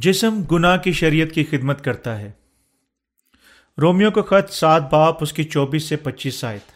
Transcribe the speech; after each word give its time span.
جسم 0.00 0.42
گناہ 0.52 0.76
کی 0.76 0.92
شریعت 0.92 1.34
کی 1.34 1.44
خدمت 1.44 1.84
کرتا 1.84 2.18
ہے۔ 2.18 2.32
رومیو 3.80 4.10
کا 4.10 4.22
خط 4.22 4.52
سات 4.52 4.90
باپ، 4.90 5.22
اس 5.22 5.32
کی 5.32 5.44
چوبیس 5.44 5.84
سے 5.84 5.96
پچیس 5.96 6.44
آیت۔ 6.44 6.72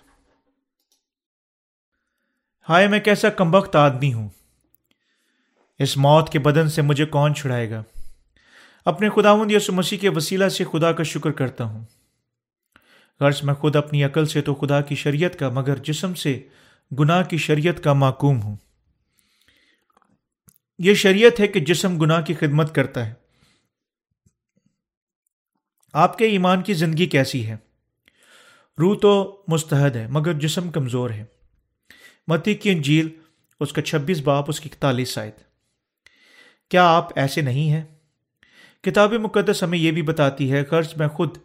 ہائے، 2.68 2.86
میں 2.86 3.00
کیسا 3.00 3.28
کمبخت 3.28 3.76
آدمی 3.76 4.12
ہوں۔ 4.12 4.28
اس 5.78 5.96
موت 5.96 6.32
کے 6.32 6.38
بدن 6.38 6.68
سے 6.68 6.82
مجھے 6.82 7.04
کون 7.04 7.34
چھڑائے 7.34 7.70
گا۔ 7.70 7.82
اپنے 8.84 9.08
خداوند 9.08 9.52
یسو 9.52 9.72
مسیح 9.72 9.98
کے 9.98 10.08
وسیلہ 10.08 10.48
سے 10.48 10.64
خدا 10.64 10.92
کا 10.92 11.02
شکر 11.02 11.30
کرتا 11.30 11.64
ہوں۔ 11.64 11.84
غرض، 13.20 13.42
میں 13.42 13.54
خود 13.54 13.76
اپنی 13.76 14.04
عقل 14.04 14.26
سے 14.26 14.40
تو 14.40 14.54
خدا 14.54 14.80
کی 14.80 14.94
شریعت 14.94 15.38
کا، 15.38 15.48
مگر 15.48 15.76
جسم 15.76 16.14
سے 16.14 16.42
گناہ 16.98 17.22
کی 17.22 17.36
شریعت 17.36 17.84
کا 17.84 17.92
معقوم 17.92 18.42
ہوں۔ 18.42 18.56
یہ 20.78 20.94
شریعت 20.94 21.40
ہے 21.40 21.46
کہ 21.46 21.60
جسم 21.60 22.00
گناہ 22.00 22.22
کی 22.22 22.34
خدمت 22.34 22.74
کرتا 22.74 23.06
ہے۔ 23.06 23.19
آپ 25.92 26.18
کے 26.18 26.24
ایمان 26.24 26.62
کی 26.62 26.74
زندگی 26.74 27.06
کیسی 27.06 27.46
ہے؟ 27.46 27.56
روح 28.78 28.98
تو 28.98 29.42
مستحد 29.48 29.90
ہے، 29.90 30.06
مگر 30.10 30.32
جسم 30.32 30.70
کمزور 30.70 31.10
ہے۔ 31.10 31.24
متی 32.26 32.54
کی 32.54 32.70
انجیل، 32.70 33.08
اس 33.60 33.72
کا 33.72 33.82
چھبیس 33.82 34.20
باپ، 34.20 34.44
اس 34.48 34.60
کی 34.60 34.68
اکتالیس 34.72 35.08
شاید 35.08 35.32
کیا 36.68 36.96
آپ 36.96 37.18
ایسے 37.18 37.40
نہیں 37.40 37.70
ہیں؟ 37.70 37.82
کتاب 38.82 39.12
مقدس 39.12 39.62
ہمیں 39.62 39.78
یہ 39.78 39.90
بھی 39.90 40.02
بتاتی 40.02 40.52
ہے 40.52 40.64
قرض 40.64 40.88
میں 40.96 41.08
خود 41.08 41.36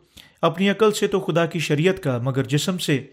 اپنی 0.42 0.70
عقل 0.70 0.92
سے 0.92 1.08
تو 1.08 1.20
خدا 1.20 1.46
کی 1.46 1.60
شریعت 1.60 2.04
کا، 2.04 2.18
مگر 2.18 2.44
جسم 2.44 2.78
سے 2.78 3.08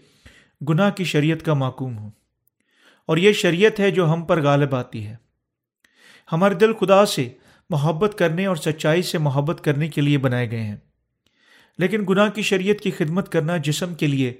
گناہ 0.69 0.89
کی 0.89 1.03
شریعت 1.03 1.45
کا 1.45 1.53
معقوم 1.53 1.97
ہوں۔ 1.97 2.11
اور 3.05 3.17
یہ 3.17 3.33
شریعت 3.33 3.79
ہے 3.79 3.91
جو 3.91 4.13
ہم 4.13 4.25
پر 4.25 4.41
غالب 4.41 4.75
آتی 4.75 5.07
ہے۔ 5.07 5.15
ہمارے 6.31 6.55
دل 6.55 6.73
خدا 6.73 7.05
سے 7.05 7.29
محبت 7.69 8.17
کرنے 8.17 8.45
اور 8.45 8.55
سچائی 8.55 9.01
سے 9.01 9.17
محبت 9.17 9.63
کرنے 9.63 9.87
کے 9.87 10.01
لیے 10.01 10.17
بنائے 10.17 10.51
گئے 10.51 10.63
ہیں۔ 10.63 10.77
لیکن 11.77 12.05
گناہ 12.09 12.29
کی 12.29 12.41
شریعت 12.41 12.81
کی 12.81 12.91
خدمت 12.91 13.31
کرنا 13.31 13.57
جسم 13.57 13.93
کے 13.93 14.07
لیے 14.07 14.33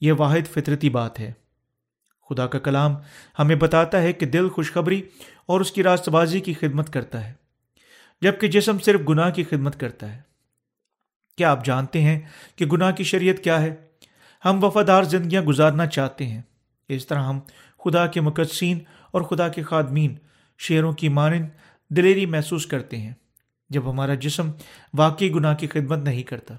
یہ 0.00 0.12
واحد 0.12 0.52
فطرتی 0.52 0.90
بات 0.90 1.20
ہے۔ 1.20 1.32
خدا 2.30 2.46
کا 2.46 2.58
کلام 2.58 2.94
ہمیں 3.38 3.56
بتاتا 3.56 4.02
ہے 4.02 4.12
کہ 4.12 4.26
دل 4.26 4.48
خوشخبری 4.48 5.02
اور 5.46 5.60
اس 5.60 5.72
کی 5.72 5.82
راست 5.82 6.08
بازی 6.08 6.40
کی 6.40 6.54
خدمت 6.54 6.92
کرتا 6.92 7.28
ہے، 7.28 7.32
جبکہ 8.22 8.48
جسم 8.48 8.78
صرف 8.78 9.00
گناہ 9.08 9.30
کی 9.30 9.44
خدمت 9.44 9.80
کرتا 9.80 10.16
ہے۔ 10.16 10.20
کیا 11.36 11.50
آپ 11.50 11.64
جانتے 11.64 12.00
ہیں 12.00 12.20
کہ 12.56 12.66
گناہ 12.66 12.90
کی 12.90 13.04
شریعت 13.04 13.44
کیا 13.44 13.62
ہے؟ 13.62 13.74
ہم 14.44 14.64
وفادار 14.64 15.02
زندگیاں 15.02 15.42
گزارنا 15.42 15.86
چاہتے 15.86 16.26
ہیں۔ 16.26 16.42
اس 16.88 17.06
طرح 17.06 17.22
ہم 17.22 17.40
خدا 17.84 18.06
کے 18.06 18.20
مقدسین 18.20 18.78
اور 19.10 19.22
خدا 19.22 19.48
کے 19.48 19.62
خادمین، 19.62 20.14
شیروں 20.58 20.92
کی 20.92 21.08
مانند 21.08 21.46
دلیری 21.88 22.26
محسوس 22.26 22.66
کرتے 22.66 22.96
ہیں، 22.96 23.12
جب 23.70 23.90
ہمارا 23.90 24.14
جسم 24.14 24.50
واقعی 24.94 25.30
گناہ 25.30 25.54
کی 25.54 25.66
خدمت 25.66 25.98
نہیں 25.98 26.22
کرتا۔ 26.22 26.54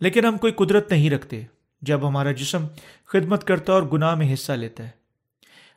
لیکن 0.00 0.24
ہم 0.24 0.38
کوئی 0.38 0.52
قدرت 0.52 0.90
نہیں 0.90 1.10
رکھتے 1.10 1.42
جب 1.82 2.08
ہمارا 2.08 2.32
جسم 2.32 2.66
خدمت 3.04 3.44
کرتا 3.44 3.72
اور 3.72 3.82
گناہ 3.82 4.14
میں 4.14 4.32
حصہ 4.34 4.52
لیتا 4.52 4.84
ہے۔ 4.84 4.90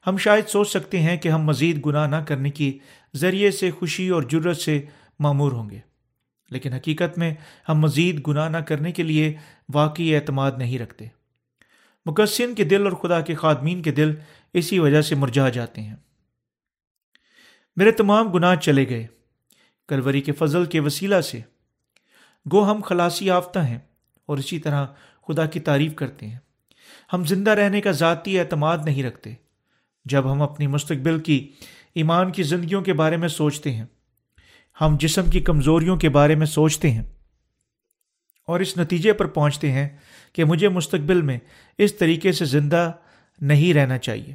ہم 0.08 0.18
شاید 0.18 0.48
سوچ 0.48 0.70
سکتے 0.70 1.00
ہیں 1.00 1.18
کہ 1.18 1.30
ہم 1.30 1.42
مزید 1.42 1.86
گناہ 1.86 2.08
نہ 2.08 2.16
کرنے 2.16 2.50
کی 2.50 2.80
ذریعے 3.16 3.52
سے 3.52 3.72
خوشی 3.72 4.10
اور 4.10 4.24
جرت 4.24 4.58
سے 4.58 4.82
معمور 5.20 5.52
ہوں 5.52 5.70
گے، 5.70 5.80
لیکن 6.52 6.74
حقیقت 6.74 7.18
میں 7.18 7.34
ہم 7.70 7.80
مزید 7.80 8.28
گناہ 8.28 8.50
نہ 8.50 8.58
کرنے 8.58 8.92
کے 8.92 9.04
لیے 9.04 9.34
واقعی 9.74 10.16
اعتماد 10.16 10.52
نہیں 10.58 10.80
رکھتے۔ 10.80 11.06
مقصن 12.06 12.56
کے 12.56 12.64
دل 12.64 12.84
اور 12.84 12.92
خدا 12.92 13.22
کے 13.22 13.36
خادمین 13.36 13.82
کے 13.82 13.92
دل 13.92 14.16
اسی 14.54 14.80
وجہ 14.80 15.02
سے 15.02 15.16
مرجا 15.16 15.50
جاتے 15.50 15.82
ہیں۔ 15.82 15.96
میرے 17.76 17.92
تمام 17.92 18.32
گناہ 18.32 18.56
چلے 18.56 18.90
گئے، 18.90 19.08
کلوری 19.88 20.22
کے 20.22 20.32
فضل 20.32 20.66
کے 20.66 20.80
وسیلہ 20.80 21.22
سے۔ 21.22 21.40
گو 22.52 22.72
ہم 22.72 22.82
خلاصی 22.82 23.26
یافتہ 23.26 23.60
ہیں۔ 23.60 23.80
اور 24.26 24.38
اسی 24.38 24.60
طرح 24.60 24.86
خدا 25.28 25.46
کی 25.46 25.60
تعریف 25.60 25.96
کرتے 25.96 26.28
ہیں۔ 26.28 26.38
ہم 27.14 27.26
زندہ 27.26 27.52
رہنے 27.52 27.82
کا 27.82 27.92
ذاتی 27.92 28.40
اعتماد 28.40 28.78
نہیں 28.86 29.04
رکھتے۔ 29.04 29.34
جب 30.06 30.32
ہم 30.32 30.42
اپنی 30.42 30.68
مستقبل 30.68 31.20
کی 31.20 31.52
ایمان 31.96 32.32
کی 32.32 32.44
زندگیوں 32.44 32.82
کے 32.82 32.94
بارے 32.94 33.18
میں 33.18 33.28
سوچتے 33.28 33.72
ہیں، 33.72 33.86
ہم 34.82 34.98
جسم 35.00 35.30
کی 35.30 35.40
کمزوریوں 35.40 35.98
کے 35.98 36.10
بارے 36.10 36.36
میں 36.36 36.46
سوچتے 36.46 36.92
ہیں 36.92 37.02
اور 38.48 38.60
اس 38.60 38.78
نتیجے 38.78 39.14
پر 39.14 39.26
پہنچتے 39.26 39.72
ہیں 39.72 39.90
کہ 40.34 40.44
مجھے 40.44 40.70
مستقبل 40.70 41.22
میں 41.22 41.40
اس 41.78 41.98
طریقے 41.98 42.32
سے 42.32 42.46
زندہ 42.46 42.92
نہیں 43.42 43.74
رہنا 43.74 43.98
چاہیے۔ 43.98 44.34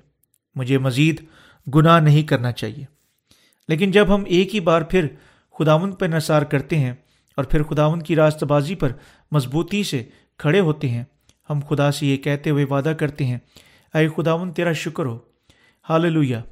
مجھے 0.55 0.79
مزید 0.79 1.25
گناہ 1.75 2.01
نہیں 2.01 2.23
کرنا 2.23 2.53
چاہیے۔ 2.53 2.85
لیکن 3.69 3.91
جب 3.91 4.15
ہم 4.15 4.25
ایک 4.27 4.55
ہی 4.55 4.61
بار 4.61 4.83
پھر 4.83 5.07
خداون 5.59 5.93
پہ 5.93 6.07
نثار 6.07 6.43
کرتے 6.43 6.79
ہیں 6.79 6.93
اور 7.37 7.45
پھر 7.45 7.63
خداون 7.63 8.01
کی 8.01 8.17
راست 8.17 8.45
بازی 8.45 8.75
پر 8.75 8.93
مضبوطی 9.33 9.83
سے 9.83 10.03
کھڑے 10.39 10.61
ہوتے 10.61 10.89
ہیں۔ 10.89 11.05
ہم 11.51 11.61
خدا 11.69 11.91
سے 11.93 12.07
یہ 12.07 12.17
کہتے 12.17 12.51
ہوئے 12.51 12.65
وعدہ 12.65 12.93
کرتے 12.99 13.27
ہیں، 13.27 13.39
اے 13.95 14.09
خداون 14.09 14.53
تیرا 14.53 14.73
شکر 14.73 15.07
ہو۔ 15.07 15.19
حال 15.89 16.13
لویا 16.13 16.43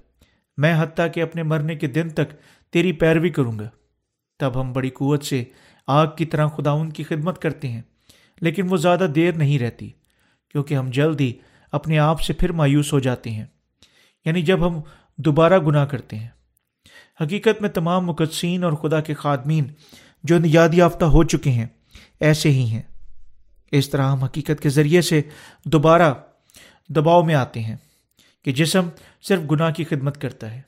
میں 0.56 0.75
حتیٰ 0.78 1.06
کہ 1.14 1.22
اپنے 1.22 1.42
مرنے 1.42 1.75
کے 1.76 1.87
دن 1.87 2.09
تک 2.09 2.34
تیری 2.72 2.92
پیروی 2.92 3.31
کروں 3.31 3.59
گا۔ 3.59 3.69
تب 4.41 4.60
ہم 4.60 4.72
بڑی 4.72 4.91
قوت 4.91 5.25
سے 5.25 5.44
آگ 5.87 6.06
کی 6.19 6.25
طرح 6.25 6.47
خداون 6.47 6.91
کی 6.91 7.03
خدمت 7.03 7.38
کرتے 7.38 7.69
ہیں، 7.69 7.82
لیکن 8.41 8.66
وہ 8.69 8.76
زیادہ 8.76 9.06
دیر 9.14 9.32
نہیں 9.32 9.58
رہتی، 9.58 9.91
کیونکہ 10.48 10.75
ہم 10.75 10.91
جلد 10.91 11.20
ہی 11.20 11.32
اپنے 11.72 11.98
آپ 11.98 12.20
سے 12.20 12.32
پھر 12.32 12.53
مایوس 12.53 12.93
ہو 12.93 12.98
جاتے 12.98 13.31
ہیں 13.31 13.44
یعنی 14.25 14.43
جب 14.43 14.66
ہم 14.66 14.81
دوبارہ 15.19 15.58
گناہ 15.58 15.87
کرتے 15.87 16.16
ہیں۔ 16.16 16.28
حقیقت 17.20 17.62
میں 17.62 17.69
تمام 17.69 18.06
مقدسین 18.06 18.64
اور 18.64 18.72
خدا 18.72 19.00
کے 19.00 19.14
خادمین 19.14 19.64
جو 20.25 20.38
نیاد 20.38 20.75
یافتہ 20.75 21.04
ہو 21.04 21.22
چکے 21.25 21.50
ہیں 21.50 21.66
ایسے 22.21 22.50
ہی 22.50 22.65
ہیں۔ 22.65 22.82
اس 23.72 23.91
طرح 23.91 24.12
ہم 24.12 24.25
حقیقت 24.25 24.62
کے 24.62 24.69
ذریعے 24.69 25.03
سے 25.03 25.22
دوبارہ 25.65 26.15
دباؤ 26.88 27.22
میں 27.22 27.34
آتے 27.34 27.60
ہیں 27.60 27.77
کہ 28.44 28.53
جسم 28.53 28.88
صرف 29.22 29.41
گناہ 29.50 29.72
کی 29.72 29.84
خدمت 29.84 30.21
کرتا 30.21 30.55
ہے۔ 30.55 30.60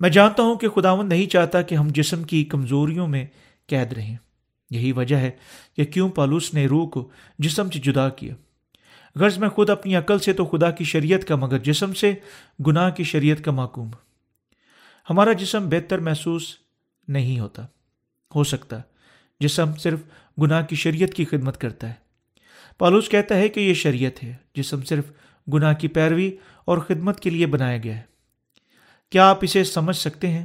میں 0.00 0.10
جانتا 0.10 0.42
ہوں 0.42 0.56
کہ 0.56 0.68
خداون 0.68 1.08
نہیں 1.08 1.26
چاہتا 1.26 1.62
کہ 1.62 1.74
ہم 1.74 1.88
جسم 1.88 2.22
کی 2.22 2.44
کمزوریوں 2.44 3.06
میں 3.06 3.26
قید 3.66 3.92
رہیں۔ 3.92 4.16
یہی 4.70 4.92
وجہ 4.92 5.16
ہے 5.16 5.30
کہ 5.76 5.84
کیوں 5.84 6.08
پالوس 6.08 6.54
نے 6.54 6.66
روح 6.66 6.88
کو 6.88 7.08
جسم 7.38 7.70
سے 7.70 7.78
جدا 7.78 8.08
کیا۔ 8.08 8.34
غرض 9.14 9.38
میں 9.38 9.48
خود 9.48 9.70
اپنی 9.70 9.96
عقل 9.96 10.18
سے 10.18 10.32
تو 10.32 10.44
خدا 10.44 10.70
کی 10.70 10.84
شریعت 10.84 11.28
کا، 11.28 11.36
مگر 11.36 11.58
جسم 11.58 11.92
سے 11.92 12.14
گناہ 12.66 12.90
کی 12.90 13.04
شریعت 13.04 13.44
کا 13.44 13.50
معقوم۔ 13.50 13.90
ہمارا 15.10 15.32
جسم 15.32 15.68
بہتر 15.68 15.98
محسوس 15.98 16.56
نہیں 17.08 17.40
ہوتا۔ 17.40 17.66
ہو 18.34 18.44
سکتا، 18.44 18.76
جسم 19.40 19.74
صرف 19.74 19.98
گناہ 20.42 20.62
کی 20.62 20.76
شریعت 20.76 21.14
کی 21.14 21.24
خدمت 21.24 21.60
کرتا 21.60 21.88
ہے۔ 21.88 21.94
پالوس 22.78 23.08
کہتا 23.08 23.36
ہے 23.36 23.48
کہ 23.48 23.60
یہ 23.60 23.74
شریعت 23.74 24.24
ہے، 24.24 24.34
جسم 24.54 24.82
صرف 24.82 25.04
گناہ 25.52 25.72
کی 25.72 25.88
پیروی 25.88 26.36
اور 26.64 26.78
خدمت 26.78 27.20
کے 27.20 27.30
لیے 27.30 27.46
بنایا 27.46 27.78
گیا 27.78 27.96
ہے۔ 27.96 28.02
کیا 29.10 29.30
آپ 29.30 29.38
اسے 29.42 29.64
سمجھ 29.64 29.96
سکتے 29.96 30.28
ہیں؟ 30.28 30.44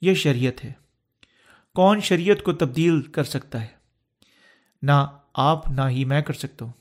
یہ 0.00 0.14
شریعت 0.14 0.64
ہے۔ 0.64 0.72
کون 1.74 2.00
شریعت 2.00 2.42
کو 2.42 2.52
تبدیل 2.52 3.00
کر 3.00 3.24
سکتا 3.24 3.60
ہے؟ 3.60 3.66
نہ 4.82 5.06
آپ 5.34 5.68
نہ 5.68 5.80
ہی 5.88 6.04
میں 6.04 6.22
کر 6.22 6.32
سکتا 6.32 6.64
ہوں۔ 6.64 6.72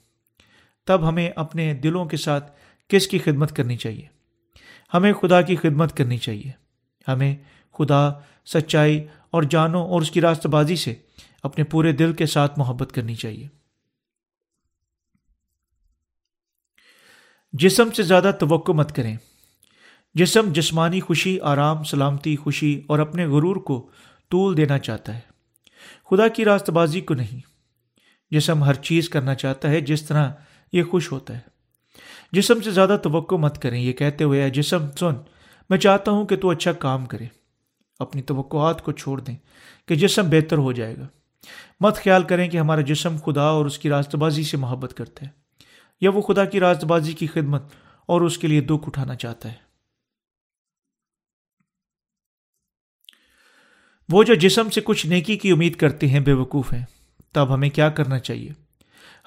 تب 0.85 1.09
ہمیں 1.09 1.29
اپنے 1.35 1.73
دلوں 1.73 2.05
کے 2.05 2.17
ساتھ 2.17 2.51
کس 2.87 3.07
کی 3.07 3.19
خدمت 3.19 3.55
کرنی 3.55 3.77
چاہیے؟ 3.77 4.07
ہمیں 4.93 5.13
خدا 5.13 5.41
کی 5.41 5.55
خدمت 5.55 5.97
کرنی 5.97 6.17
چاہیے۔ 6.17 6.51
ہمیں 7.07 7.35
خدا، 7.73 8.11
سچائی 8.45 9.07
اور 9.31 9.43
جانوں 9.43 9.87
اور 9.87 10.01
اس 10.01 10.11
کی 10.11 10.21
راست 10.21 10.47
بازی 10.47 10.75
سے 10.75 10.95
اپنے 11.43 11.63
پورے 11.63 11.91
دل 11.91 12.13
کے 12.13 12.25
ساتھ 12.25 12.59
محبت 12.59 12.91
کرنی 12.91 13.15
چاہیے۔ 13.15 13.47
جسم 17.53 17.91
سے 17.91 18.03
زیادہ 18.03 18.31
توقع 18.39 18.71
مت 18.71 18.95
کریں۔ 18.95 19.17
جسم 20.13 20.51
جسمانی 20.53 20.99
خوشی، 20.99 21.39
آرام، 21.39 21.83
سلامتی، 21.83 22.35
خوشی 22.35 22.81
اور 22.87 22.99
اپنے 22.99 23.25
غرور 23.25 23.55
کو 23.55 23.89
طول 24.29 24.57
دینا 24.57 24.79
چاہتا 24.79 25.15
ہے۔ 25.15 25.19
خدا 26.09 26.27
کی 26.27 26.45
راست 26.45 26.69
بازی 26.69 27.01
کو 27.01 27.13
نہیں۔ 27.13 27.41
جسم 28.31 28.63
ہر 28.63 28.73
چیز 28.73 29.09
کرنا 29.09 29.35
چاہتا 29.35 29.69
ہے 29.69 29.81
جس 29.81 30.03
طرح 30.03 30.31
یہ 30.73 30.83
خوش 30.83 31.11
ہوتا 31.11 31.33
ہے۔ 31.35 31.41
جسم 32.31 32.61
سے 32.61 32.71
زیادہ 32.71 32.97
توقع 33.03 33.35
مت 33.35 33.61
کریں۔ 33.61 33.81
یہ 33.81 33.93
کہتے 33.93 34.23
ہوئے 34.23 34.49
جسم، 34.49 34.91
سن، 34.91 35.13
میں 35.69 35.77
چاہتا 35.77 36.11
ہوں 36.11 36.25
کہ 36.25 36.35
تو 36.35 36.49
اچھا 36.49 36.73
کام 36.73 37.05
کرے۔ 37.05 37.25
اپنی 37.99 38.21
توقعات 38.21 38.83
کو 38.83 38.91
چھوڑ 38.91 39.21
دیں 39.21 39.35
کہ 39.87 39.95
جسم 39.95 40.29
بہتر 40.29 40.57
ہو 40.57 40.71
جائے 40.71 40.97
گا۔ 40.97 41.07
مت 41.79 41.95
خیال 41.95 42.23
کریں 42.23 42.49
کہ 42.49 42.57
ہمارا 42.57 42.81
جسم 42.81 43.15
خدا 43.25 43.43
اور 43.43 43.65
اس 43.65 43.79
کی 43.79 43.89
راست 43.89 44.15
بازی 44.15 44.43
سے 44.43 44.57
محبت 44.57 44.93
کرتا 44.93 45.25
ہے 45.25 45.31
یا 46.01 46.11
وہ 46.11 46.21
خدا 46.21 46.45
کی 46.45 46.59
راست 46.59 46.83
بازی 46.83 47.13
کی 47.13 47.27
خدمت 47.27 47.63
اور 48.05 48.21
اس 48.21 48.37
کے 48.37 48.47
لیے 48.47 48.61
دکھ 48.61 48.83
اٹھانا 48.87 49.15
چاہتا 49.15 49.49
ہے۔ 49.49 49.67
وہ 54.09 54.23
جو 54.23 54.33
جسم 54.33 54.69
سے 54.69 54.81
کچھ 54.83 55.07
نیکی 55.07 55.37
کی 55.37 55.51
امید 55.51 55.75
کرتے 55.75 56.07
ہیں 56.07 56.19
بے 56.19 56.33
وقوف 56.33 56.73
ہیں، 56.73 56.85
تب 57.31 57.53
ہمیں 57.53 57.69
کیا 57.69 57.89
کرنا 57.89 58.19
چاہیے؟ 58.19 58.51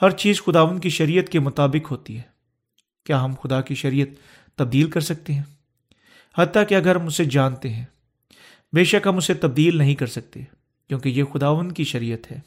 ہر 0.03 0.11
چیز 0.11 0.43
خداون 0.43 0.79
کی 0.79 0.89
شریعت 0.89 1.29
کے 1.29 1.39
مطابق 1.39 1.91
ہوتی 1.91 2.17
ہے۔ 2.17 2.23
کیا 3.05 3.25
ہم 3.25 3.35
خدا 3.43 3.61
کی 3.61 3.75
شریعت 3.75 4.09
تبدیل 4.59 4.91
کر 4.91 5.01
سکتے 5.01 5.35
ہیں؟ 5.35 5.43
حتیٰ 6.39 6.63
کہ 6.69 6.75
اگر 6.75 6.97
ہم 6.97 7.07
اسے 7.07 7.25
جانتے 7.25 7.71
ہیں، 7.71 7.85
بے 8.73 8.85
شک 8.85 9.07
ہم 9.07 9.17
اسے 9.17 9.35
تبدیل 9.35 9.79
نہیں 9.79 9.95
کر 9.95 10.07
سکتے۔ 10.07 10.43
کیونکہ 10.91 11.09
یہ 11.09 11.25
خداون 11.25 11.73
کی 11.73 11.85
شریعت 11.85 12.33
ہے۔ 12.33 12.41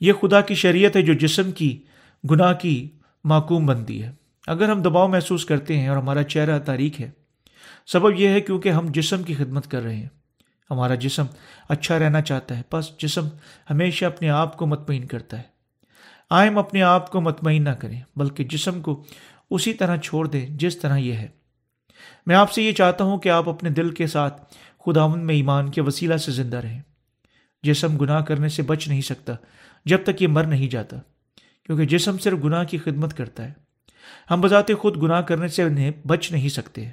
یہ 0.00 0.12
خدا 0.12 0.40
کی 0.40 0.54
شریعت 0.54 0.96
ہے 0.96 1.02
جو 1.02 1.12
جسم 1.12 1.52
کی 1.52 1.82
گناہ 2.30 2.52
کی 2.52 2.88
معقوم 3.24 3.66
بنتی 3.66 4.02
ہے۔ 4.02 4.12
اگر 4.46 4.68
ہم 4.68 4.82
دباؤ 4.82 5.08
محسوس 5.08 5.44
کرتے 5.44 5.78
ہیں 5.78 5.88
اور 5.88 5.96
ہمارا 5.96 6.22
چہرہ 6.22 6.58
تاریخ 6.58 7.00
ہے، 7.00 7.10
سبب 7.86 8.20
یہ 8.20 8.28
ہے 8.28 8.40
کیونکہ 8.40 8.68
ہم 8.68 8.86
جسم 8.88 9.22
کی 9.22 9.34
خدمت 9.34 9.70
کر 9.70 9.82
رہے 9.82 9.96
ہیں۔ 9.96 10.08
ہمارا 10.70 10.94
جسم 10.94 11.26
اچھا 11.68 11.98
رہنا 11.98 12.20
چاہتا 12.20 12.58
ہے، 12.58 12.62
بس 12.72 12.98
جسم 12.98 13.28
ہمیشہ 13.70 14.04
اپنے 14.04 14.30
آپ 14.30 14.56
کو 14.56 14.66
مطمئن 14.66 15.06
کرتا 15.06 15.38
ہے۔ 15.38 15.48
آئم 16.30 16.58
اپنے 16.58 16.82
آپ 16.82 17.10
کو 17.10 17.20
مطمئن 17.20 17.64
نہ 17.64 17.70
کریں، 17.70 18.00
بلکہ 18.16 18.44
جسم 18.44 18.80
کو 18.80 19.04
اسی 19.50 19.74
طرح 19.74 19.96
چھوڑ 19.96 20.28
دیں، 20.28 20.46
جس 20.50 20.78
طرح 20.78 20.96
یہ 20.96 21.12
ہے۔ 21.12 21.39
میں 22.26 22.36
آپ 22.36 22.52
سے 22.52 22.62
یہ 22.62 22.72
چاہتا 22.72 23.04
ہوں 23.04 23.18
کہ 23.18 23.28
آپ 23.28 23.48
اپنے 23.48 23.70
دل 23.70 23.94
کے 23.94 24.06
ساتھ 24.06 24.54
خداون 24.86 25.26
میں 25.26 25.34
ایمان 25.34 25.70
کے 25.70 25.80
وسیلہ 25.80 26.16
سے 26.16 26.32
زندہ 26.32 26.56
رہیں۔ 26.56 26.82
جسم 27.62 27.96
گناہ 27.96 28.20
کرنے 28.20 28.48
سے 28.48 28.62
بچ 28.62 28.88
نہیں 28.88 29.00
سکتا 29.00 29.32
جب 29.84 29.98
تک 30.04 30.22
یہ 30.22 30.28
مر 30.28 30.44
نہیں 30.44 30.68
جاتا، 30.68 30.96
کیونکہ 31.66 31.86
جسم 31.86 32.18
صرف 32.18 32.38
گناہ 32.44 32.64
کی 32.64 32.78
خدمت 32.78 33.16
کرتا 33.16 33.44
ہے۔ 33.44 33.52
ہم 34.30 34.40
بذات 34.40 34.66
خود 34.78 35.02
گناہ 35.02 35.20
کرنے 35.20 35.48
سے 35.48 35.62
انہیں 35.62 35.90
بچ 36.06 36.32
نہیں 36.32 36.48
سکتے۔ 36.48 36.90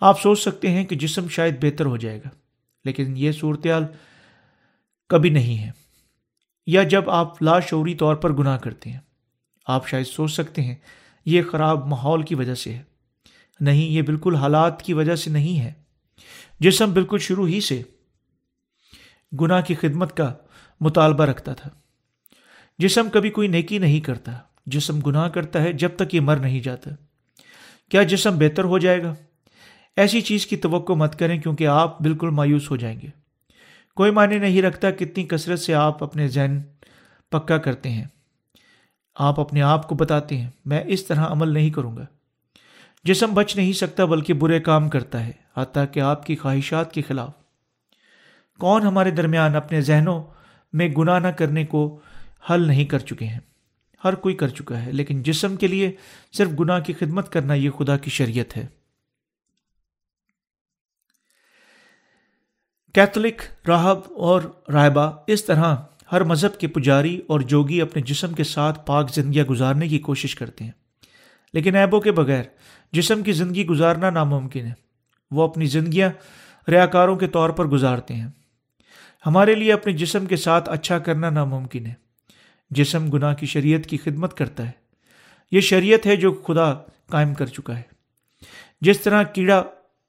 آپ 0.00 0.20
سوچ 0.20 0.40
سکتے 0.40 0.70
ہیں 0.70 0.84
کہ 0.84 0.96
جسم 0.96 1.28
شاید 1.28 1.64
بہتر 1.64 1.86
ہو 1.86 1.96
جائے 1.96 2.18
گا، 2.18 2.28
لیکن 2.84 3.16
یہ 3.16 3.32
صورتحال 3.32 3.84
کبھی 5.08 5.30
نہیں 5.30 5.58
ہے۔ 5.58 5.70
یا 6.66 6.82
جب 6.82 7.10
آپ 7.10 7.42
لاشعوری 7.42 7.94
طور 7.94 8.14
پر 8.14 8.32
گناہ 8.32 8.58
کرتے 8.58 8.90
ہیں، 8.90 9.00
آپ 9.66 9.88
شاید 9.88 10.06
سوچ 10.06 10.32
سکتے 10.32 10.62
ہیں 10.62 10.74
یہ 11.24 11.42
خراب 11.50 11.86
ماحول 11.86 12.22
کی 12.22 12.34
وجہ 12.34 12.54
سے 12.54 12.74
ہے۔ 12.74 12.82
نہیں، 13.60 13.84
یہ 13.84 14.02
بالکل 14.02 14.34
حالات 14.34 14.82
کی 14.82 14.92
وجہ 14.92 15.16
سے 15.16 15.30
نہیں 15.30 15.60
ہے۔ 15.60 15.72
جسم 16.60 16.92
بالکل 16.92 17.18
شروع 17.20 17.48
ہی 17.48 17.60
سے 17.60 17.82
گناہ 19.40 19.60
کی 19.60 19.74
خدمت 19.74 20.16
کا 20.16 20.34
مطالبہ 20.80 21.24
رکھتا 21.24 21.54
تھا۔ 21.54 21.70
جسم 22.78 23.08
کبھی 23.12 23.30
کوئی 23.30 23.48
نیکی 23.48 23.78
نہیں 23.78 24.00
کرتا۔ 24.00 24.32
جسم 24.66 25.00
گناہ 25.00 25.28
کرتا 25.28 25.62
ہے 25.62 25.72
جب 25.72 25.88
تک 25.96 26.14
یہ 26.14 26.20
مر 26.20 26.36
نہیں 26.36 26.60
جاتا۔ 26.60 26.90
کیا 27.90 28.02
جسم 28.02 28.38
بہتر 28.38 28.64
ہو 28.64 28.78
جائے 28.78 29.02
گا؟ 29.02 29.14
ایسی 29.96 30.20
چیز 30.20 30.46
کی 30.46 30.56
توقع 30.56 30.92
مت 30.92 31.18
کریں 31.18 31.40
کیونکہ 31.40 31.66
آپ 31.66 32.02
بالکل 32.02 32.30
مایوس 32.30 32.70
ہو 32.70 32.76
جائیں 32.76 33.00
گے۔ 33.00 33.06
کوئی 33.96 34.10
معنی 34.10 34.38
نہیں 34.38 34.62
رکھتا 34.62 34.90
کتنی 34.90 35.24
کثرت 35.24 35.60
سے 35.60 35.74
آپ 35.74 36.02
اپنے 36.02 36.28
ذہن 36.28 36.60
پکا 37.30 37.58
کرتے 37.58 37.90
ہیں۔ 37.90 38.04
آپ 39.14 39.40
اپنے 39.40 39.62
آپ 39.62 39.88
کو 39.88 39.94
بتاتے 39.94 40.38
ہیں، 40.38 40.50
میں 40.64 40.84
اس 40.86 41.06
طرح 41.06 41.26
عمل 41.26 41.48
نہیں 41.48 41.70
کروں 41.70 41.96
گا۔ 41.96 42.06
جسم 43.04 43.34
بچ 43.34 43.56
نہیں 43.56 43.72
سکتا 43.72 44.04
بلکہ 44.04 44.32
برے 44.32 44.60
کام 44.60 44.88
کرتا 44.88 45.26
ہے، 45.26 45.32
حتیٰ 45.56 45.84
کہ 45.92 46.00
آپ 46.00 46.26
کی 46.26 46.36
خواہشات 46.36 46.92
کے 46.92 47.02
خلاف۔ 47.02 47.30
کون 48.58 48.82
ہمارے 48.82 49.10
درمیان 49.10 49.56
اپنے 49.56 49.80
ذہنوں 49.80 50.24
میں 50.72 50.88
گناہ 50.88 51.18
نہ 51.18 51.28
کرنے 51.28 51.64
کو 51.64 52.00
حل 52.50 52.66
نہیں 52.66 52.84
کر 52.84 52.98
چکے 52.98 53.26
ہیں؟ 53.26 53.40
ہر 54.04 54.14
کوئی 54.14 54.34
کر 54.34 54.48
چکا 54.48 54.86
ہے، 54.86 54.92
لیکن 54.92 55.22
جسم 55.22 55.56
کے 55.56 55.66
لیے 55.66 55.92
صرف 56.32 56.50
گناہ 56.60 56.80
کی 56.80 56.92
خدمت 56.92 57.32
کرنا 57.32 57.54
یہ 57.54 57.70
خدا 57.70 57.96
کی 57.96 58.10
شریعت 58.10 58.56
ہے۔ 58.56 58.66
کیتھولک 62.94 63.68
راہب 63.68 64.00
اور 64.16 64.42
رائبہ 64.72 65.12
اس 65.26 65.44
طرح 65.44 65.76
ہر 66.12 66.22
مذہب 66.22 66.60
کے 66.60 66.66
پجاری 66.66 67.20
اور 67.26 67.40
جوگی 67.40 67.80
اپنے 67.80 68.02
جسم 68.02 68.32
کے 68.32 68.44
ساتھ 68.44 68.86
پاک 68.86 69.10
زندگیاں 69.10 69.44
گزارنے 69.44 69.88
کی 69.88 69.98
کوشش 69.98 70.34
کرتے 70.34 70.64
ہیں۔ 70.64 70.83
لیکن 71.54 71.76
ایبوں 71.76 72.00
کے 72.00 72.12
بغیر 72.12 72.42
جسم 72.92 73.22
کی 73.22 73.32
زندگی 73.32 73.66
گزارنا 73.66 74.10
ناممکن 74.10 74.66
ہے۔ 74.66 74.72
وہ 75.30 75.42
اپنی 75.42 75.66
زندگیاں 75.66 76.10
ریاکاروں 76.68 77.16
کے 77.16 77.26
طور 77.26 77.50
پر 77.50 77.64
گزارتے 77.66 78.14
ہیں۔ 78.14 78.28
ہمارے 79.26 79.54
لیے 79.54 79.72
اپنے 79.72 79.92
جسم 79.92 80.26
کے 80.26 80.36
ساتھ 80.36 80.68
اچھا 80.68 80.98
کرنا 80.98 81.30
ناممکن 81.30 81.86
ہے۔ 81.86 81.94
جسم 82.70 83.10
گناہ 83.10 83.34
کی 83.34 83.46
شریعت 83.46 83.86
کی 83.86 83.96
خدمت 83.96 84.36
کرتا 84.36 84.66
ہے۔ 84.66 84.70
یہ 85.52 85.60
شریعت 85.60 86.06
ہے 86.06 86.16
جو 86.16 86.32
خدا 86.32 86.74
قائم 87.10 87.34
کر 87.34 87.46
چکا 87.46 87.76
ہے۔ 87.76 87.82
جس 88.80 89.00
طرح 89.00 89.22
کیڑا 89.22 89.62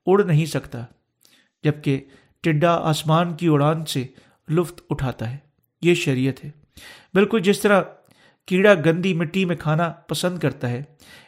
اڑ 0.06 0.24
نہیں 0.24 0.46
سکتا، 0.46 0.86
جبکہ 1.64 2.04
ٹڈا 2.42 2.76
آسمان 2.76 3.34
کی 3.34 3.48
اڑان 3.48 3.86
سے 3.86 4.06
لطف 4.50 4.74
اٹھاتا 4.90 5.32
ہے۔ 5.32 5.38
یہ 5.82 5.94
شریعت 5.94 6.46
ہے۔ 6.46 6.52
بالکل 7.14 7.40
جس 7.40 7.60
طرح 7.60 7.82
کیڑا 8.46 8.74
گندی 8.74 9.14
مٹی 9.14 9.46
میں 9.46 9.56
کھانا 9.56 9.90
پسند 9.90 10.40
کرتا 10.40 10.70
ہے 10.70 10.84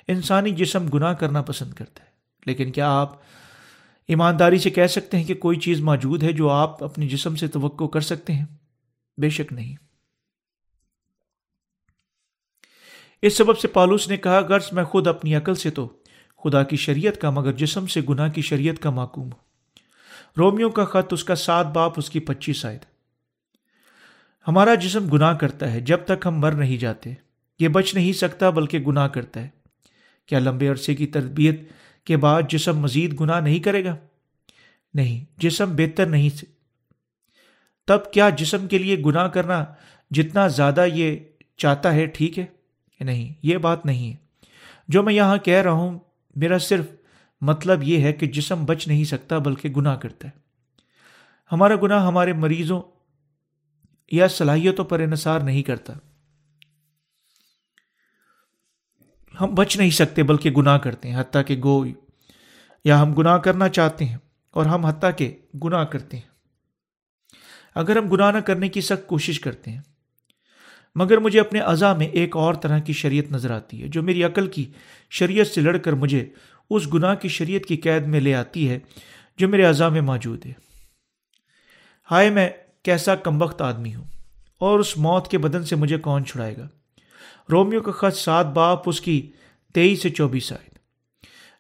انسانی 0.07 0.51
جسم 0.51 0.87
گناہ 0.87 1.13
کرنا 1.13 1.41
پسند 1.41 1.73
کرتا 1.73 2.03
ہے۔ 2.03 2.09
لیکن 2.45 2.71
کیا 2.71 2.91
آپ 2.91 3.15
ایمانداری 4.07 4.57
سے 4.57 4.69
کہہ 4.69 4.87
سکتے 4.87 5.17
ہیں 5.17 5.23
کہ 5.23 5.33
کوئی 5.33 5.59
چیز 5.59 5.79
موجود 5.79 6.23
ہے 6.23 6.31
جو 6.31 6.49
آپ 6.49 6.83
اپنے 6.83 7.07
جسم 7.07 7.35
سے 7.35 7.47
توقع 7.47 7.83
کر 7.83 8.01
سکتے 8.01 8.33
ہیں؟ 8.33 8.45
بے 9.17 9.29
شک 9.29 9.53
نہیں۔ 9.53 9.75
اس 13.21 13.37
سبب 13.37 13.59
سے 13.59 13.67
پالوس 13.67 14.07
نے 14.07 14.17
کہا، 14.17 14.39
غرض 14.39 14.65
میں 14.71 14.83
خود 14.83 15.07
اپنی 15.07 15.35
عقل 15.35 15.55
سے 15.55 15.71
تو 15.71 15.89
خدا 16.43 16.63
کی 16.63 16.75
شریعت 16.75 17.21
کا، 17.21 17.29
مگر 17.29 17.51
جسم 17.51 17.87
سے 17.87 18.01
گناہ 18.09 18.29
کی 18.29 18.41
شریعت 18.41 18.83
کا 18.83 18.89
معقوم۔ 18.89 19.29
رومیو 20.37 20.69
کا 20.69 20.85
خط، 20.85 21.13
اس 21.13 21.23
کا 21.23 21.35
سات 21.35 21.65
باپ، 21.65 21.93
اس 21.97 22.09
کی 22.09 22.19
پچیس 22.19 22.65
آئے 22.65 22.79
ہمارا 24.47 24.75
جسم 24.75 25.09
گناہ 25.09 25.37
کرتا 25.37 25.73
ہے، 25.73 25.79
جب 25.79 25.97
تک 26.05 26.27
ہم 26.27 26.39
مر 26.39 26.51
نہیں 26.51 26.77
جاتے، 26.77 27.13
یہ 27.59 27.67
بچ 27.67 27.95
نہیں 27.95 28.13
سکتا، 28.13 28.49
بلکہ 28.49 28.79
گناہ 28.79 29.07
کرتا 29.07 29.41
ہے۔ 29.41 29.56
کیا 30.27 30.39
لمبے 30.39 30.67
عرصے 30.67 30.95
کی 30.95 31.07
تربیت 31.07 31.61
کے 32.05 32.17
بعد 32.17 32.41
جسم 32.49 32.79
مزید 32.79 33.19
گناہ 33.19 33.39
نہیں 33.39 33.59
کرے 33.59 33.85
گا؟ 33.85 33.95
نہیں، 34.93 35.25
جسم 35.37 35.75
بہتر 35.75 36.05
نہیں 36.05 36.29
سے 36.29 36.45
تب 37.87 38.11
کیا 38.11 38.29
جسم 38.29 38.67
کے 38.67 38.77
لیے 38.77 38.97
گناہ 39.05 39.27
کرنا 39.27 39.65
جتنا 40.11 40.47
زیادہ 40.47 40.85
یہ 40.93 41.17
چاہتا 41.57 41.93
ہے 41.93 42.05
ٹھیک 42.05 42.39
ہے؟ 42.39 42.45
نہیں، 42.99 43.33
یہ 43.43 43.57
بات 43.57 43.85
نہیں 43.85 44.11
ہے۔ 44.11 44.15
جو 44.87 45.03
میں 45.03 45.13
یہاں 45.13 45.37
کہہ 45.37 45.61
رہا 45.61 45.71
ہوں، 45.71 45.99
میرا 46.35 46.57
صرف 46.57 46.85
مطلب 47.41 47.83
یہ 47.83 48.01
ہے 48.01 48.13
کہ 48.13 48.27
جسم 48.27 48.65
بچ 48.65 48.87
نہیں 48.87 49.03
سکتا 49.03 49.37
بلکہ 49.37 49.69
گناہ 49.69 49.95
کرتا 49.95 50.27
ہے۔ 50.27 50.39
ہمارا 51.51 51.73
گناہ 51.83 52.05
ہمارے 52.05 52.33
مریضوں 52.33 52.81
یا 54.11 54.27
صلاحیتوں 54.27 54.85
پر 54.85 54.99
انحصار 54.99 55.39
نہیں 55.39 55.63
کرتا۔ 55.63 55.93
ہم 59.41 59.55
بچ 59.55 59.77
نہیں 59.77 59.89
سکتے 59.89 60.23
بلکہ 60.23 60.51
گناہ 60.51 60.77
کرتے 60.77 61.09
ہیں، 61.09 61.19
حتیٰ 61.19 61.41
کہ 61.47 61.57
گو 61.63 61.85
یا 62.85 63.01
ہم 63.01 63.13
گناہ 63.13 63.37
کرنا 63.37 63.69
چاہتے 63.69 64.05
ہیں 64.05 64.17
اور 64.51 64.65
ہم 64.65 64.85
حتیٰ 64.85 65.09
کہ 65.17 65.37
گناہ 65.63 65.83
کرتے 65.83 66.17
ہیں۔ 66.17 66.29
اگر 67.75 67.97
ہم 67.97 68.09
گناہ 68.09 68.31
نہ 68.31 68.37
کرنے 68.37 68.69
کی 68.69 68.81
سخت 68.81 69.07
کوشش 69.07 69.39
کرتے 69.39 69.71
ہیں، 69.71 69.81
مگر 70.95 71.17
مجھے 71.17 71.39
اپنے 71.39 71.59
اعضا 71.59 71.93
میں 71.93 72.07
ایک 72.07 72.35
اور 72.35 72.53
طرح 72.53 72.79
کی 72.79 72.93
شریعت 72.93 73.31
نظر 73.31 73.51
آتی 73.51 73.83
ہے، 73.83 73.87
جو 73.87 74.03
میری 74.03 74.23
عقل 74.23 74.47
کی 74.47 74.71
شریعت 75.09 75.47
سے 75.47 75.61
لڑ 75.61 75.77
کر 75.77 75.93
مجھے 75.93 76.29
اس 76.69 76.93
گناہ 76.93 77.15
کی 77.15 77.27
شریعت 77.27 77.65
کی 77.65 77.77
قید 77.77 78.07
میں 78.07 78.19
لے 78.19 78.35
آتی 78.35 78.69
ہے، 78.69 78.79
جو 79.37 79.47
میرے 79.47 79.65
اعضا 79.65 79.89
میں 79.89 80.01
موجود 80.01 80.45
ہے۔ 80.45 80.53
ہائے، 82.11 82.29
میں 82.29 82.49
کیسا 82.83 83.15
کمبخت 83.15 83.61
آدمی 83.61 83.95
ہوں 83.95 84.05
اور 84.59 84.79
اس 84.79 84.97
موت 84.97 85.27
کے 85.27 85.37
بدن 85.37 85.63
سے 85.63 85.75
مجھے 85.75 85.97
کون 85.97 86.25
چھڑائے 86.25 86.57
گا؟ 86.57 86.67
رومیو 87.51 87.81
کا 87.81 87.91
خط 87.91 88.17
سات 88.17 88.45
باپ، 88.45 88.89
اس 88.89 89.01
کی 89.01 89.31
تیئیس 89.73 90.01
سے 90.01 90.09
چوبیس 90.09 90.53
آئے 90.53 90.69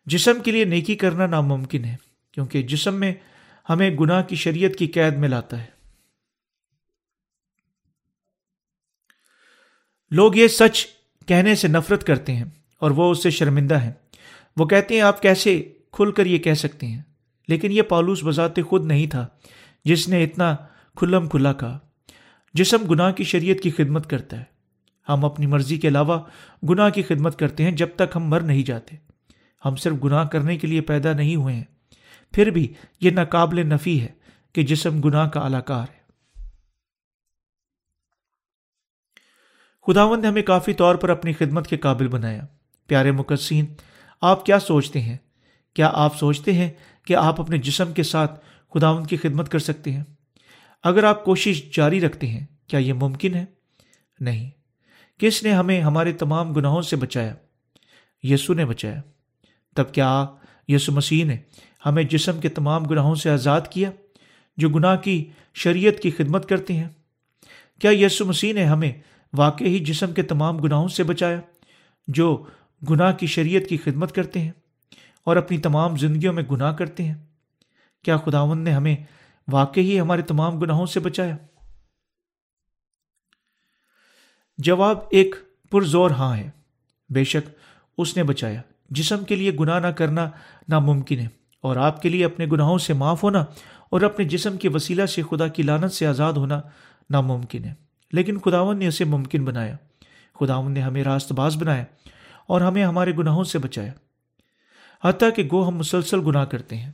جسم 0.05 0.41
کے 0.45 0.51
لیے 0.51 0.65
نیکی 0.65 0.95
کرنا 0.95 1.27
ناممکن 1.27 1.85
ہے، 1.85 1.95
کیونکہ 2.31 2.61
جسم 2.61 2.95
میں 2.95 3.13
ہمیں 3.69 3.89
گناہ 3.89 4.23
کی 4.23 4.35
شریعت 4.35 4.79
کی 4.79 4.87
قید 4.87 5.17
میں 5.17 5.29
لاتا 5.29 5.59
ہے۔ 5.59 5.77
لوگ 10.11 10.35
یہ 10.35 10.47
سچ 10.47 10.87
کہنے 11.25 11.55
سے 11.55 11.67
نفرت 11.67 12.03
کرتے 12.03 12.35
ہیں 12.35 12.45
اور 12.79 12.91
وہ 12.91 13.11
اس 13.11 13.23
سے 13.23 13.29
شرمندہ 13.29 13.81
ہیں۔ 13.81 13.91
وہ 14.57 14.65
کہتے 14.65 14.93
ہیں، 14.93 15.01
آپ 15.01 15.21
کیسے 15.21 15.73
کھل 15.91 16.11
کر 16.11 16.25
یہ 16.25 16.37
کہہ 16.37 16.53
سکتے 16.53 16.87
ہیں؟ 16.87 17.01
لیکن 17.47 17.71
یہ 17.71 17.81
پالوس 17.81 18.23
بذات 18.23 18.55
خود 18.67 18.85
نہیں 18.85 19.07
تھا، 19.07 19.27
جس 19.85 20.07
نے 20.07 20.23
اتنا 20.23 20.55
کھلم 20.95 21.27
کھلا 21.27 21.53
کہا۔ 21.53 21.79
جسم 22.53 22.77
گناہ 22.89 23.11
کی 23.11 23.23
شریعت 23.23 23.63
کی 23.63 23.71
خدمت 23.71 24.09
کرتا 24.09 24.39
ہے۔ 24.39 24.56
ہم 25.09 25.25
اپنی 25.25 25.45
مرضی 25.45 25.77
کے 25.77 25.87
علاوہ 25.87 26.19
گناہ 26.69 26.89
کی 26.89 27.01
خدمت 27.01 27.39
کرتے 27.39 27.63
ہیں 27.63 27.71
جب 27.71 27.87
تک 27.95 28.15
ہم 28.15 28.23
مر 28.23 28.41
نہیں 28.41 28.63
جاتے۔ 28.63 28.95
ہم 29.65 29.75
صرف 29.75 29.95
گناہ 30.03 30.27
کرنے 30.27 30.57
کے 30.57 30.67
لیے 30.67 30.81
پیدا 30.81 31.13
نہیں 31.13 31.35
ہوئے 31.35 31.55
ہیں۔ 31.55 31.63
پھر 32.31 32.49
بھی 32.49 32.73
یہ 33.01 33.11
ناقابل 33.11 33.67
نفی 33.67 34.01
ہے 34.01 34.07
کہ 34.53 34.63
جسم 34.63 35.01
گناہ 35.01 35.27
کا 35.29 35.39
الاکار 35.39 35.85
ہے۔ 35.93 35.97
خداون 39.87 40.21
نے 40.21 40.27
ہمیں 40.27 40.41
کافی 40.41 40.73
طور 40.73 40.95
پر 40.95 41.09
اپنی 41.09 41.33
خدمت 41.33 41.67
کے 41.67 41.77
قابل 41.77 42.07
بنایا۔ 42.07 42.41
پیارے 42.87 43.11
مقصین 43.11 43.65
آپ 44.21 44.45
کیا 44.45 44.59
سوچتے 44.59 45.01
ہیں؟ 45.01 45.17
کیا 45.73 45.91
آپ 45.93 46.17
سوچتے 46.17 46.53
ہیں 46.53 46.69
کہ 47.05 47.15
آپ 47.15 47.41
اپنے 47.41 47.57
جسم 47.57 47.93
کے 47.93 48.03
ساتھ 48.03 48.45
خداون 48.73 49.05
کی 49.05 49.17
خدمت 49.17 49.49
کر 49.49 49.59
سکتے 49.59 49.91
ہیں؟ 49.91 50.03
اگر 50.83 51.03
آپ 51.03 51.25
کوشش 51.25 51.75
جاری 51.75 52.01
رکھتے 52.01 52.27
ہیں، 52.27 52.45
کیا 52.67 52.79
یہ 52.79 52.93
ممکن 52.93 53.35
ہے؟ 53.35 53.45
نہیں۔ 54.19 54.56
کس 55.17 55.43
نے 55.43 55.51
ہمیں 55.51 55.81
ہمارے 55.81 56.11
تمام 56.11 56.53
گناہوں 56.53 56.81
سے 56.81 56.95
بچایا؟ 56.95 57.35
یسو 58.23 58.53
نے 58.53 58.65
بچایا۔ 58.65 59.01
تب 59.75 59.93
کیا 59.93 60.25
یسو 60.67 60.91
مسیح 60.91 61.25
نے 61.25 61.37
ہمیں 61.85 62.03
جسم 62.03 62.39
کے 62.39 62.49
تمام 62.49 62.83
گناہوں 62.83 63.15
سے 63.15 63.29
آزاد 63.29 63.61
کیا 63.69 63.91
جو 64.57 64.69
گناہ 64.69 64.95
کی 64.95 65.29
شریعت 65.53 65.99
کی 65.99 66.11
خدمت 66.11 66.49
کرتے 66.49 66.73
ہیں؟ 66.73 66.89
کیا 67.79 67.91
یسو 67.93 68.25
مسیح 68.25 68.53
نے 68.53 68.63
ہمیں 68.65 68.91
واقعی 69.37 69.79
جسم 69.79 70.13
کے 70.13 70.23
تمام 70.23 70.57
گناہوں 70.57 70.87
سے 70.87 71.03
بچایا 71.03 71.41
جو 72.07 72.45
گناہ 72.89 73.11
کی 73.11 73.27
شریعت 73.27 73.69
کی 73.69 73.77
خدمت 73.77 74.15
کرتے 74.15 74.39
ہیں 74.39 74.51
اور 75.23 75.35
اپنی 75.35 75.57
تمام 75.57 75.97
زندگیوں 75.97 76.33
میں 76.33 76.43
گناہ 76.51 76.71
کرتے 76.71 77.03
ہیں؟ 77.03 77.15
کیا 78.03 78.17
خداون 78.17 78.59
نے 78.59 78.71
ہمیں 78.71 78.95
واقعی 79.51 79.99
ہمارے 79.99 80.21
تمام 80.21 80.59
گناہوں 80.59 80.85
سے 80.85 80.99
بچایا؟ 80.99 81.37
جواب 84.57 84.97
ایک 85.11 85.35
پرزور 85.71 86.11
ہاں 86.11 86.37
ہے۔ 86.37 86.49
بے 87.09 87.23
شک 87.23 87.49
اس 87.97 88.17
نے 88.17 88.23
بچایا۔ 88.23 88.61
جسم 88.89 89.23
کے 89.23 89.35
لیے 89.35 89.51
گناہ 89.51 89.79
نہ 89.79 89.87
کرنا 89.87 90.29
ناممکن 90.69 91.19
ہے 91.19 91.27
اور 91.61 91.75
آپ 91.75 92.01
کے 92.01 92.09
لیے 92.09 92.25
اپنے 92.25 92.45
گناہوں 92.45 92.77
سے 92.77 92.93
معاف 92.93 93.23
ہونا 93.23 93.45
اور 93.89 94.01
اپنے 94.01 94.25
جسم 94.25 94.57
کے 94.57 94.69
وسیلہ 94.69 95.05
سے 95.05 95.21
خدا 95.29 95.47
کی 95.47 95.63
لانت 95.63 95.91
سے 95.91 96.07
آزاد 96.07 96.33
ہونا 96.33 96.61
ناممکن 97.09 97.65
ہے۔ 97.65 97.73
لیکن 98.11 98.39
خداون 98.39 98.79
نے 98.79 98.87
اسے 98.87 99.05
ممکن 99.05 99.45
بنایا۔ 99.45 99.75
خداون 100.39 100.71
نے 100.71 100.81
ہمیں 100.81 101.03
راست 101.03 101.31
باز 101.31 101.57
بنایا 101.57 101.83
اور 102.47 102.61
ہمیں 102.61 102.85
ہمارے 102.85 103.11
گناہوں 103.11 103.43
سے 103.43 103.59
بچایا۔ 103.59 103.93
حتیٰ 105.03 105.29
کہ 105.35 105.43
گو 105.51 105.67
ہم 105.67 105.77
مسلسل 105.77 106.19
گناہ 106.27 106.45
کرتے 106.45 106.77
ہیں۔ 106.77 106.91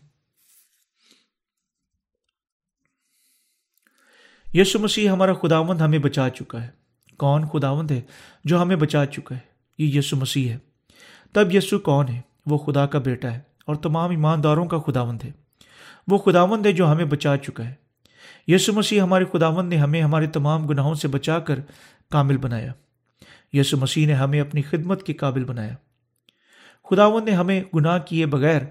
یسو 4.54 4.80
مسیح 4.80 5.10
ہمارا 5.10 5.34
خداوند 5.34 5.82
ہمیں 5.82 6.00
بچا 6.00 6.30
چکا 6.30 6.64
ہے۔ 6.64 6.83
کون 7.24 7.46
خداوند 7.48 7.92
ہے 7.92 8.02
جو 8.44 8.62
ہمیں 8.62 8.76
بچا 8.76 9.06
چکا 9.06 9.36
ہے؟ 9.36 9.40
یہ 9.78 9.98
یسو 10.00 10.18
مسیح 10.18 10.50
ہے۔ 10.50 10.58
تب 11.34 11.56
یسو 11.56 11.80
کون 11.80 12.08
ہے؟ 12.08 12.22
وہ 12.46 12.58
خدا 12.58 12.86
کا 12.86 13.00
بیٹا 13.00 13.32
ہے 13.32 13.40
اور 13.66 13.76
تمام 13.76 14.10
ایمانداروں 14.10 14.66
کا 14.66 14.80
خداوند 14.80 15.24
ہے۔ 15.24 15.32
وہ 16.08 16.18
خداوند 16.18 16.66
ہے 16.66 16.72
جو 16.72 16.92
ہمیں 16.92 17.06
بچا 17.06 17.38
چکا 17.38 17.70
ہے۔ 17.70 17.74
یسو 18.48 18.74
مسیح 18.74 19.02
ہمارے 19.02 19.26
خداوند 19.34 19.70
نے 19.70 19.78
ہمیں 19.78 20.02
ہمارے 20.02 20.28
تمام 20.28 20.68
گناہوں 20.68 20.96
سے 20.96 21.08
بچا 21.08 21.40
کر 21.40 21.60
کامل 22.12 22.38
بنایا۔ 22.38 22.74
یسو 23.54 23.78
مسیح 23.78 24.08
نے 24.08 24.14
ہمیں 24.14 24.42
اپنی 24.42 24.62
خدمت 24.62 25.04
کے 25.04 25.14
قابل 25.14 25.44
بنایا۔ 25.44 25.74
خداون 26.90 27.26
نے 27.26 27.32
ہمیں 27.32 27.64
گناہ 27.76 28.00
کیے 28.00 28.26
بغیر 28.26 28.62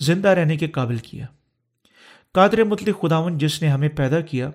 زندہ 0.00 0.28
رہنے 0.28 0.56
کے 0.56 0.66
قابل 0.66 0.96
کیا۔ 0.96 1.26
قادر 2.32 2.64
مطلق 2.64 3.00
خداون 3.00 3.38
جس 3.38 3.62
نے 3.62 3.68
ہمیں 3.68 3.88
پیدا 3.88 4.20
کیا، 4.20 4.50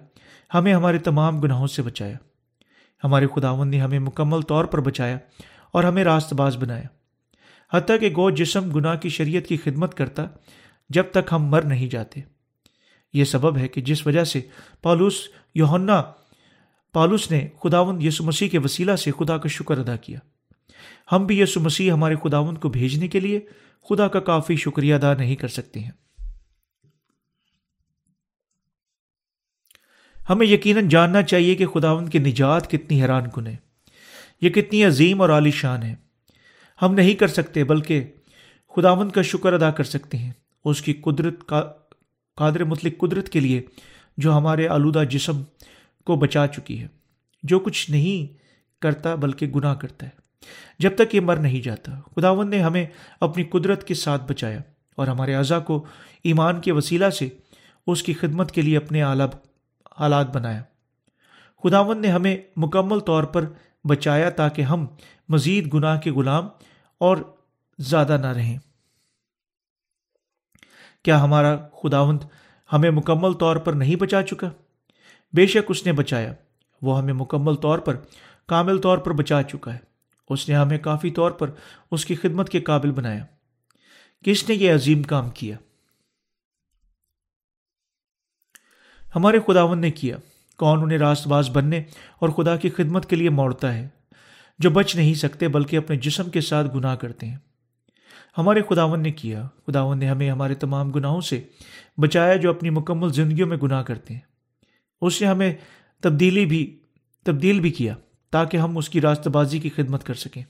ہمیں 0.53 0.73
ہمارے 0.73 0.97
تمام 0.97 1.39
گناہوں 1.39 1.67
سے 1.67 1.81
بچایا۔ 1.81 2.17
ہمارے 3.03 3.27
خداون 3.35 3.67
نے 3.67 3.81
ہمیں 3.81 3.99
مکمل 3.99 4.41
طور 4.41 4.65
پر 4.65 4.81
بچایا 4.81 5.17
اور 5.73 5.83
ہمیں 5.83 6.03
راست 6.03 6.33
باز 6.33 6.57
بنایا۔ 6.57 6.87
حتیٰ 7.73 7.99
کہ 7.99 8.09
گو 8.09 8.29
جسم 8.29 8.71
گناہ 8.71 8.95
کی 8.95 9.09
شریعت 9.09 9.47
کی 9.47 9.57
خدمت 9.57 9.93
کرتا 9.93 10.25
جب 10.89 11.03
تک 11.11 11.29
ہم 11.31 11.43
مر 11.43 11.61
نہیں 11.61 11.87
جاتے۔ 11.87 12.21
یہ 13.13 13.23
سبب 13.23 13.57
ہے 13.57 13.67
کہ 13.67 13.81
جس 13.81 14.07
وجہ 14.07 14.23
سے 14.23 14.41
پالوس 14.81 15.13
یوہنا 15.55 16.03
پالوس 16.93 17.31
نے 17.31 17.47
خداون 17.63 18.01
یسو 18.01 18.23
مسیح 18.23 18.49
کے 18.49 18.59
وسیلہ 18.59 18.95
سے 18.95 19.11
خدا 19.11 19.37
کا 19.37 19.47
شکر 19.47 19.77
ادا 19.77 19.95
کیا۔ 19.95 20.19
ہم 21.11 21.25
بھی 21.25 21.39
یسو 21.39 21.59
مسیح 21.59 21.91
ہمارے 21.91 22.15
خداون 22.23 22.57
کو 22.57 22.69
بھیجنے 22.69 23.07
کے 23.07 23.19
لیے 23.19 23.39
خدا 23.89 24.07
کا 24.07 24.19
کافی 24.19 24.55
شکریہ 24.55 24.95
ادا 24.95 25.13
نہیں 25.13 25.35
کر 25.35 25.47
سکتے 25.47 25.79
ہیں۔ 25.79 25.91
ہمیں 30.29 30.47
یقیناً 30.47 30.87
جاننا 30.87 31.21
چاہیے 31.21 31.55
کہ 31.55 31.65
خداون 31.65 32.09
کی 32.09 32.19
نجات 32.19 32.71
کتنی 32.71 33.01
حیران 33.01 33.29
کن 33.33 33.47
ہے۔ 33.47 33.55
یہ 34.41 34.49
کتنی 34.49 34.85
عظیم 34.85 35.21
اور 35.21 35.29
عالی 35.29 35.51
شان 35.51 35.83
ہے۔ 35.83 35.95
ہم 36.81 36.93
نہیں 36.93 37.13
کر 37.13 37.27
سکتے 37.27 37.63
بلکہ 37.63 38.03
خداون 38.75 39.09
کا 39.09 39.21
شکر 39.21 39.53
ادا 39.53 39.71
کر 39.71 39.83
سکتے 39.83 40.17
ہیں۔ 40.17 40.31
اس 40.65 40.81
کی 40.81 40.93
قدرت 40.93 41.47
کا 41.47 41.71
قادر 42.35 42.63
مطلق 42.63 42.93
قدرت 42.97 43.29
کے 43.29 43.39
لیے 43.39 43.61
جو 44.17 44.37
ہمارے 44.37 44.67
آلودہ 44.67 45.03
جسم 45.09 45.43
کو 46.05 46.15
بچا 46.15 46.47
چکی 46.47 46.81
ہے۔ 46.81 46.87
جو 47.43 47.59
کچھ 47.59 47.91
نہیں 47.91 48.37
کرتا 48.81 49.15
بلکہ 49.15 49.47
گناہ 49.47 49.75
کرتا 49.75 50.05
ہے۔ 50.05 50.11
جب 50.79 50.95
تک 50.95 51.15
یہ 51.15 51.19
مر 51.19 51.35
نہیں 51.35 51.61
جاتا 51.61 51.99
خداون 52.15 52.49
نے 52.49 52.59
ہمیں 52.59 52.85
اپنی 53.21 53.43
قدرت 53.43 53.87
کے 53.87 53.93
ساتھ 53.93 54.23
بچایا 54.27 54.59
اور 54.95 55.07
ہمارے 55.07 55.35
اعضا 55.35 55.59
کو 55.59 55.85
ایمان 56.23 56.61
کے 56.61 56.71
وسیلہ 56.71 57.09
سے 57.09 57.29
اس 57.87 58.03
کی 58.03 58.13
خدمت 58.13 58.51
کے 58.51 58.61
لیے 58.61 58.77
اپنے 58.77 59.01
حالات 59.99 60.35
بنایا 60.35 60.63
خداون 61.63 62.01
نے 62.01 62.07
ہمیں 62.07 62.37
مکمل 62.55 62.99
طور 62.99 63.23
پر 63.23 63.45
بچایا 63.83 64.29
تاکہ 64.29 64.61
ہم 64.61 64.87
مزید 65.29 65.73
گناہ 65.73 65.99
کے 65.99 66.11
غلام 66.11 66.47
اور 66.97 67.17
زیادہ 67.77 68.17
نہ 68.21 68.27
رہیں۔ 68.27 68.57
کیا 71.03 71.23
ہمارا 71.23 71.57
خداوند 71.83 72.23
ہمیں 72.73 72.91
مکمل 72.91 73.33
طور 73.33 73.55
پر 73.55 73.73
نہیں 73.73 73.95
بچا 73.95 74.23
چکا؟ 74.23 74.49
بے 75.33 75.47
شک 75.47 75.65
اس 75.69 75.85
نے 75.85 75.91
بچایا۔ 75.91 76.33
وہ 76.81 76.97
ہمیں 76.97 77.13
مکمل 77.13 77.55
طور 77.55 77.79
پر 77.79 77.97
کامل 78.47 78.77
طور 78.77 78.97
پر 78.97 79.11
بچا 79.11 79.43
چکا 79.43 79.73
ہے۔ 79.73 79.79
اس 80.29 80.49
نے 80.49 80.55
ہمیں 80.55 80.77
کافی 80.77 81.11
طور 81.11 81.31
پر 81.31 81.49
اس 81.91 82.05
کی 82.05 82.15
خدمت 82.15 82.49
کے 82.49 82.59
قابل 82.59 82.91
بنایا۔ 82.91 83.25
کس 84.25 84.49
نے 84.49 84.55
یہ 84.55 84.73
عظیم 84.73 85.03
کام 85.03 85.29
کیا؟ 85.29 85.57
ہمارے 89.15 89.39
خداون 89.47 89.79
نے 89.79 89.91
کیا۔ 89.91 90.17
کون 90.57 90.83
انہیں 90.83 90.97
راست 90.97 91.27
باز 91.27 91.49
بننے 91.49 91.83
اور 92.19 92.29
خدا 92.29 92.57
کی 92.57 92.69
خدمت 92.69 93.09
کے 93.09 93.15
لیے 93.15 93.29
موڑتا 93.29 93.73
ہے، 93.73 93.87
جو 94.59 94.69
بچ 94.69 94.95
نہیں 94.95 95.13
سکتے 95.13 95.47
بلکہ 95.47 95.77
اپنے 95.77 95.95
جسم 95.95 96.29
کے 96.29 96.41
ساتھ 96.41 96.75
گناہ 96.75 96.95
کرتے 96.95 97.25
ہیں۔ 97.25 97.37
ہمارے 98.37 98.61
خداون 98.69 99.03
نے 99.03 99.11
کیا۔ 99.11 99.47
خداون 99.67 99.99
نے 99.99 100.09
ہمیں 100.09 100.31
ہمارے 100.31 100.55
تمام 100.55 100.91
گناہوں 100.91 101.21
سے 101.21 101.41
بچایا 101.97 102.35
جو 102.35 102.49
اپنی 102.49 102.69
مکمل 102.69 103.13
زندگیوں 103.13 103.47
میں 103.47 103.57
گناہ 103.57 103.83
کرتے 103.83 104.13
ہیں۔ 104.13 104.21
اس 105.01 105.21
نے 105.21 105.27
ہمیں 105.27 105.53
تبدیلی 106.01 106.45
بھی، 106.45 106.79
تبدیل 107.25 107.59
بھی 107.59 107.71
کیا 107.71 107.95
تاکہ 108.29 108.57
ہم 108.57 108.77
اس 108.77 108.89
کی 108.89 109.01
راست 109.01 109.27
بازی 109.27 109.59
کی 109.59 109.69
خدمت 109.69 110.03
کر 110.03 110.13
سکیں۔ 110.13 110.43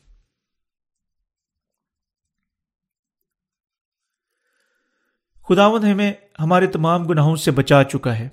خداون 5.49 5.85
ہمیں 5.85 6.13
ہمارے 6.39 6.67
تمام 6.67 7.03
گناہوں 7.03 7.35
سے 7.35 7.51
بچا 7.51 7.83
چکا 7.83 8.19
ہے۔ 8.19 8.29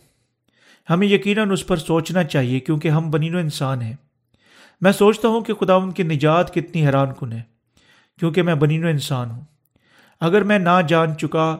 ہمیں 0.90 1.06
یقیناً 1.06 1.50
اس 1.50 1.66
پر 1.66 1.76
سوچنا 1.76 2.24
چاہیے 2.24 2.60
کیونکہ 2.60 2.88
ہم 2.88 3.10
بنین 3.10 3.34
و 3.34 3.38
انسان 3.38 3.82
ہیں۔ 3.82 3.94
میں 4.80 4.92
سوچتا 4.92 5.28
ہوں 5.28 5.40
کہ 5.40 5.54
خداون 5.54 5.92
کی 5.92 6.02
نجات 6.02 6.54
کتنی 6.54 6.86
حیران 6.86 7.08
کن 7.20 7.32
ہے، 7.32 7.42
کیونکہ 8.18 8.42
میں 8.42 8.54
بنین 8.54 8.84
و 8.84 8.88
انسان 8.88 9.30
ہوں۔ 9.30 9.44
اگر 10.20 10.42
میں 10.42 10.58
نہ 10.58 10.82
جان 10.88 11.16
چکا 11.16 11.56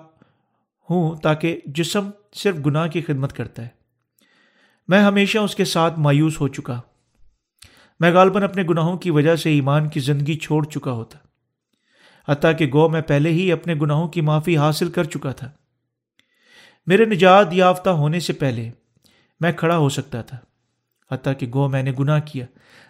ہوں 0.90 1.16
تاکہ 1.16 1.60
جسم 1.64 2.10
صرف 2.32 2.56
گناہ 2.66 2.88
کی 2.88 3.00
خدمت 3.00 3.32
کرتا 3.32 3.62
ہے۔ 3.62 3.68
میں 4.88 5.00
ہمیشہ 5.00 5.38
اس 5.38 5.54
کے 5.54 5.64
ساتھ 5.64 5.98
مایوس 5.98 6.40
ہو 6.40 6.48
چکا۔ 6.48 6.80
میں 8.00 8.12
غالباً 8.12 8.42
اپنے 8.42 8.62
گناہوں 8.62 8.98
کی 8.98 9.10
وجہ 9.10 9.36
سے 9.36 9.50
ایمان 9.50 9.88
کی 9.88 10.00
زندگی 10.00 10.38
چھوڑ 10.38 10.64
چکا 10.64 10.92
ہوتا۔ 10.92 11.18
حتیٰ 12.32 12.58
کہ 12.58 12.66
گو 12.66 12.88
میں 12.88 13.02
پہلے 13.02 13.30
ہی 13.30 13.52
اپنے 13.52 13.74
گناہوں 13.74 14.08
کی 14.08 14.20
معافی 14.20 14.58
حاصل 14.58 14.90
کر 14.90 15.04
چکا 15.04 15.32
تھا۔ 15.32 15.50
میرے 16.86 17.04
نجات 17.04 17.46
یافتہ 17.52 17.90
ہونے 17.90 18.20
سے 18.20 18.32
پہلے 18.32 18.70
میں 19.40 19.52
کھڑا 19.52 19.76
ہو 19.76 19.88
سکتا 19.88 20.22
تھا، 20.22 20.36
حتیٰ 21.14 21.32
کہ 21.38 21.46
گو 21.54 21.68
میں 21.68 21.82
نے 21.82 21.92
گناہ 21.98 22.20
کیا۔ 22.24 22.46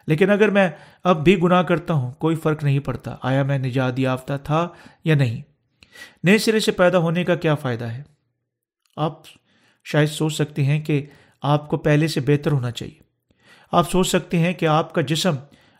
لیکن 0.06 0.30
اگر 0.30 0.48
میں 0.48 0.68
اب 1.04 1.24
بھی 1.24 1.42
گناہ 1.42 1.62
کرتا 1.62 1.94
ہوں، 1.94 2.12
کوئی 2.12 2.36
فرق 2.36 2.64
نہیں 2.64 2.78
پڑتا، 2.78 3.16
آیا 3.22 3.42
میں 3.42 3.58
نجات 3.58 3.98
یافتہ 3.98 4.32
تھا 4.42 4.68
یا 5.04 5.14
نہیں۔ 5.14 5.42
نئے 6.24 6.38
سرے 6.38 6.60
سے 6.60 6.72
پیدا 6.72 6.98
ہونے 6.98 7.24
کا 7.24 7.34
کیا 7.34 7.54
فائدہ 7.54 7.84
ہے؟ 7.84 8.02
آپ 8.96 9.12
شاید 9.84 10.08
سوچ 10.08 10.34
سکتے 10.34 10.64
ہیں 10.64 10.80
کہ 10.80 11.06
آپ 11.42 11.68
کو 11.68 11.76
پہلے 11.76 12.08
سے 12.08 12.20
بہتر 12.20 12.52
ہونا 12.52 12.70
چاہیے۔ 12.70 12.98
آپ 13.72 13.90
سوچ 13.90 14.08
سکتے 14.08 14.38
ہیں 14.38 14.52
کہ 14.52 14.66
آپ 14.66 14.94
کا 14.94 15.00
جسم 15.00 15.34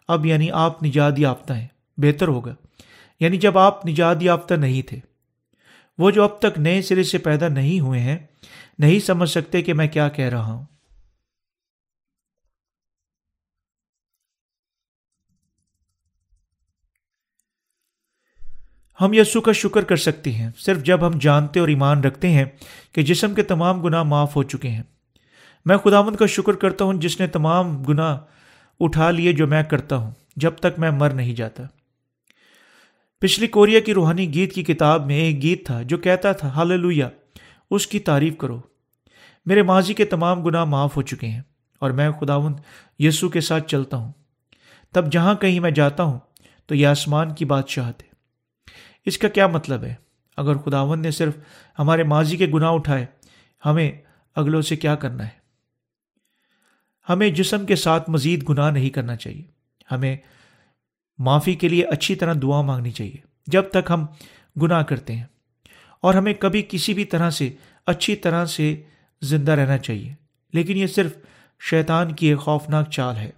اب 0.08 0.26
یعنی 0.26 0.50
آپ 0.50 0.82
نجات 0.82 1.18
یافتہ 1.18 1.52
ہیں، 1.52 1.66
بہتر 1.96 2.28
ہوگا۔ 2.28 2.54
یعنی 3.20 3.36
جب 3.36 3.58
آپ 3.58 3.86
نجات 3.86 4.16
یافتہ 4.20 4.54
نہیں 4.54 4.82
تھے، 4.82 5.00
وہ 5.98 6.10
جو 6.10 6.22
اب 6.22 6.38
تک 6.38 6.58
نئے 6.58 6.82
سرے 6.82 7.02
سے 7.02 7.18
پیدا 7.18 7.48
نہیں 7.48 7.80
ہوئے 7.80 8.00
ہیں 8.00 8.18
نہیں 8.78 8.98
سمجھ 8.98 9.30
سکتے 9.30 9.62
کہ 9.62 9.74
میں 9.74 9.88
کیا 9.88 10.08
کہہ 10.08 10.24
رہا 10.24 10.52
ہوں۔ 10.52 10.64
ہم 19.00 19.12
یسو 19.12 19.40
کا 19.40 19.52
شکر 19.52 19.84
کر 19.84 19.96
سکتے 19.96 20.32
ہیں، 20.32 20.50
صرف 20.56 20.82
جب 20.82 21.06
ہم 21.06 21.18
جانتے 21.18 21.60
اور 21.60 21.68
ایمان 21.68 22.04
رکھتے 22.04 22.30
ہیں 22.30 22.44
کہ 22.92 23.02
جسم 23.02 23.34
کے 23.34 23.42
تمام 23.42 23.82
گناہ 23.82 24.02
معاف 24.02 24.36
ہو 24.36 24.42
چکے 24.42 24.68
ہیں۔ 24.68 24.82
میں 25.64 25.76
خداوند 25.76 26.16
کا 26.16 26.26
شکر 26.26 26.52
کرتا 26.52 26.84
ہوں، 26.84 26.94
جس 26.94 27.20
نے 27.20 27.26
تمام 27.26 27.82
گناہ 27.84 28.18
اٹھا 28.80 29.10
لیے 29.10 29.32
جو 29.32 29.46
میں 29.46 29.62
کرتا 29.62 29.96
ہوں، 29.96 30.10
جب 30.36 30.56
تک 30.56 30.78
میں 30.78 30.90
مر 30.90 31.10
نہیں 31.10 31.34
جاتا۔ 31.34 31.62
پچھلی 33.18 33.46
کوریا 33.46 33.80
کی 33.80 33.94
روحانی 33.94 34.34
گیت 34.34 34.52
کی 34.52 34.64
کتاب 34.64 35.06
میں 35.06 35.16
ایک 35.16 35.42
گیت 35.42 35.66
تھا 35.66 35.82
جو 35.82 35.98
کہتا 35.98 36.32
تھا 36.32 36.48
ہال 36.48 36.72
اس 37.70 37.86
کی 37.86 37.98
تعریف 37.98 38.36
کرو۔ 38.36 38.60
میرے 39.46 39.62
ماضی 39.62 39.94
کے 39.94 40.04
تمام 40.04 40.42
گناہ 40.42 40.64
معاف 40.64 40.96
ہو 40.96 41.02
چکے 41.02 41.26
ہیں 41.26 41.42
اور 41.78 41.90
میں 41.90 42.10
خداون 42.10 42.54
یسو 42.98 43.28
کے 43.28 43.40
ساتھ 43.40 43.68
چلتا 43.68 43.96
ہوں۔ 43.96 44.12
تب 44.92 45.12
جہاں 45.12 45.34
کہیں 45.34 45.60
میں 45.60 45.70
جاتا 45.70 46.02
ہوں 46.02 46.18
تو 46.66 46.74
یہ 46.74 46.86
آسمان 46.86 47.34
کی 47.34 47.44
بادشاہت 47.44 48.02
ہے۔ 48.02 48.08
اس 49.06 49.18
کا 49.18 49.28
کیا 49.28 49.46
مطلب 49.46 49.84
ہے؟ 49.84 49.94
اگر 50.36 50.56
خداون 50.56 51.02
نے 51.02 51.10
صرف 51.10 51.36
ہمارے 51.78 52.02
ماضی 52.02 52.36
کے 52.36 52.46
گناہ 52.46 52.70
اٹھائے، 52.70 53.06
ہمیں 53.66 53.92
اگلوں 54.34 54.62
سے 54.62 54.76
کیا 54.76 54.94
کرنا 54.94 55.24
ہے؟ 55.24 55.46
ہمیں 57.08 57.30
جسم 57.30 57.66
کے 57.66 57.76
ساتھ 57.76 58.10
مزید 58.10 58.48
گناہ 58.48 58.70
نہیں 58.70 58.90
کرنا 58.90 59.16
چاہیے۔ 59.16 59.44
ہمیں 59.92 60.16
معافی 61.18 61.54
کے 61.54 61.68
لیے 61.68 61.84
اچھی 61.84 62.14
طرح 62.14 62.34
دعا 62.42 62.60
مانگنی 62.60 62.90
چاہیے۔ 62.90 63.16
جب 63.46 63.62
تک 63.70 63.90
ہم 63.90 64.06
گناہ 64.62 64.82
کرتے 64.82 65.16
ہیں۔ 65.16 65.24
اور 66.06 66.14
ہمیں 66.14 66.34
کبھی 66.34 66.62
کسی 66.68 66.94
بھی 66.94 67.04
طرح 67.04 67.30
سے، 67.30 67.52
اچھی 67.86 68.16
طرح 68.16 68.46
سے 68.46 68.82
زندہ 69.22 69.52
رہنا 69.52 69.78
چاہیے۔ 69.78 70.14
لیکن 70.52 70.76
یہ 70.76 70.86
صرف 70.86 71.16
شیطان 71.60 72.14
کی 72.14 72.26
ایک 72.26 72.38
خوفناک 72.38 72.90
چال 72.90 73.16
ہے۔ 73.16 73.30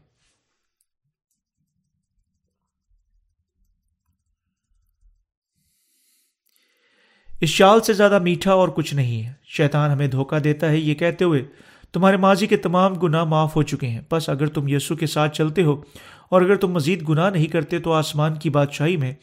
اس 7.41 7.49
شال 7.49 7.81
سے 7.81 7.93
زیادہ 7.93 8.19
میٹھا 8.19 8.53
اور 8.53 8.69
کچھ 8.69 8.95
نہیں 8.95 9.23
ہے۔ 9.23 9.33
شیطان 9.45 9.91
ہمیں 9.91 10.09
دھوکہ 10.09 10.39
دیتا 10.39 10.69
ہے۔ 10.69 10.79
یہ 10.79 10.95
کہتے 10.95 11.25
ہوئے، 11.25 11.45
تمہارے 11.93 12.17
ماضی 12.17 12.47
کے 12.47 12.57
تمام 12.57 12.95
گناہ 12.95 13.25
معاف 13.25 13.57
ہو 13.57 13.63
چکے 13.63 13.87
ہیں۔ 13.87 14.03
بس 14.11 14.29
اگر 14.29 14.47
تم 14.47 14.69
یسو 14.69 14.97
کے 14.97 15.07
ساتھ 15.07 15.37
چلتے 15.37 15.63
ہو 15.63 15.83
اور 16.29 16.43
اگر 16.43 16.57
تم 16.57 16.73
مزید 16.73 17.09
گناہ 17.09 17.31
نہیں 17.31 17.47
کرتے، 17.47 17.79
تو 17.79 17.93
آسمان 17.93 18.35
کی 18.35 18.51
بادشاہی 18.51 18.97
میں 18.97 19.15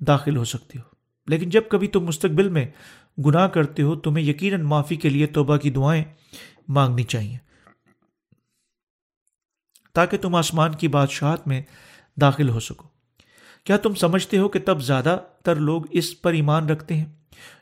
داخل 0.00 0.36
ہو 0.36 0.44
سکتے 0.44 0.78
ہو۔ 0.78 0.95
لیکن 1.26 1.50
جب 1.50 1.62
کبھی 1.68 1.88
تم 1.88 2.04
مستقبل 2.04 2.48
میں 2.48 2.66
گناہ 3.26 3.48
کرتے 3.48 3.82
ہو، 3.82 3.96
تمہیں 3.96 4.24
یقیناً 4.24 4.60
معافی 4.60 4.96
کے 4.96 5.08
لیے 5.08 5.26
توبہ 5.26 5.56
کی 5.56 5.70
دعائیں 5.70 6.04
مانگنی 6.68 7.02
چاہیے۔ 7.02 7.36
تاکہ 9.94 10.18
تم 10.18 10.34
آسمان 10.34 10.74
کی 10.74 10.88
بادشاہت 10.88 11.48
میں 11.48 11.62
داخل 12.20 12.48
ہو 12.48 12.60
سکو۔ 12.60 12.88
کیا 13.64 13.76
تم 13.76 13.94
سمجھتے 13.94 14.38
ہو 14.38 14.48
کہ 14.48 14.58
تب 14.64 14.80
زیادہ 14.80 15.18
تر 15.44 15.56
لوگ 15.56 15.82
اس 15.90 16.22
پر 16.22 16.32
ایمان 16.32 16.68
رکھتے 16.68 16.96
ہیں 16.96 17.06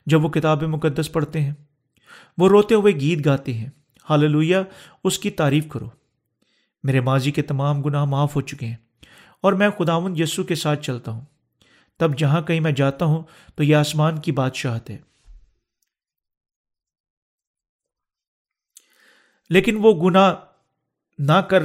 جب 0.05 0.23
وہ 0.23 0.29
کتاب 0.29 0.63
مقدس 0.63 1.11
پڑھتے 1.11 1.41
ہیں؟ 1.41 1.53
وہ 2.37 2.49
روتے 2.49 2.75
ہوئے 2.75 2.93
گیت 2.93 3.25
گاتے 3.25 3.53
ہیں۔ 3.53 3.69
حال 4.09 4.53
اس 5.03 5.19
کی 5.19 5.29
تعریف 5.29 5.67
کرو۔ 5.67 5.89
میرے 6.83 6.99
ماضی 6.99 7.31
کے 7.31 7.41
تمام 7.41 7.81
گناہ 7.81 8.05
معاف 8.05 8.35
ہو 8.35 8.41
چکے 8.41 8.65
ہیں 8.65 8.75
اور 9.41 9.53
میں 9.53 9.69
خداون 9.69 10.17
یسو 10.17 10.43
کے 10.43 10.55
ساتھ 10.55 10.83
چلتا 10.83 11.11
ہوں۔ 11.11 11.25
تب 11.99 12.17
جہاں 12.17 12.41
کہیں 12.41 12.59
میں 12.59 12.71
جاتا 12.71 13.05
ہوں 13.05 13.23
تو 13.55 13.63
یہ 13.63 13.75
آسمان 13.75 14.19
کی 14.19 14.31
بادشاہت 14.31 14.89
ہے 14.89 14.97
لیکن 19.49 19.77
وہ 19.81 20.09
گناہ 20.09 20.35
نہ 21.19 21.33
کر، 21.33 21.63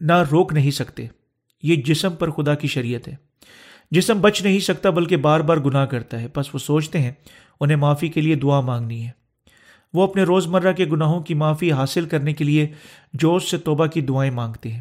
نہ 0.00 0.12
روک 0.30 0.52
نہیں 0.52 0.70
سکتے۔ 0.70 1.06
یہ 1.62 1.76
جسم 1.76 2.16
پر 2.16 2.30
خدا 2.30 2.54
کی 2.54 2.68
شریعت 2.68 3.08
ہے۔ 3.08 3.16
جسم 3.90 4.20
بچ 4.20 4.42
نہیں 4.42 4.58
سکتا 4.58 4.90
بلکہ 4.90 5.16
بار 5.16 5.40
بار 5.40 5.56
گناہ 5.56 5.86
کرتا 5.86 6.20
ہے۔ 6.20 6.26
بس 6.36 6.54
وہ 6.54 6.58
سوچتے 6.58 6.98
ہیں، 6.98 7.12
انہیں 7.60 7.76
معافی 7.76 8.08
کے 8.08 8.20
لیے 8.20 8.34
دعا 8.34 8.60
مانگنی 8.60 9.06
ہے۔ 9.06 9.10
وہ 9.92 10.02
اپنے 10.02 10.22
روزمرہ 10.22 10.72
کے 10.72 10.84
گناہوں 10.84 11.22
کی 11.22 11.34
معافی 11.34 11.72
حاصل 11.72 12.08
کرنے 12.08 12.32
کے 12.32 12.44
لیے 12.44 12.68
جوش 13.12 13.50
سے 13.50 13.58
توبہ 13.58 13.86
کی 13.86 14.00
دعائیں 14.00 14.32
مانگتے 14.32 14.72
ہیں 14.72 14.80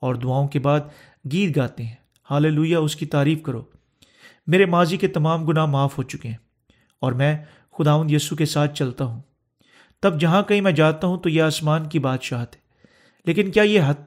اور 0.00 0.14
دعاؤں 0.14 0.48
کے 0.48 0.58
بعد 0.58 0.80
گیت 1.32 1.56
گاتے 1.56 1.84
ہیں۔ 1.84 2.05
حال 2.30 2.74
اس 2.74 2.96
کی 2.96 3.06
تعریف 3.06 3.42
کرو۔ 3.42 3.64
میرے 4.46 4.66
ماضی 4.66 4.96
کے 4.96 5.08
تمام 5.08 5.44
گناہ 5.44 5.66
معاف 5.66 5.98
ہو 5.98 6.02
چکے 6.02 6.28
ہیں 6.28 6.36
اور 7.00 7.12
میں 7.12 7.38
خداون 7.78 8.10
یسو 8.10 8.36
کے 8.36 8.44
ساتھ 8.44 8.74
چلتا 8.74 9.04
ہوں۔ 9.04 9.20
تب 10.02 10.20
جہاں 10.20 10.42
کہیں 10.42 10.60
میں 10.60 10.72
جاتا 10.72 11.06
ہوں 11.06 11.18
تو 11.18 11.28
یہ 11.28 11.42
آسمان 11.42 11.88
کی 11.88 11.98
بادشاہت 11.98 12.56
ہے۔ 12.56 12.60
لیکن 13.24 13.50
کیا 13.50 13.62
یہ 13.62 13.80
حت 13.86 14.00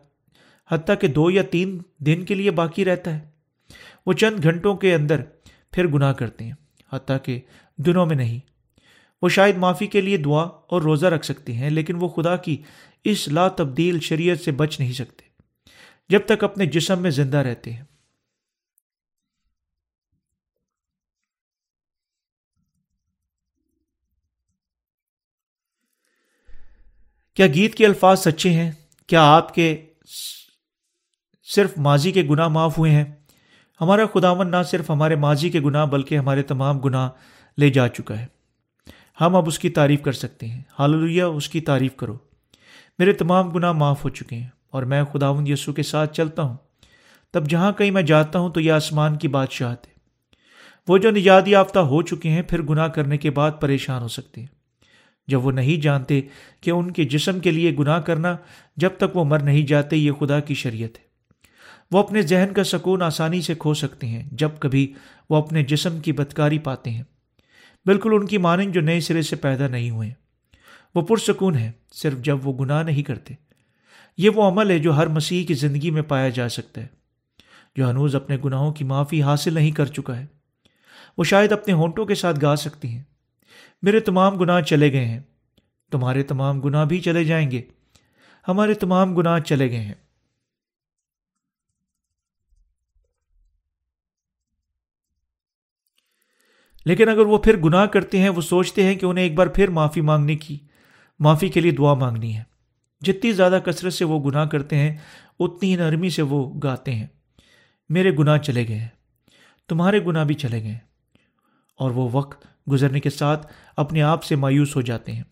حتیٰ 0.71 0.95
کہ 1.01 1.07
دو 1.07 1.31
یا 1.31 1.43
تین 1.51 1.81
دن 1.97 2.25
کے 2.25 2.35
لیے 2.35 2.51
باقی 2.51 2.85
رہتا 2.85 3.13
ہے؟ 3.13 3.29
وہ 4.05 4.13
چند 4.13 4.43
گھنٹوں 4.43 4.75
کے 4.75 4.95
اندر 4.95 5.21
پھر 5.71 5.87
گناہ 5.87 6.13
کرتے 6.13 6.45
ہیں، 6.45 6.53
حتیٰ 6.93 7.17
کہ 7.23 7.39
دنوں 7.77 8.05
میں 8.05 8.15
نہیں۔ 8.15 8.39
وہ 9.21 9.29
شاید 9.29 9.57
معافی 9.57 9.87
کے 9.87 10.01
لیے 10.01 10.17
دعا 10.17 10.43
اور 10.43 10.81
روزہ 10.81 11.05
رکھ 11.05 11.25
سکتے 11.25 11.53
ہیں، 11.53 11.69
لیکن 11.69 11.95
وہ 11.95 12.07
خدا 12.07 12.35
کی 12.35 12.57
اس 13.03 13.27
لا 13.27 13.47
تبدیل 13.47 13.99
شریعت 13.99 14.39
سے 14.39 14.51
بچ 14.51 14.79
نہیں 14.79 14.93
سکتے۔ 14.93 15.25
جب 16.09 16.19
تک 16.25 16.43
اپنے 16.43 16.65
جسم 16.65 17.01
میں 17.01 17.11
زندہ 17.11 17.37
رہتے 17.37 17.73
ہیں۔ 17.73 17.83
کیا 27.39 27.47
گیت 27.47 27.75
کے 27.75 27.85
الفاظ 27.85 28.19
سچے 28.19 28.49
ہیں؟ 28.49 28.71
کیا 29.07 29.35
آپ 29.35 29.53
کے 29.53 29.85
صرف 31.43 31.77
ماضی 31.77 32.11
کے 32.11 32.23
گناہ 32.23 32.47
معاف 32.47 32.77
ہوئے 32.77 32.91
ہیں؟ 32.91 33.03
ہمارا 33.81 34.05
خداون 34.13 34.51
نہ 34.51 34.63
صرف 34.65 34.89
ہمارے 34.89 35.15
ماضی 35.15 35.49
کے 35.49 35.59
گناہ 35.59 35.85
بلکہ 35.85 36.17
ہمارے 36.17 36.41
تمام 36.41 36.79
گناہ 36.79 37.09
لے 37.57 37.69
جا 37.69 37.87
چکا 37.87 38.19
ہے۔ 38.19 38.25
ہم 39.21 39.35
اب 39.35 39.47
اس 39.47 39.59
کی 39.59 39.69
تعریف 39.69 40.01
کر 40.01 40.11
سکتے 40.11 40.47
ہیں۔ 40.47 40.63
حاللہ 40.79 41.21
اس 41.21 41.49
کی 41.49 41.61
تعریف 41.61 41.95
کرو۔ 41.95 42.17
میرے 42.99 43.13
تمام 43.13 43.49
گناہ 43.49 43.71
معاف 43.71 44.03
ہو 44.03 44.09
چکے 44.09 44.35
ہیں 44.35 44.47
اور 44.71 44.83
میں 44.83 45.03
خداون 45.03 45.47
یسو 45.47 45.73
کے 45.73 45.83
ساتھ 45.83 46.13
چلتا 46.13 46.41
ہوں۔ 46.41 46.57
تب 47.31 47.49
جہاں 47.49 47.71
کہیں 47.71 47.91
میں 47.91 48.01
جاتا 48.01 48.39
ہوں 48.39 48.49
تو 48.49 48.59
یہ 48.59 48.71
آسمان 48.71 49.17
کی 49.17 49.27
بادشاہت 49.27 49.87
ہے۔ 49.87 49.93
وہ 50.87 50.97
جو 50.97 51.11
نجات 51.11 51.47
یافتہ 51.47 51.79
ہو 51.79 52.01
چکے 52.01 52.29
ہیں، 52.29 52.41
پھر 52.41 52.61
گناہ 52.61 52.87
کرنے 52.87 53.17
کے 53.17 53.31
بعد 53.31 53.51
پریشان 53.59 54.01
ہو 54.01 54.07
سکتے 54.07 54.41
ہیں۔ 54.41 54.58
جب 55.29 55.45
وہ 55.45 55.51
نہیں 55.51 55.81
جانتے 55.81 56.21
کہ 56.61 56.71
ان 56.71 56.91
کے 56.91 57.03
جسم 57.03 57.39
کے 57.39 57.51
لیے 57.51 57.75
گناہ 57.79 58.01
کرنا 58.01 58.37
جب 58.77 58.89
تک 58.97 59.15
وہ 59.15 59.25
مر 59.25 59.39
نہیں 59.39 59.67
جاتے، 59.67 59.95
یہ 59.95 60.11
خدا 60.11 60.39
کی 60.39 60.53
شریعت 60.53 60.97
ہے۔ 60.97 61.09
وہ 61.91 61.99
اپنے 61.99 62.21
ذہن 62.21 62.53
کا 62.55 62.63
سکون 62.63 63.01
آسانی 63.01 63.41
سے 63.41 63.53
کھو 63.59 63.73
سکتے 63.73 64.07
ہیں 64.07 64.23
جب 64.31 64.49
کبھی 64.59 64.93
وہ 65.29 65.35
اپنے 65.35 65.63
جسم 65.63 65.99
کی 65.99 66.11
بدکاری 66.11 66.59
پاتے 66.59 66.89
ہیں۔ 66.89 67.03
بالکل 67.85 68.09
ان 68.13 68.27
کی 68.27 68.37
مانند 68.37 68.73
جو 68.73 68.81
نئے 68.81 68.99
سرے 68.99 69.21
سے 69.21 69.35
پیدا 69.35 69.67
نہیں 69.67 69.89
ہوئے۔ 69.89 70.11
وہ 70.95 71.01
پرسکون 71.01 71.55
ہے 71.55 71.71
صرف 71.93 72.17
جب 72.19 72.47
وہ 72.47 72.65
گناہ 72.65 72.83
نہیں 72.83 73.03
کرتے۔ 73.03 73.33
یہ 74.17 74.29
وہ 74.29 74.43
عمل 74.43 74.69
ہے 74.69 74.79
جو 74.79 74.95
ہر 74.95 75.07
مسیح 75.07 75.45
کی 75.45 75.53
زندگی 75.53 75.91
میں 75.91 76.01
پایا 76.01 76.29
جا 76.29 76.49
سکتا 76.49 76.81
ہے۔ 76.81 76.87
جو 77.75 77.89
ہنوز 77.89 78.15
اپنے 78.15 78.37
گناہوں 78.45 78.73
کی 78.73 78.83
معافی 78.83 79.21
حاصل 79.21 79.53
نہیں 79.53 79.71
کر 79.71 79.85
چکا 79.85 80.19
ہے۔ 80.19 80.25
وہ 81.17 81.23
شاید 81.23 81.51
اپنے 81.51 81.73
ہونٹوں 81.73 82.05
کے 82.05 82.15
ساتھ 82.15 82.39
گا 82.41 82.55
سکتی 82.55 82.87
ہیں۔ 82.87 83.03
میرے 83.81 83.99
تمام 83.99 84.35
گناہ 84.35 84.61
چلے 84.61 84.93
گئے 84.93 85.05
ہیں۔ 85.05 85.19
تمہارے 85.91 86.23
تمام 86.23 86.61
گناہ 86.61 86.85
بھی 86.85 87.01
چلے 87.01 87.23
جائیں 87.23 87.51
گے۔ 87.51 87.61
ہمارے 88.47 88.73
تمام 88.73 89.15
گناہ 89.15 89.39
چلے 89.39 89.71
گئے 89.71 89.79
ہیں۔ 89.79 89.93
لیکن 96.85 97.09
اگر 97.09 97.19
وہ 97.19 97.37
پھر 97.37 97.57
گناہ 97.57 97.85
کرتے 97.85 98.19
ہیں، 98.19 98.29
وہ 98.29 98.41
سوچتے 98.41 98.83
ہیں 98.83 98.95
کہ 98.95 99.05
انہیں 99.05 99.25
ایک 99.25 99.35
بار 99.35 99.47
پھر 99.47 99.69
معافی 99.69 100.01
مانگنے 100.01 100.35
کی۔ 100.35 100.59
معافی 101.19 101.49
کے 101.49 101.59
لیے 101.59 101.71
دعا 101.71 101.93
مانگنی 101.93 102.37
ہے۔ 102.37 102.43
جتنی 103.01 103.31
زیادہ 103.31 103.59
کثرت 103.65 103.93
سے 103.93 104.05
وہ 104.05 104.19
گناہ 104.19 104.45
کرتے 104.45 104.75
ہیں، 104.75 104.97
اتنی 105.39 105.71
ہی 105.71 105.75
نرمی 105.75 106.09
سے 106.09 106.21
وہ 106.21 106.59
گاتے 106.63 106.95
ہیں۔ 106.95 107.07
میرے 107.89 108.17
گناہ 108.17 108.37
چلے 108.37 108.67
گئے 108.67 108.79
ہیں۔ 108.79 108.87
تمہارے 109.67 110.05
گناہ 110.05 110.23
بھی 110.23 110.35
چلے 110.35 110.63
گئے 110.63 110.77
اور 111.75 111.91
وہ 111.91 112.09
وقت 112.11 112.58
گزرنے 112.71 112.99
کے 112.99 113.09
ساتھ 113.09 113.53
اپنے 113.77 114.01
آپ 114.01 114.23
سے 114.23 114.35
مایوس 114.35 114.75
ہو 114.75 114.81
جاتے 114.81 115.11
ہیں۔ 115.11 115.23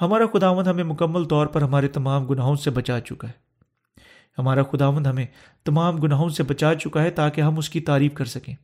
ہمارا 0.00 0.24
خداوند 0.32 0.66
ہمیں 0.66 0.84
مکمل 0.84 1.24
طور 1.24 1.46
پر 1.46 1.62
ہمارے 1.62 1.88
تمام 1.88 2.24
گناہوں 2.24 2.56
سے 2.56 2.70
بچا 2.70 3.00
چکا 3.00 3.28
ہے۔ 3.28 3.50
ہمارا 4.38 4.62
خداوند 4.62 5.06
ہمیں 5.06 5.26
تمام 5.64 5.96
گناہوں 5.96 6.28
سے 6.28 6.42
بچا 6.42 6.74
چکا 6.74 7.02
ہے 7.02 7.10
تاکہ 7.10 7.40
ہم 7.40 7.58
اس 7.58 7.70
کی 7.70 7.80
تعریف 7.80 8.14
کر 8.14 8.24
سکیں 8.24 8.54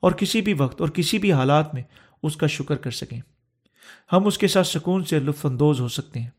اور 0.00 0.12
کسی 0.12 0.40
بھی 0.40 0.54
وقت 0.54 0.80
اور 0.80 0.88
کسی 0.88 1.18
بھی 1.18 1.32
حالات 1.32 1.74
میں 1.74 1.82
اس 2.22 2.36
کا 2.36 2.46
شکر 2.46 2.76
کر 2.76 2.90
سکیں۔ 2.90 3.20
ہم 4.12 4.26
اس 4.26 4.38
کے 4.38 4.48
ساتھ 4.48 4.66
سکون 4.66 5.04
سے 5.04 5.18
لطف 5.18 5.46
اندوز 5.46 5.80
ہو 5.80 5.88
سکتے 5.88 6.20
ہیں 6.20 6.30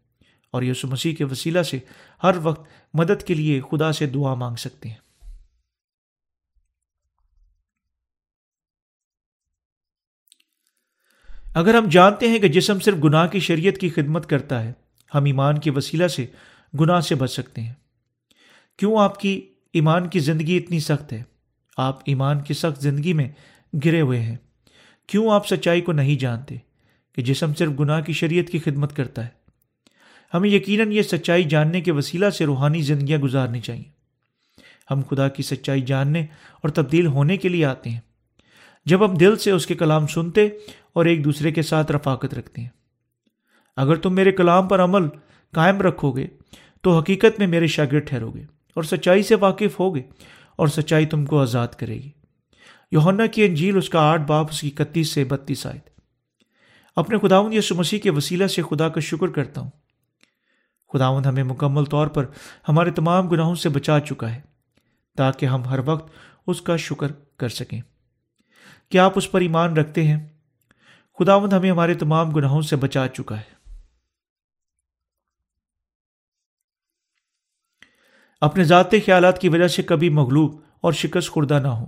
اور 0.51 0.63
یسو 0.63 0.87
مسیح 0.87 1.15
کے 1.15 1.23
وسیلہ 1.23 1.61
سے 1.61 1.79
ہر 2.23 2.35
وقت 2.43 2.69
مدد 2.93 3.23
کے 3.23 3.33
لیے 3.33 3.61
خدا 3.71 3.91
سے 3.91 4.05
دعا 4.05 4.33
مانگ 4.33 4.55
سکتے 4.55 4.89
ہیں۔ 4.89 5.08
اگر 11.53 11.75
ہم 11.75 11.89
جانتے 11.89 12.27
ہیں 12.27 12.39
کہ 12.39 12.47
جسم 12.47 12.79
صرف 12.79 12.97
گناہ 13.03 13.27
کی 13.27 13.39
شریعت 13.39 13.77
کی 13.77 13.89
خدمت 13.89 14.29
کرتا 14.29 14.63
ہے، 14.63 14.73
ہم 15.15 15.25
ایمان 15.25 15.57
کے 15.57 15.71
وسیلہ 15.71 16.07
سے 16.07 16.25
گناہ 16.79 16.99
سے 16.99 17.15
بچ 17.15 17.31
سکتے 17.31 17.61
ہیں۔ 17.61 17.73
کیوں 18.77 18.97
آپ 18.97 19.19
کی 19.19 19.41
ایمان 19.73 20.07
کی 20.07 20.19
زندگی 20.19 20.57
اتنی 20.57 20.79
سخت 20.79 21.13
ہے؟ 21.13 21.23
آپ 21.77 21.99
ایمان 22.05 22.39
کی 22.39 22.53
سخت 22.53 22.81
زندگی 22.81 23.13
میں 23.13 23.29
گرے 23.85 24.01
ہوئے 24.01 24.19
ہیں۔ 24.19 24.35
کیوں 25.07 25.31
آپ 25.31 25.47
سچائی 25.47 25.81
کو 25.81 25.91
نہیں 25.91 26.15
جانتے 26.15 26.55
کہ 27.15 27.21
جسم 27.21 27.53
صرف 27.53 27.71
گناہ 27.79 28.01
کی 28.01 28.13
شریعت 28.13 28.49
کی 28.49 28.59
خدمت 28.59 28.95
کرتا 28.95 29.23
ہے؟ 29.23 29.29
ہمیں 30.33 30.49
یقیناً 30.49 30.91
یہ 30.91 31.01
سچائی 31.01 31.43
جاننے 31.43 31.81
کے 31.81 31.91
وسیلہ 31.91 32.29
سے 32.29 32.45
روحانی 32.45 32.81
زندگیاں 32.81 33.19
گزارنی 33.19 33.61
چاہیے۔ 33.61 33.99
ہم 34.91 35.01
خدا 35.09 35.27
کی 35.27 35.43
سچائی 35.43 35.81
جاننے 35.81 36.21
اور 36.61 36.69
تبدیل 36.69 37.05
ہونے 37.05 37.37
کے 37.37 37.49
لیے 37.49 37.65
آتے 37.65 37.89
ہیں۔ 37.89 37.99
جب 38.85 39.05
ہم 39.05 39.13
دل 39.13 39.37
سے 39.37 39.51
اس 39.51 39.67
کے 39.67 39.75
کلام 39.75 40.07
سنتے 40.07 40.49
اور 40.93 41.05
ایک 41.05 41.25
دوسرے 41.25 41.51
کے 41.51 41.61
ساتھ 41.61 41.91
رفاقت 41.91 42.33
رکھتے 42.33 42.61
ہیں۔ 42.61 42.69
اگر 43.75 43.95
تم 43.95 44.15
میرے 44.15 44.31
کلام 44.31 44.67
پر 44.67 44.83
عمل 44.83 45.07
قائم 45.53 45.81
رکھو 45.81 46.11
گے، 46.11 46.27
تو 46.81 46.99
حقیقت 46.99 47.39
میں 47.39 47.47
میرے 47.47 47.67
شاگرد 47.67 48.07
ٹھہرو 48.07 48.31
گے 48.31 48.43
اور 48.75 48.83
سچائی 48.83 49.23
سے 49.23 49.35
واقف 49.35 49.79
ہوگے 49.79 50.01
اور 50.55 50.67
سچائی 50.67 51.05
تم 51.05 51.25
کو 51.25 51.41
آزاد 51.41 51.67
کرے 51.67 51.95
گی۔ 51.95 52.09
یونا 52.91 53.25
کی 53.25 53.45
انجیل 53.45 53.77
اس 53.77 53.89
کا 53.89 53.99
آٹھ 53.99 54.21
باپ، 54.21 54.45
اس 54.49 54.61
کی 54.61 54.71
اکتیس 54.79 55.09
سے 55.09 55.23
بتیس 55.23 55.65
آئے 55.65 55.79
اپنے 56.95 57.17
خداون 57.17 57.53
یسو 57.53 57.75
مسیح 57.75 57.99
کے 57.99 58.09
وسیلہ 58.09 58.47
سے 58.47 58.61
خدا 58.61 58.89
کا 58.89 58.99
شکر 58.99 59.27
کرتا 59.27 59.61
ہوں۔ 59.61 59.69
خداون 60.93 61.25
ہمیں 61.25 61.43
مکمل 61.43 61.85
طور 61.85 62.07
پر 62.07 62.25
ہمارے 62.69 62.91
تمام 62.91 63.27
گناہوں 63.27 63.55
سے 63.55 63.69
بچا 63.69 63.99
چکا 63.99 64.35
ہے، 64.35 64.41
تاکہ 65.17 65.45
ہم 65.45 65.63
ہر 65.63 65.79
وقت 65.85 66.11
اس 66.47 66.61
کا 66.61 66.77
شکر 66.77 67.11
کر 67.37 67.49
سکیں۔ 67.49 67.81
کیا 68.89 69.05
آپ 69.05 69.11
اس 69.15 69.31
پر 69.31 69.41
ایمان 69.41 69.77
رکھتے 69.77 70.07
ہیں؟ 70.07 70.38
خداون 71.19 71.53
ہمیں 71.53 71.71
ہمارے 71.71 71.93
تمام 71.93 72.31
گناہوں 72.31 72.61
سے 72.61 72.75
بچا 72.75 73.07
چکا 73.07 73.39
ہے۔ 73.39 73.59
اپنے 78.41 78.63
ذاتی 78.63 78.99
خیالات 78.99 79.41
کی 79.41 79.49
وجہ 79.49 79.67
سے 79.67 79.83
کبھی 79.83 80.09
مغلوب 80.09 80.61
اور 80.81 80.93
شکست 80.93 81.29
خوردہ 81.29 81.59
نہ 81.63 81.67
ہو 81.67 81.85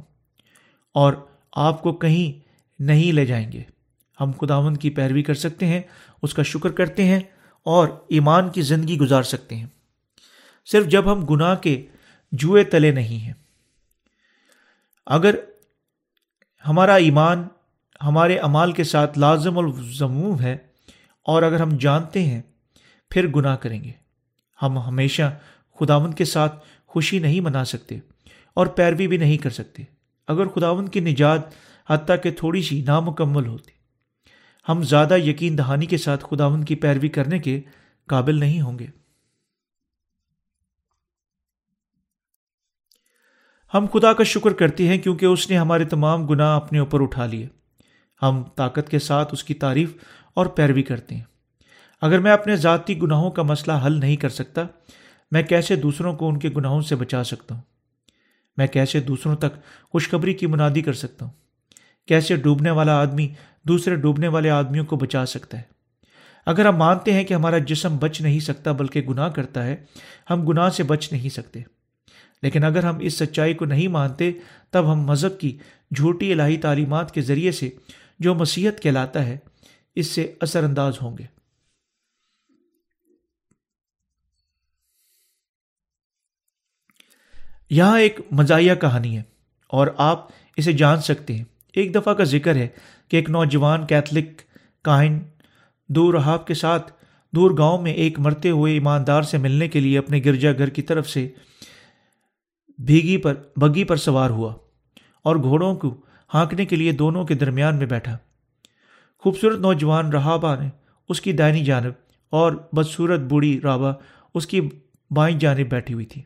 اور 0.94 1.13
آپ 1.52 1.82
کو 1.82 1.94
کہیں 1.94 2.50
نہیں 2.80 3.12
لے 3.12 3.26
جائیں 3.26 3.52
گے۔ 3.52 3.63
ہم 4.22 4.32
خداون 4.32 4.78
کی 4.78 4.89
پیروی 4.89 5.24
کر 5.24 5.34
سکتے 5.34 5.65
ہیں، 5.65 5.82
اس 6.22 6.34
کا 6.34 6.44
شکر 6.44 6.72
کرتے 6.72 7.06
ہیں 7.06 7.20
اور 7.63 7.88
ایمان 8.10 8.50
کی 8.50 8.62
زندگی 8.62 8.98
گزار 8.98 9.24
سکتے 9.24 9.56
ہیں۔ 9.56 9.67
صرف 10.65 10.86
جب 10.86 11.13
ہم 11.13 11.26
گناہ 11.26 11.56
کے 11.56 11.88
جوئے 12.32 12.63
تلے 12.63 12.91
نہیں 12.91 13.20
ہیں۔ 13.20 13.34
اگر 15.06 15.36
ہمارا 16.67 16.96
ایمان 16.96 17.48
ہمارے 18.04 18.38
امال 18.38 18.72
کے 18.72 18.84
ساتھ 18.84 19.20
لازم 19.20 19.58
الزموم 19.58 20.42
ہے 20.42 20.58
اور 21.26 21.44
اگر 21.44 21.62
ہم 21.62 21.70
جانتے 21.70 22.24
ہیں، 22.24 22.42
پھر 23.10 23.28
گناہ 23.28 23.56
کریں 23.56 23.84
گے۔ 23.84 23.92
ہم 24.62 24.78
ہمیشہ 24.78 25.38
خداون 25.80 26.14
کے 26.14 26.26
ساتھ 26.26 26.66
خوشی 26.88 27.20
نہیں 27.20 27.40
منا 27.40 27.66
سکتے 27.66 28.00
اور 28.54 28.68
پیروی 28.68 29.08
بھی 29.08 29.18
نہیں 29.18 29.38
کر 29.38 29.50
سکتے۔ 29.50 29.84
اگر 30.28 30.48
خداون 30.48 30.88
کی 30.88 31.00
نجات 31.00 31.42
حتیٰ 31.90 32.16
کہ 32.24 32.32
تھوڑی 32.32 32.62
سی 32.62 32.82
نامکمل 32.82 33.48
ہوتی، 33.48 33.72
ہم 34.70 34.84
زیادہ 34.84 35.18
یقین 35.18 35.58
دہانی 35.58 35.86
کے 35.86 35.98
ساتھ 35.98 36.26
خداون 36.30 36.66
کی 36.66 36.76
پیروی 36.76 37.10
کرنے 37.10 37.40
کے 37.40 37.62
قابل 38.08 38.40
نہیں 38.40 38.62
ہوں 38.62 38.80
گے۔ 38.80 38.88
ہم 43.74 43.86
خدا 43.94 44.14
کا 44.14 44.24
شکر 44.24 44.54
کرتے 44.54 44.88
ہیں 44.88 44.98
کیونکہ 44.98 45.26
اس 45.26 45.50
نے 45.50 45.58
ہمارے 45.58 45.86
تمام 45.86 46.28
گناہ 46.28 46.56
اپنے 46.56 46.80
اوپر 46.80 47.02
اٹھا 47.02 47.26
لیے۔ 47.26 47.48
ہم 48.22 48.44
طاقت 48.56 48.90
کے 48.90 49.00
ساتھ 49.00 49.34
اس 49.34 49.44
کی 49.44 49.54
تعریف 49.54 49.94
اور 50.34 50.46
پیروی 50.46 50.84
کرتے 50.84 51.16
ہیں۔ 51.16 51.24
اگر 52.02 52.20
میں 52.20 52.32
اپنے 52.32 52.56
ذاتی 52.56 53.02
گناہوں 53.02 53.32
کا 53.32 53.42
مسئلہ 53.42 53.78
حل 53.86 54.00
نہیں 54.00 54.16
کر 54.16 54.30
سکتا، 54.30 54.62
میں 55.32 55.44
کیسے 55.44 55.76
دوسروں 55.76 56.16
کو 56.16 56.30
ان 56.30 56.40
کے 56.40 56.50
گناہوں 56.58 56.82
سے 56.82 56.96
بچا 56.96 57.24
سکتا 57.24 57.56
ہوں؟ 57.56 57.62
میں 58.58 58.68
کیسے 58.68 59.00
دوسروں 59.00 59.36
تک 59.36 59.56
خوشخبری 59.92 60.34
کی 60.34 60.48
منادی 60.48 60.82
کر 60.82 60.94
سکتا 60.94 61.26
ہوں؟ 61.26 61.32
کیسے 62.08 62.36
ڈوبنے 62.36 62.72
والا 62.72 63.00
آدمی 63.00 63.30
دوسرے 63.64 63.96
ڈوبنے 63.96 64.28
والے 64.28 64.50
آدمیوں 64.50 64.86
کو 64.86 64.96
بچا 64.96 65.26
سکتا 65.26 65.58
ہے؟ 65.58 65.64
اگر 66.46 66.66
ہم 66.66 66.76
مانتے 66.76 67.14
ہیں 67.14 67.24
کہ 67.24 67.34
ہمارا 67.34 67.58
جسم 67.58 67.98
بچ 67.98 68.22
نہیں 68.22 68.40
سکتا 68.40 68.72
بلکہ 68.72 69.02
گناہ 69.02 69.30
کرتا 69.30 69.64
ہے، 69.64 69.76
ہم 70.30 70.48
گناہ 70.48 70.70
سے 70.70 70.84
بچ 70.84 71.12
نہیں 71.12 71.30
سکتے۔ 71.30 71.62
لیکن 72.44 72.64
اگر 72.64 72.84
ہم 72.84 72.98
اس 73.02 73.14
سچائی 73.14 73.54
کو 73.54 73.66
نہیں 73.66 73.88
مانتے، 73.88 74.32
تب 74.70 74.94
ہم 74.94 75.00
مذہب 75.02 75.40
کی 75.40 75.58
جھوٹی 75.96 76.32
الہی 76.32 76.58
تعلیمات 76.58 77.14
کے 77.14 77.22
ذریعے 77.22 77.52
سے 77.52 77.70
جو 78.22 78.36
مسیحت 78.36 78.82
کہلاتا 78.82 79.26
ہے، 79.26 79.38
اس 79.96 80.08
سے 80.08 80.34
اثر 80.42 80.64
انداز 80.64 81.02
ہوں 81.02 81.18
گے۔ 81.18 81.26
یہاں 87.70 88.00
ایک 88.00 88.20
مزاحیہ 88.32 88.74
کہانی 88.82 89.18
ہے 89.18 89.24
اور 89.68 89.88
آپ 89.98 90.28
اسے 90.58 90.74
جان 90.74 91.02
سکتے 91.02 91.36
ہیں۔ 91.36 91.44
ایک 91.74 91.96
دفعہ 91.96 92.14
کا 92.14 92.24
ذکر 92.24 92.56
ہے 92.56 92.68
کہ 93.08 93.16
ایک 93.16 93.30
نوجوان 93.30 93.88
کیتھلک 93.88 94.42
کائن 94.82 95.20
دور 95.88 96.14
رہاب 96.14 96.48
کے 96.48 96.54
ساتھ 96.54 96.92
دور 97.32 97.52
گاؤں 97.58 97.82
میں 97.82 97.94
ایک 97.94 98.20
مرتے 98.20 98.50
ہوئے 98.50 98.74
ایماندار 98.74 99.22
سے 99.22 99.38
ملنے 99.38 99.68
کے 99.68 99.80
لیے 99.80 99.98
اپنے 99.98 100.22
گرجا 100.26 100.52
گھر 100.52 100.70
کی 100.70 100.82
طرف 100.82 101.10
سے 101.10 101.30
بھیگی 102.78 103.18
پر، 103.18 103.36
بگی 103.56 103.84
پر 103.84 103.96
سوار 103.96 104.30
ہوا 104.30 104.56
اور 105.22 105.36
گھوڑوں 105.36 105.76
کو 105.76 106.06
ہانکنے 106.34 106.65
کے 106.65 106.76
لیے 106.76 106.91
دونوں 106.91 107.26
کے 107.26 107.34
درمیان 107.34 107.76
میں 107.76 107.86
بیٹھا۔ 107.86 108.17
خوبصورت 109.20 109.60
نوجوان 109.60 110.12
رہابا 110.12 110.56
نے 110.56 110.70
اس 111.10 111.22
کی 111.22 111.34
دائنی 111.34 111.65
جانب 111.65 111.91
اور 112.30 112.52
بدصورت 112.74 113.20
بوڑھی 113.20 113.62
رابا 113.62 113.91
اس 114.34 114.48
کی 114.48 114.62
بائیں 115.12 115.39
جانب 115.39 115.70
بیٹھی 115.70 115.94
ہوئی 115.94 116.06
تھی۔ 116.06 116.22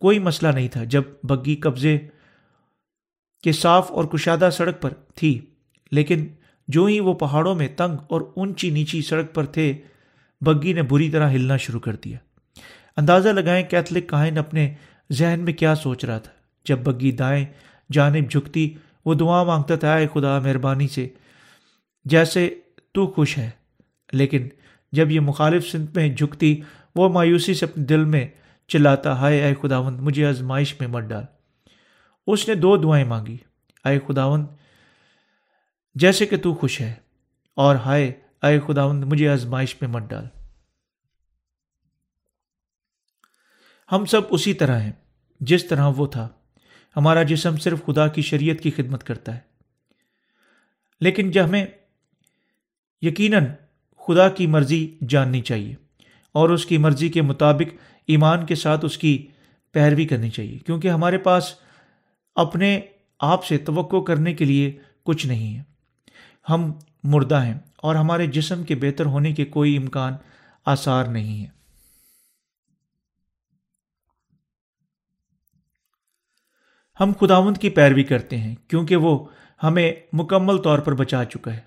کوئی 0.00 0.18
مسئلہ 0.18 0.52
نہیں 0.52 0.68
تھا 0.68 0.84
جب 0.84 1.02
بگی 1.22 1.56
قبضے 1.56 1.98
کے 3.42 3.52
صاف 3.52 3.92
اور 3.92 4.04
کشادہ 4.04 4.48
سڑک 4.52 4.80
پر 4.80 4.92
تھی، 5.14 5.40
لیکن 5.90 6.28
جو 6.68 6.84
ہی 6.84 7.00
وہ 7.00 7.14
پہاڑوں 7.14 7.54
میں 7.54 7.68
تنگ 7.76 7.96
اور 8.08 8.20
اونچی 8.20 8.70
نیچی 8.70 9.02
سڑک 9.02 9.34
پر 9.34 9.44
تھے، 9.44 9.72
بگی 10.40 10.72
نے 10.72 10.82
بری 10.82 11.10
طرح 11.10 11.30
ہلنا 11.30 11.56
شروع 11.56 11.80
کر 11.80 11.96
دیا۔ 11.96 12.18
اندازہ 12.96 13.28
لگائیں 13.28 13.66
کیتھلک 13.66 14.08
کہن 14.08 14.38
اپنے 14.38 14.74
ذہن 15.12 15.40
میں 15.40 15.52
کیا 15.52 15.74
سوچ 15.74 16.04
رہا 16.04 16.18
تھا۔ 16.18 16.32
جب 16.64 16.78
بگی 16.78 17.12
دائیں 17.12 17.46
جانب 17.92 18.30
جھکتی 18.30 18.74
وہ 19.06 19.14
دعا 19.14 19.42
مانگتا 19.42 19.76
تھا، 19.76 19.94
اے 19.94 20.06
خدا 20.14 20.38
مہربانی 20.38 20.88
سے، 20.88 21.08
جیسے 22.04 22.54
تو 22.92 23.06
خوش 23.06 23.38
ہے۔ 23.38 23.50
لیکن 24.12 24.48
جب 24.92 25.10
یہ 25.10 25.20
مخالف 25.20 25.66
سمت 25.66 25.96
میں 25.96 26.08
جھکتی، 26.08 26.60
وہ 26.96 27.08
مایوسی 27.08 27.54
سے 27.54 27.66
اپنے 27.66 27.84
دل 27.84 28.04
میں 28.04 28.28
چلاتا، 28.68 29.12
ہائے، 29.12 29.42
اے 29.42 29.54
خداون 29.62 29.96
مجھے 30.00 30.26
آزمائش 30.26 30.80
میں 30.80 30.88
مت 30.88 31.02
ڈال۔ 31.02 31.24
اس 32.26 32.48
نے 32.48 32.54
دو 32.54 32.76
دعائیں 32.76 33.04
مانگی۔ 33.04 33.36
اے 33.84 33.98
خداون 34.08 34.46
جیسے 35.94 36.26
کہ 36.26 36.36
تو 36.36 36.54
خوش 36.54 36.80
ہے، 36.80 36.94
اور 37.54 37.76
ہائے، 37.76 38.12
اے 38.42 38.60
خداون 38.66 39.00
مجھے 39.00 39.28
آزمائش 39.28 39.82
میں 39.82 39.90
مت 39.90 40.02
ڈال۔ 40.02 40.24
ہم 43.92 44.04
سب 44.04 44.20
اسی 44.30 44.54
طرح 44.54 44.80
ہیں، 44.80 44.92
جس 45.40 45.68
طرح 45.68 45.90
وہ 45.96 46.06
تھا۔ 46.06 46.28
ہمارا 46.96 47.22
جسم 47.22 47.56
صرف 47.56 47.84
خدا 47.86 48.08
کی 48.08 48.22
شریعت 48.22 48.60
کی 48.60 48.70
خدمت 48.70 49.04
کرتا 49.04 49.34
ہے۔ 49.34 49.40
لیکن 51.00 51.30
جب 51.30 51.44
ہمیں 51.44 51.66
یقیناً 53.02 53.46
خدا 54.06 54.28
کی 54.28 54.46
مرضی 54.46 54.94
جاننی 55.08 55.40
چاہیے 55.40 55.74
اور 56.32 56.50
اس 56.50 56.66
کی 56.66 56.78
مرضی 56.78 57.08
کے 57.08 57.22
مطابق 57.22 57.74
ایمان 58.06 58.46
کے 58.46 58.54
ساتھ 58.54 58.84
اس 58.84 58.98
کی 58.98 59.26
پیروی 59.72 60.06
کرنی 60.06 60.30
چاہیے، 60.30 60.58
کیونکہ 60.58 60.88
ہمارے 60.88 61.18
پاس 61.18 61.54
اپنے 62.34 62.80
آپ 63.20 63.44
سے 63.44 63.58
توقع 63.58 64.00
کرنے 64.00 64.34
کے 64.34 64.44
لیے 64.44 64.78
کچھ 65.04 65.26
نہیں 65.26 65.56
ہے۔ 65.56 65.62
ہم 66.48 66.72
مردہ 67.04 67.44
ہیں 67.44 67.58
اور 67.76 67.94
ہمارے 67.94 68.26
جسم 68.26 68.64
کے 68.64 68.74
بہتر 68.74 69.06
ہونے 69.06 69.32
کے 69.32 69.44
کوئی 69.44 69.76
امکان 69.76 70.12
آثار 70.66 71.04
نہیں 71.04 71.44
ہے۔ 71.44 71.55
ہم 77.00 77.12
خداوند 77.20 77.56
کی 77.56 77.70
پیروی 77.70 78.02
کرتے 78.02 78.36
ہیں 78.36 78.54
کیونکہ 78.68 78.96
وہ 78.96 79.24
ہمیں 79.62 79.92
مکمل 80.12 80.58
طور 80.58 80.78
پر 80.78 80.94
بچا 80.94 81.24
چکا 81.24 81.56
ہے۔ 81.56 81.60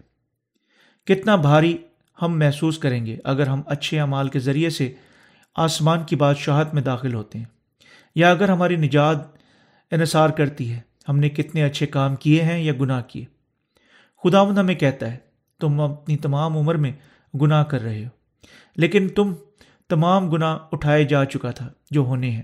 کتنا 1.05 1.35
بھاری 1.35 1.77
ہم 2.21 2.39
محسوس 2.39 2.77
کریں 2.77 3.05
گے 3.05 3.17
اگر 3.23 3.47
ہم 3.47 3.61
اچھے 3.65 3.99
اعمال 3.99 4.29
کے 4.29 4.39
ذریعے 4.39 4.69
سے 4.69 4.93
آسمان 5.55 6.03
کی 6.03 6.15
بادشاہت 6.15 6.73
میں 6.73 6.81
داخل 6.81 7.13
ہوتے 7.13 7.37
ہیں۔ 7.39 7.45
یا 8.15 8.31
اگر 8.31 8.49
ہماری 8.49 8.75
نجات 8.75 9.17
انحصار 9.91 10.29
کرتی 10.29 10.73
ہے، 10.73 10.79
ہم 11.09 11.19
نے 11.19 11.29
کتنے 11.29 11.63
اچھے 11.63 11.87
کام 11.87 12.15
کیے 12.15 12.43
ہیں 12.43 12.59
یا 12.59 12.73
گناہ 12.79 13.01
کیے۔ 13.01 13.25
خداوند 14.23 14.57
ہمیں 14.57 14.75
کہتا 14.75 15.11
ہے، 15.11 15.17
تم 15.59 15.81
اپنی 15.81 16.17
تمام 16.17 16.57
عمر 16.57 16.75
میں 16.75 16.91
گناہ 17.41 17.63
کر 17.63 17.81
رہے 17.81 18.03
ہو، 18.03 18.09
لیکن 18.75 19.07
تم 19.07 19.33
تمام 19.89 20.29
گناہ 20.29 20.57
اٹھائے 20.71 21.03
جا 21.03 21.25
چکا 21.25 21.51
تھا 21.51 21.69
جو 21.91 22.01
ہونے 22.01 22.31
ہیں۔ 22.31 22.43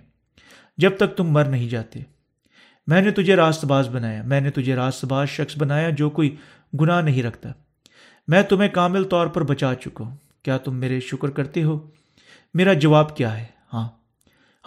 جب 0.78 0.98
تک 0.98 1.18
تم 1.18 1.24
مر 1.24 1.46
نہیں 1.46 1.70
جاتے۔ 1.70 2.00
میں 2.88 3.02
نے 3.02 3.12
تجھے 3.12 3.36
راست 3.36 3.66
باز 3.66 3.90
بنایا، 3.90 4.22
میں 4.22 4.42
نے 4.42 4.52
تجھے 4.52 4.76
راست 4.76 5.06
باز 5.06 5.30
شخص 5.30 5.58
بنایا 5.58 5.90
جو 5.90 6.10
کوئی 6.10 6.36
گناہ 6.82 7.02
نہیں 7.02 7.24
رکھتا۔ 7.24 7.50
میں 8.28 8.44
تمہیں 8.44 8.70
کامل 8.70 9.04
طور 9.04 9.28
پر 9.28 9.44
بچا 9.44 9.76
چکا 9.76 10.04
ہوں۔ 10.04 10.16
کیا 10.44 10.58
تم 10.58 10.76
میرے 10.76 11.00
شکر 11.00 11.30
کرتے 11.30 11.64
ہو؟ 11.64 11.90
میرا 12.54 12.74
جواب 12.74 13.18
کیا 13.18 13.38
ہے؟ 13.38 13.46
ہاں 13.74 13.90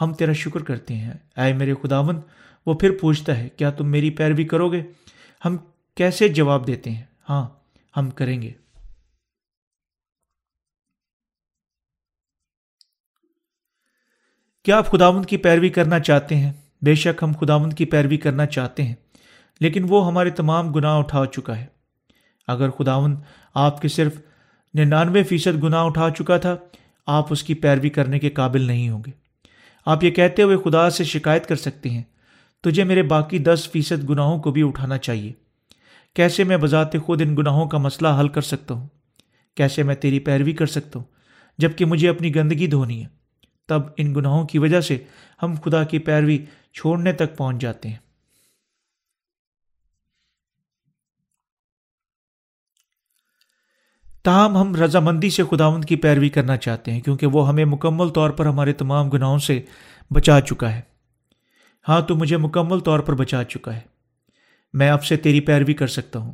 ہم 0.00 0.14
تیرا 0.14 0.32
شکر 0.32 0.62
کرتے 0.62 0.94
ہیں۔ 0.94 1.14
اے 1.36 1.52
میرے 1.52 1.74
خداون 1.82 2.20
وہ 2.66 2.74
پھر 2.74 2.90
پوچھتا 3.00 3.38
ہے، 3.38 3.48
کیا 3.48 3.70
تم 3.70 3.88
میری 3.88 4.10
پیروی 4.10 4.44
کرو 4.44 4.72
گے؟ 4.72 4.82
ہم 5.44 5.56
کیسے 5.94 6.28
جواب 6.28 6.66
دیتے 6.66 6.90
ہیں؟ 6.90 7.04
ہاں 7.28 7.48
ہم 7.96 8.10
کریں 8.10 8.42
گے۔ 8.42 8.52
کیا 14.62 14.78
آپ 14.78 14.86
خداوند 14.86 15.26
کی 15.26 15.36
پیروی 15.36 15.68
کرنا 15.68 16.00
چاہتے 16.00 16.36
ہیں؟ 16.36 16.52
بے 16.82 16.94
شک 16.94 17.22
ہم 17.22 17.32
خداوند 17.40 17.72
کی 17.72 17.84
پیروی 17.84 18.16
کرنا 18.16 18.46
چاہتے 18.46 18.82
ہیں، 18.82 18.94
لیکن 19.60 19.86
وہ 19.88 20.06
ہمارے 20.06 20.30
تمام 20.30 20.72
گناہ 20.72 20.96
اٹھا 20.96 21.24
چکا 21.26 21.58
ہے۔ 21.58 21.66
اگر 22.48 22.70
خداوند 22.70 23.16
آپ 23.54 23.82
کے 23.82 23.88
صرف 23.88 24.20
ننانوے 24.74 25.22
فیصد 25.22 25.62
گناہ 25.62 25.84
اٹھا 25.84 26.08
چکا 26.10 26.36
تھا، 26.38 26.56
آپ 27.06 27.26
اس 27.30 27.42
کی 27.42 27.54
پیروی 27.54 27.90
کرنے 27.90 28.18
کے 28.18 28.30
قابل 28.30 28.62
نہیں 28.62 28.88
ہوں 28.88 29.02
گے۔ 29.06 29.10
آپ 29.86 30.04
یہ 30.04 30.10
کہتے 30.10 30.42
ہوئے 30.42 30.56
خدا 30.64 30.90
سے 30.90 31.04
شکایت 31.04 31.46
کر 31.46 31.56
سکتے 31.56 31.90
ہیں، 31.90 32.02
تجھے 32.60 32.84
میرے 32.84 33.02
باقی 33.02 33.38
دس 33.38 33.68
فیصد 33.72 34.08
گناہوں 34.10 34.38
کو 34.38 34.50
بھی 34.50 34.62
اٹھانا 34.62 34.98
چاہیے۔ 34.98 35.32
کیسے 36.14 36.44
میں 36.44 36.56
بذات 36.56 36.96
خود 37.06 37.22
ان 37.22 37.36
گناہوں 37.36 37.66
کا 37.66 37.78
مسئلہ 37.78 38.08
حل 38.20 38.28
کر 38.28 38.40
سکتا 38.40 38.74
ہوں؟ 38.74 38.88
کیسے 39.56 39.82
میں 39.82 39.94
تیری 39.94 40.18
پیروی 40.18 40.52
کر 40.52 40.66
سکتا 40.66 40.98
ہوں 40.98 41.06
جبکہ 41.58 41.84
مجھے 41.84 42.08
اپنی 42.08 42.34
گندگی 42.34 42.66
دھونی 42.66 43.02
ہے؟ 43.02 43.08
تب 43.68 43.82
ان 43.96 44.14
گناہوں 44.14 44.46
کی 44.46 44.58
وجہ 44.58 44.80
سے 44.80 44.98
ہم 45.42 45.54
خدا 45.64 45.84
کی 45.84 45.98
پیروی 45.98 46.38
چھوڑنے 46.78 47.12
تک 47.12 47.36
پہنچ 47.36 47.60
جاتے 47.60 47.88
ہیں۔ 47.88 47.96
تاہم، 54.22 54.56
ہم 54.56 54.76
رضامندی 54.76 55.30
سے 55.30 55.42
خداوند 55.50 55.84
کی 55.84 55.96
پیروی 55.96 56.28
کرنا 56.28 56.56
چاہتے 56.56 56.92
ہیں، 56.92 57.00
کیونکہ 57.00 57.26
وہ 57.26 57.48
ہمیں 57.48 57.64
مکمل 57.64 58.08
طور 58.08 58.30
پر 58.30 58.46
ہمارے 58.46 58.72
تمام 58.72 59.10
گناہوں 59.10 59.38
سے 59.38 59.62
بچا 60.10 60.40
چکا 60.40 60.72
ہے۔ 60.72 60.80
ہاں 61.88 62.00
تو 62.00 62.14
مجھے 62.14 62.36
مکمل 62.36 62.80
طور 62.80 63.00
پر 63.00 63.14
بچا 63.14 63.44
چکا 63.44 63.74
ہے۔ 63.74 63.80
میں 64.72 64.90
اب 64.90 65.04
سے 65.04 65.16
تیری 65.16 65.40
پیروی 65.40 65.74
کر 65.74 65.86
سکتا 65.86 66.18
ہوں۔ 66.18 66.32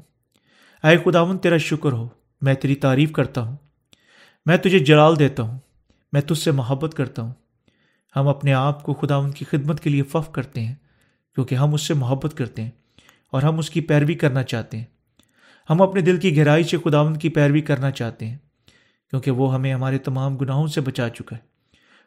اے 0.85 0.96
خداون 0.98 1.38
تیرا 1.38 1.57
شکر 1.57 1.92
ہو۔ 1.92 2.09
میں 2.40 2.54
تیری 2.54 2.74
تعریف 2.74 3.12
کرتا 3.12 3.40
ہوں۔ 3.40 3.57
میں 4.46 4.57
تجھے 4.57 4.78
جلال 4.78 5.18
دیتا 5.18 5.42
ہوں۔ 5.42 5.59
میں 6.12 6.20
تجھ 6.20 6.38
سے 6.38 6.50
محبت 6.50 6.94
کرتا 6.94 7.22
ہوں۔ 7.22 7.33
ہم 8.16 8.29
اپنے 8.29 8.53
آپ 8.53 8.83
کو 8.83 8.94
خداون 8.94 9.31
کی 9.31 9.44
خدمت 9.44 9.81
کے 9.81 9.90
لیے 9.90 10.03
فف 10.03 10.33
کرتے 10.33 10.64
ہیں، 10.64 10.74
کیونکہ 11.35 11.55
ہم 11.55 11.74
اس 11.74 11.83
سے 11.83 11.94
محبت 11.94 12.37
کرتے 12.37 12.62
ہیں 12.62 12.70
اور 13.33 13.42
ہم 13.42 13.59
اس 13.59 13.70
کی 13.70 13.81
پیروی 13.81 14.14
کرنا 14.14 14.42
چاہتے 14.42 14.77
ہیں۔ 14.77 14.85
ہم 15.70 15.83
اپنے 15.83 16.00
دل 16.00 16.16
کی 16.16 16.37
گہرائی 16.37 16.64
سے 16.64 16.77
خداون 16.85 17.16
کی 17.16 17.29
پیروی 17.29 17.61
کرنا 17.61 17.90
چاہتے 17.90 18.27
ہیں، 18.27 18.38
کیونکہ 19.11 19.31
وہ 19.31 19.55
ہمیں 19.55 19.74
ہمارے 19.74 19.98
تمام 19.98 20.37
گناہوں 20.37 20.66
سے 20.66 20.81
بچا 20.81 21.09
چکا 21.09 21.37
ہے 21.37 21.40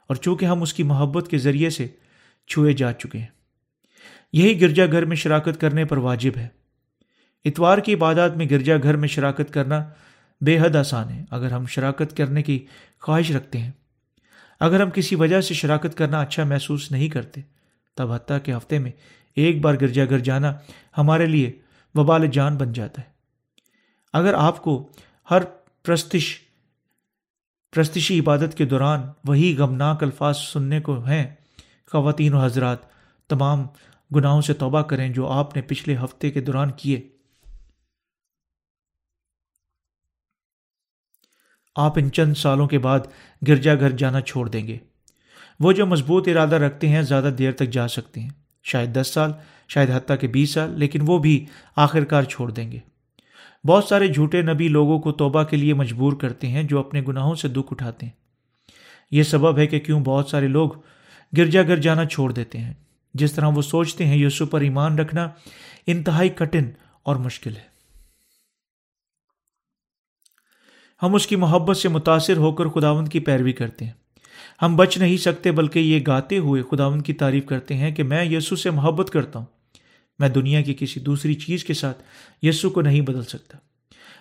اور 0.07 0.15
چونکہ 0.15 0.45
ہم 0.45 0.61
اس 0.61 0.73
کی 0.73 0.83
محبت 0.83 1.27
کے 1.27 1.37
ذریعے 1.37 1.69
سے 1.69 1.87
چھوئے 2.47 2.73
جا 2.73 2.93
چکے 2.93 3.19
ہیں۔ 3.19 3.27
یہی 4.33 4.61
گرجا 4.61 4.85
گھر 4.85 5.05
میں 5.05 5.15
شراکت 5.15 5.61
کرنے 5.61 5.85
پر 5.85 5.97
واجب 5.97 6.31
ہے۔ 6.37 6.47
اتوار 7.45 7.77
کی 7.77 7.93
عبادات 7.93 8.37
میں 8.37 8.45
گرجا 8.51 8.75
گھر 8.83 8.95
میں 8.95 9.07
شراکت 9.07 9.53
کرنا 9.53 9.85
بے 10.41 10.59
حد 10.59 10.75
آسان 10.75 11.09
ہے، 11.09 11.25
اگر 11.29 11.51
ہم 11.51 11.65
شراکت 11.65 12.17
کرنے 12.17 12.41
کی 12.41 12.65
خواہش 13.01 13.31
رکھتے 13.31 13.59
ہیں۔ 13.59 13.71
اگر 14.59 14.81
ہم 14.81 14.89
کسی 14.89 15.15
وجہ 15.15 15.41
سے 15.41 15.53
شراکت 15.53 15.97
کرنا 15.97 16.19
اچھا 16.19 16.43
محسوس 16.43 16.91
نہیں 16.91 17.09
کرتے، 17.09 17.41
تب 17.95 18.11
حتیٰ 18.11 18.37
کہ 18.43 18.51
ہفتے 18.51 18.79
میں 18.79 18.91
ایک 19.35 19.61
بار 19.61 19.75
گرجا 19.81 20.05
گھر 20.05 20.19
جانا 20.19 20.53
ہمارے 20.97 21.25
لیے 21.25 21.51
وبال 21.95 22.27
جان 22.27 22.57
بن 22.57 22.73
جاتا 22.73 23.01
ہے۔ 23.01 23.07
اگر 24.13 24.33
آپ 24.33 24.63
کو 24.63 24.89
ہر 25.31 25.41
پرستش، 25.85 26.39
پرستشی 27.71 28.19
عبادت 28.19 28.57
کے 28.57 28.65
دوران 28.65 29.01
وہی 29.25 29.55
غمناک 29.57 30.03
الفاظ 30.03 30.37
سننے 30.37 30.81
کو 30.81 31.03
ہیں، 31.03 31.35
خواتین 31.91 32.33
و 32.33 32.39
حضرات، 32.39 32.77
تمام 33.29 33.65
گناہوں 34.15 34.41
سے 34.41 34.53
توبہ 34.53 34.81
کریں 34.81 35.09
جو 35.09 35.27
آپ 35.27 35.55
نے 35.55 35.61
پچھلے 35.61 35.95
ہفتے 36.03 36.31
کے 36.31 36.41
دوران 36.41 36.71
کیے۔ 36.71 37.16
آپ 41.77 41.99
ان 41.99 42.11
چند 42.11 42.33
سالوں 42.33 42.67
کے 42.67 42.79
بعد 42.79 42.99
گرجا 43.47 43.75
گھر 43.75 43.89
جانا 43.89 44.21
چھوڑ 44.21 44.49
دیں 44.49 44.67
گے۔ 44.67 44.77
وہ 45.59 45.71
جو 45.71 45.85
مضبوط 45.85 46.27
ارادہ 46.27 46.55
رکھتے 46.55 46.89
ہیں 46.89 47.01
زیادہ 47.01 47.29
دیر 47.37 47.51
تک 47.51 47.69
جا 47.69 47.87
سکتے 47.87 48.19
ہیں۔ 48.19 48.29
شاید 48.63 49.01
دس 49.01 49.07
سال، 49.13 49.31
شاید 49.67 49.91
حتیٰ 49.91 50.15
کہ 50.19 50.27
بیس 50.27 50.49
سال، 50.49 50.79
لیکن 50.79 50.99
وہ 51.05 51.17
بھی 51.17 51.45
آخر 51.75 52.05
کار 52.05 52.23
چھوڑ 52.23 52.51
دیں 52.51 52.71
گے۔ 52.71 52.79
بہت 53.67 53.83
سارے 53.83 54.07
جھوٹے 54.07 54.41
نبی 54.41 54.67
لوگوں 54.67 54.99
کو 54.99 55.11
توبہ 55.11 55.43
کے 55.43 55.57
لیے 55.57 55.73
مجبور 55.73 56.13
کرتے 56.13 56.47
ہیں 56.47 56.63
جو 56.63 56.79
اپنے 56.79 57.01
گناہوں 57.07 57.35
سے 57.35 57.47
دکھ 57.47 57.67
اٹھاتے 57.71 58.05
ہیں۔ 58.05 58.13
یہ 59.11 59.23
سبب 59.23 59.57
ہے 59.57 59.67
کہ 59.67 59.79
کیوں 59.79 59.99
بہت 59.99 60.27
سارے 60.27 60.47
لوگ 60.47 60.69
گرجا 61.37 61.63
گھر 61.63 61.77
جانا 61.77 62.05
چھوڑ 62.05 62.31
دیتے 62.31 62.57
ہیں۔ 62.57 62.73
جس 63.13 63.33
طرح 63.33 63.47
وہ 63.47 63.61
سوچتے 63.61 64.05
ہیں 64.05 64.17
یسو 64.17 64.45
پر 64.45 64.61
ایمان 64.61 64.99
رکھنا 64.99 65.29
انتہائی 65.87 66.29
کٹن 66.29 66.63
اور 67.03 67.15
مشکل 67.15 67.55
ہے۔ 67.55 67.76
ہم 71.03 71.15
اس 71.15 71.27
کی 71.27 71.35
محبت 71.35 71.77
سے 71.77 71.89
متاثر 71.89 72.37
ہو 72.37 72.51
کر 72.51 72.65
خداوند 72.65 73.07
کی 73.07 73.19
پیروی 73.19 73.51
کرتے 73.51 73.85
ہیں۔ 73.85 73.91
ہم 74.61 74.75
بچ 74.75 74.97
نہیں 74.97 75.17
سکتے 75.17 75.51
بلکہ 75.51 75.79
یہ 75.79 75.99
گاتے 76.07 76.37
ہوئے 76.37 76.61
خداوند 76.71 77.01
کی 77.01 77.13
تعریف 77.13 77.45
کرتے 77.45 77.73
ہیں 77.73 77.91
کہ 77.91 78.03
میں 78.03 78.25
یسو 78.25 78.55
سے 78.55 78.69
محبت 78.69 79.09
کرتا 79.09 79.39
ہوں۔ 79.39 79.45
میں 80.19 80.29
دنیا 80.29 80.61
کی 80.61 80.73
کسی 80.73 80.99
دوسری 80.99 81.33
چیز 81.33 81.63
کے 81.63 81.73
ساتھ 81.73 82.03
یسو 82.41 82.69
کو 82.69 82.81
نہیں 82.81 83.01
بدل 83.01 83.23
سکتا۔ 83.23 83.57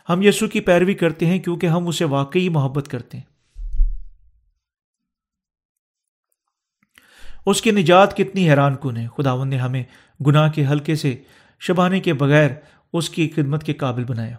ہم 0.09 0.23
یسو 0.23 0.49
کی 0.49 0.61
پیروی 0.61 0.95
کرتے 0.95 1.27
ہیں 1.27 1.39
کیونکہ 1.39 1.67
ہم 1.67 1.89
اسے 1.89 2.05
واقعی 2.05 2.49
محبت 2.49 2.89
کرتے 2.89 3.19
ہیں۔ 3.19 3.25
اس 7.47 7.62
کی 7.62 7.71
نجات 7.71 8.17
کتنی 8.17 8.51
حیران 8.51 8.75
کن 8.83 8.97
ہے۔ 8.97 9.07
خداون 9.17 9.49
نے 9.49 9.57
ہمیں 9.57 9.85
گناہ 10.27 10.51
کے 10.51 10.67
حلقے 10.67 10.95
سے 10.95 11.17
شبانے 11.61 12.01
کے 12.01 12.12
بغیر 12.12 12.51
اس 12.93 13.11
کی 13.11 13.29
خدمت 13.29 13.65
کے 13.65 13.73
قابل 13.73 14.05
بنایا۔ 14.05 14.37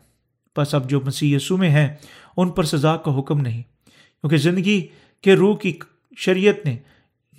بس 0.57 0.75
اب 0.75 0.89
جو 0.89 1.01
مسیح 1.01 1.35
یسو 1.35 1.57
میں 1.57 1.69
ہیں 1.69 1.95
ان 2.37 2.49
پر 2.49 2.63
سزا 2.63 2.97
کا 2.97 3.19
حکم 3.19 3.41
نہیں۔ 3.41 3.61
کیونکہ 3.85 4.37
زندگی 4.37 4.87
کے 5.21 5.35
روح 5.35 5.57
کی 5.57 5.79
شریعت 6.17 6.65
نے 6.65 6.77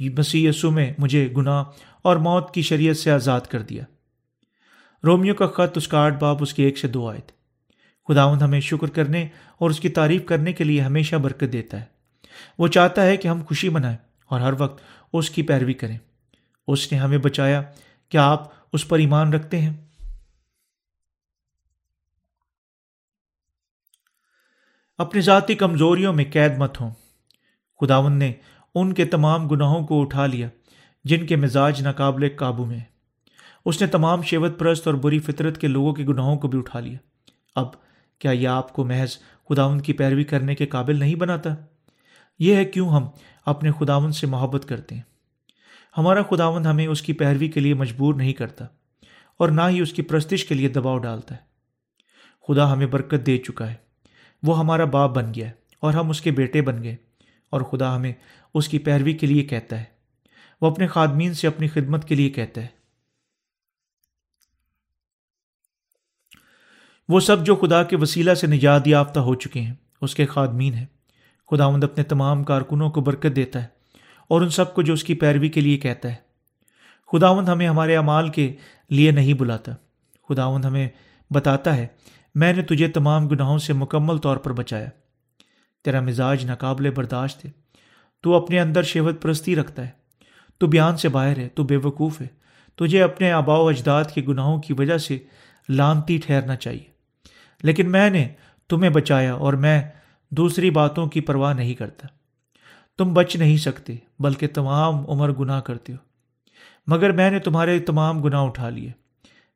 مسیح 0.00 0.48
یسو 0.48 0.70
میں 0.70 0.92
مجھے 0.98 1.28
گناہ 1.36 1.64
اور 2.02 2.16
موت 2.16 2.54
کی 2.54 2.62
شریعت 2.62 2.96
سے 2.96 3.10
آزاد 3.10 3.40
کر 3.40 3.62
دیا۔ 3.62 3.84
رومیو 5.04 5.34
کا 5.34 5.46
خط 5.46 5.76
اس 5.76 5.88
کا 5.88 5.98
آٹھ 5.98 6.18
باپ 6.20 6.36
اس 6.40 6.54
کی 6.54 6.62
ایک 6.62 6.78
سے 6.78 6.88
دو 6.88 7.08
آئے 7.08 7.20
تھے 7.20 7.38
خداون 8.08 8.42
ہمیں 8.42 8.60
شکر 8.60 8.86
کرنے 8.86 9.28
اور 9.58 9.70
اس 9.70 9.80
کی 9.80 9.88
تعریف 9.88 10.24
کرنے 10.24 10.52
کے 10.52 10.64
لیے 10.64 10.80
ہمیشہ 10.80 11.16
برکت 11.16 11.52
دیتا 11.52 11.80
ہے۔ 11.80 11.84
وہ 12.58 12.68
چاہتا 12.68 13.06
ہے 13.06 13.16
کہ 13.16 13.28
ہم 13.28 13.42
خوشی 13.48 13.68
منائیں 13.68 13.96
اور 14.26 14.40
ہر 14.40 14.52
وقت 14.58 14.82
اس 15.12 15.30
کی 15.30 15.42
پیروی 15.42 15.72
کریں۔ 15.72 15.98
اس 16.68 16.92
نے 16.92 16.98
ہمیں 16.98 17.18
بچایا 17.18 17.62
کیا 18.08 18.26
آپ 18.26 18.52
اس 18.72 18.88
پر 18.88 18.98
ایمان 18.98 19.32
رکھتے 19.32 19.58
ہیں۔ 19.58 19.87
اپنی 24.98 25.20
ذاتی 25.20 25.54
کمزوریوں 25.54 26.12
میں 26.12 26.24
قید 26.32 26.58
مت 26.58 26.80
ہوں۔ 26.80 26.90
خداون 27.80 28.12
نے 28.12 28.32
ان 28.74 28.92
کے 28.92 29.04
تمام 29.04 29.48
گناہوں 29.48 29.86
کو 29.86 30.00
اٹھا 30.00 30.26
لیا، 30.26 30.48
جن 31.04 31.26
کے 31.26 31.36
مزاج 31.36 31.82
ناقابل 31.82 32.28
قابو 32.36 32.64
میں 32.64 32.80
اس 33.64 33.80
نے 33.80 33.86
تمام 33.86 34.22
شیوت 34.22 34.58
پرست 34.58 34.86
اور 34.86 34.94
بری 34.94 35.18
فطرت 35.18 35.58
کے 35.58 35.68
لوگوں 35.68 35.92
کے 35.92 36.04
گناہوں 36.04 36.36
کو 36.36 36.48
بھی 36.48 36.58
اٹھا 36.58 36.80
لیا۔ 36.80 36.98
اب 37.54 37.66
کیا 38.18 38.30
یہ 38.30 38.48
آپ 38.48 38.72
کو 38.72 38.84
محض 38.84 39.18
خداون 39.48 39.80
کی 39.80 39.92
پیروی 39.92 40.24
کرنے 40.24 40.54
کے 40.54 40.66
قابل 40.66 40.98
نہیں 40.98 41.14
بناتا؟ 41.14 41.54
یہ 42.38 42.56
ہے 42.56 42.64
کیوں 42.64 42.90
ہم 42.90 43.06
اپنے 43.46 43.70
خداون 43.78 44.12
سے 44.12 44.26
محبت 44.26 44.68
کرتے 44.68 44.94
ہیں۔ 44.94 45.02
ہمارا 45.98 46.22
خداون 46.22 46.66
ہمیں 46.66 46.86
اس 46.86 47.02
کی 47.02 47.12
پیروی 47.12 47.48
کے 47.48 47.60
لیے 47.60 47.74
مجبور 47.74 48.14
نہیں 48.14 48.32
کرتا 48.32 48.64
اور 49.36 49.48
نہ 49.48 49.62
ہی 49.68 49.80
اس 49.80 49.92
کی 49.92 50.02
پرستش 50.02 50.44
کے 50.44 50.54
لیے 50.54 50.68
دباؤ 50.68 50.98
ڈالتا 50.98 51.34
ہے۔ 51.34 51.40
خدا 52.48 52.72
ہمیں 52.72 52.86
برکت 52.86 53.26
دے 53.26 53.38
چکا 53.38 53.70
ہے۔ 53.70 53.87
وہ 54.42 54.58
ہمارا 54.58 54.84
باپ 54.84 55.10
بن 55.10 55.34
گیا 55.34 55.50
اور 55.80 55.94
ہم 55.94 56.10
اس 56.10 56.20
کے 56.20 56.30
بیٹے 56.30 56.62
بن 56.62 56.82
گئے 56.82 56.96
اور 57.50 57.60
خدا 57.60 57.96
ہمیں 57.96 58.12
اس 58.54 58.68
کی 58.68 58.78
پیروی 58.78 59.12
کے 59.12 59.26
لیے 59.26 59.42
کہتا 59.42 59.78
ہے۔ 59.78 59.84
وہ 60.60 60.70
اپنے 60.70 60.86
خادمین 60.86 61.34
سے 61.34 61.46
اپنی 61.46 61.68
خدمت 61.68 62.04
کے 62.04 62.14
لیے 62.14 62.30
کہتا 62.30 62.60
ہے۔ 62.60 62.66
وہ 67.08 67.20
سب 67.20 67.46
جو 67.46 67.56
خدا 67.56 67.82
کے 67.82 67.96
وسیلہ 67.96 68.34
سے 68.34 68.46
نجات 68.46 68.86
یافتہ 68.86 69.20
ہو 69.20 69.34
چکے 69.34 69.60
ہیں، 69.60 69.74
اس 70.00 70.14
کے 70.14 70.26
خادمین 70.26 70.74
ہیں۔ 70.74 70.86
خداوند 71.50 71.84
اپنے 71.84 72.04
تمام 72.04 72.44
کارکنوں 72.44 72.90
کو 72.90 73.00
برکت 73.00 73.36
دیتا 73.36 73.62
ہے 73.62 73.68
اور 74.28 74.40
ان 74.40 74.50
سب 74.50 74.74
کو 74.74 74.82
جو 74.82 74.92
اس 74.92 75.04
کی 75.04 75.14
پیروی 75.14 75.48
کے 75.48 75.60
لیے 75.60 75.76
کہتا 75.76 76.08
ہے۔ 76.08 76.28
خداوند 77.12 77.48
ہمیں 77.48 77.68
ہمارے 77.68 77.96
اعمال 77.96 78.28
کے 78.28 78.56
لیے 78.88 79.10
نہیں 79.10 79.34
بلاتا۔ 79.34 79.72
خداوند 80.28 80.64
ہمیں 80.64 80.88
بتاتا 81.30 81.76
ہے 81.76 81.86
میں 82.38 82.52
نے 82.52 82.62
تجھے 82.62 82.88
تمام 82.88 83.28
گناہوں 83.28 83.58
سے 83.58 83.72
مکمل 83.72 84.18
طور 84.18 84.36
پر 84.36 84.52
بچایا۔ 84.52 84.88
تیرا 85.84 86.00
مزاج 86.00 86.44
ناقابل 86.44 86.90
برداشت 86.90 87.44
ہے۔ 87.44 87.50
تو 88.22 88.34
اپنے 88.34 88.60
اندر 88.60 88.82
شہوت 88.82 89.22
پرستی 89.22 89.56
رکھتا 89.56 89.84
ہے۔ 89.84 89.90
تو 90.58 90.66
بیان 90.66 90.96
سے 90.96 91.08
باہر 91.08 91.38
ہے، 91.38 91.48
تو 91.48 91.64
بے 91.64 91.76
وقوف 91.76 92.20
ہے۔ 92.20 92.26
تجھے 92.76 93.02
اپنے 93.02 93.32
آبا 93.32 93.54
و 93.54 93.68
اجداد 93.68 94.04
کے 94.14 94.22
گناہوں 94.28 94.62
کی 94.62 94.72
وجہ 94.72 94.98
سے 94.98 95.18
لانتی 95.68 96.18
ٹھہرنا 96.18 96.56
چاہیے۔ 96.56 96.84
لیکن 97.62 97.90
میں 97.90 98.10
نے 98.10 98.28
تمہیں 98.68 98.90
بچایا 98.90 99.34
اور 99.34 99.52
میں 99.52 99.82
دوسری 100.30 100.70
باتوں 100.70 101.06
کی 101.06 101.20
پرواہ 101.20 101.54
نہیں 101.54 101.74
کرتا۔ 101.74 102.08
تم 102.98 103.14
بچ 103.14 103.36
نہیں 103.36 103.56
سکتے، 103.56 103.96
بلکہ 104.18 104.48
تمام 104.48 105.10
عمر 105.10 105.32
گناہ 105.32 105.60
کرتے 105.60 105.92
ہو۔ 105.92 105.98
مگر 106.86 107.12
میں 107.12 107.30
نے 107.30 107.38
تمہارے 107.38 107.78
تمام 107.78 108.22
گناہ 108.22 108.40
اٹھا 108.40 108.68
لیے۔ 108.68 108.92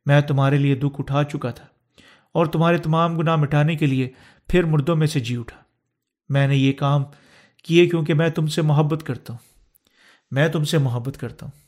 میں 0.07 0.21
تمہارے 0.21 0.57
لیے 0.57 0.75
دکھ 0.75 0.97
اٹھا 0.99 1.25
چکا 1.25 1.51
تھا۔ 1.51 1.72
اور 2.33 2.47
تمہارے 2.47 2.79
تمام 2.79 3.18
گناہ 3.18 3.37
مٹانے 3.37 3.77
کے 3.77 3.87
لیے 3.87 4.11
پھر 4.49 4.64
مردوں 4.64 4.97
میں 4.97 5.07
سے 5.07 5.21
جی 5.21 5.37
اٹھا۔ 5.37 5.57
میں 6.29 6.49
نے 6.49 6.57
یہ 6.57 6.73
کام 6.73 7.05
کیے 7.64 7.87
کیونکہ 7.87 8.14
میں 8.14 8.29
تم 8.29 8.47
سے 8.47 8.62
محبت 8.62 9.03
کرتا 9.03 9.33
ہوں۔ 9.33 9.53
میں 10.31 10.49
تم 10.49 10.64
سے 10.64 10.79
محبت 10.79 11.16
کرتا 11.21 11.47
ہوں۔ 11.47 11.62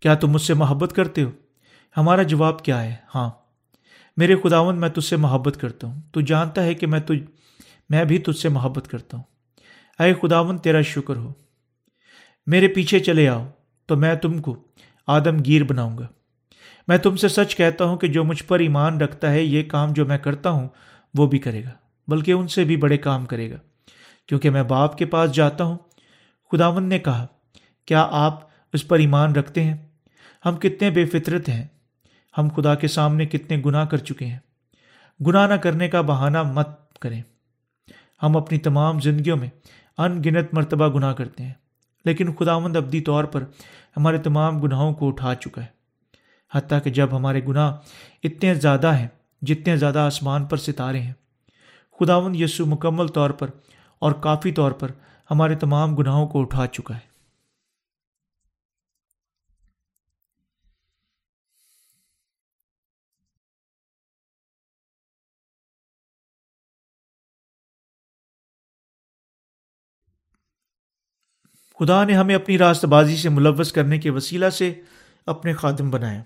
کیا 0.00 0.14
تم 0.14 0.28
مجھ 0.28 0.42
سے 0.42 0.54
محبت 0.54 0.92
کرتے 0.92 1.22
ہو؟ 1.22 1.30
ہمارا 1.96 2.22
جواب 2.22 2.64
کیا 2.64 2.82
ہے؟ 2.82 2.94
ہاں۔ 3.14 3.30
میرے 4.16 4.36
خداون 4.36 4.80
میں 4.80 4.88
تجھ 4.88 5.04
سے 5.04 5.16
محبت 5.16 5.58
کرتا 5.60 5.86
ہوں۔ 5.86 6.00
تو 6.12 6.20
جانتا 6.20 6.62
ہے 6.62 6.74
کہ 6.74 6.86
میں 6.86 7.00
تجھ، 7.00 7.30
میں 7.90 8.04
بھی 8.04 8.18
تجھ 8.18 8.38
سے 8.38 8.48
محبت 8.48 8.88
کرتا 8.88 9.16
ہوں۔ 9.16 9.24
اے 10.02 10.14
خداون 10.14 10.58
تیرا 10.58 10.80
شکر 10.80 11.16
ہو۔ 11.16 11.32
میرے 12.46 12.68
پیچھے 12.68 12.98
چلے 12.98 13.28
آؤ 13.28 13.46
تو 13.86 13.96
میں 13.96 14.14
تم 14.14 14.42
کو 14.42 14.66
آدم 15.06 15.44
گیر 15.44 15.64
بناؤں 15.64 15.98
گا۔ 15.98 16.06
میں 16.88 16.98
تم 16.98 17.16
سے 17.16 17.28
سچ 17.28 17.56
کہتا 17.56 17.84
ہوں 17.84 17.96
کہ 17.96 18.06
جو 18.06 18.24
مجھ 18.24 18.44
پر 18.44 18.58
ایمان 18.58 19.00
رکھتا 19.00 19.32
ہے، 19.32 19.42
یہ 19.42 19.62
کام 19.62 19.92
جو 19.92 20.06
میں 20.06 20.18
کرتا 20.18 20.50
ہوں، 20.50 20.68
وہ 21.14 21.26
بھی 21.26 21.38
کرے 21.38 21.64
گا، 21.64 21.70
بلکہ 22.08 22.32
ان 22.32 22.48
سے 22.48 22.64
بھی 22.64 22.76
بڑے 22.76 22.98
کام 22.98 23.26
کرے 23.26 23.50
گا۔ 23.50 23.56
کیونکہ 24.28 24.50
میں 24.50 24.62
باپ 24.62 24.98
کے 24.98 25.04
پاس 25.04 25.32
جاتا 25.32 25.64
ہوں۔ 25.64 25.78
خداون 26.52 26.88
نے 26.88 26.98
کہا، 26.98 27.26
کیا 27.86 28.08
آپ 28.10 28.40
اس 28.72 28.88
پر 28.88 28.98
ایمان 28.98 29.32
رکھتے 29.32 29.64
ہیں؟ 29.64 29.76
ہم 30.46 30.56
کتنے 30.56 30.90
بے 30.90 31.04
فطرت 31.04 31.48
ہیں۔ 31.48 31.64
ہم 32.38 32.48
خدا 32.56 32.74
کے 32.74 32.88
سامنے 32.88 33.26
کتنے 33.26 33.62
گناہ 33.66 33.84
کر 33.84 33.96
چکے 33.96 34.26
ہیں۔ 34.26 34.38
گناہ 35.26 35.46
نہ 35.46 35.54
کرنے 35.54 35.88
کا 35.88 36.00
بہانہ 36.00 36.42
مت 36.42 36.98
کریں۔ 36.98 37.22
ہم 38.22 38.36
اپنی 38.36 38.58
تمام 38.58 39.00
زندگیوں 39.00 39.36
میں 39.36 39.48
ان 39.98 40.22
گنت 40.24 40.54
مرتبہ 40.54 40.88
گناہ 40.88 41.12
کرتے 41.12 41.42
ہیں۔ 41.42 41.52
لیکن 42.04 42.32
خداوند 42.32 42.76
ابدی 42.76 43.00
طور 43.00 43.24
پر 43.24 43.44
ہمارے 43.96 44.18
تمام 44.18 44.60
گناہوں 44.60 44.94
کو 44.94 45.08
اٹھا 45.08 45.34
چکا 45.34 45.62
ہے۔ 45.62 45.83
حتیٰ 46.54 46.78
کہ 46.84 46.90
جب 46.90 47.16
ہمارے 47.16 47.44
گناہ 47.44 47.76
اتنے 48.22 48.54
زیادہ 48.54 48.94
ہیں، 48.94 49.08
جتنے 49.42 49.76
زیادہ 49.76 49.98
آسمان 49.98 50.46
پر 50.46 50.56
ستارے 50.56 51.00
ہیں۔ 51.00 51.12
خداون 52.00 52.34
یسو 52.34 52.66
مکمل 52.66 53.08
طور 53.08 53.30
پر 53.30 53.50
اور 53.98 54.12
کافی 54.12 54.52
طور 54.52 54.72
پر 54.72 54.90
ہمارے 55.30 55.54
تمام 55.54 55.96
گناہوں 55.96 56.28
کو 56.28 56.40
اٹھا 56.40 56.66
چکا 56.66 56.96
ہے۔ 56.96 57.14
خدا 71.78 72.04
نے 72.04 72.12
ہمیں 72.12 72.34
اپنی 72.34 72.58
راست 72.58 72.84
بازی 72.84 73.16
سے 73.16 73.28
ملوث 73.28 73.72
کرنے 73.72 73.98
کے 73.98 74.10
وسیلہ 74.10 74.50
سے 74.50 74.80
اپنے 75.26 75.52
خادم 75.52 75.90
بنایا۔ 75.90 76.22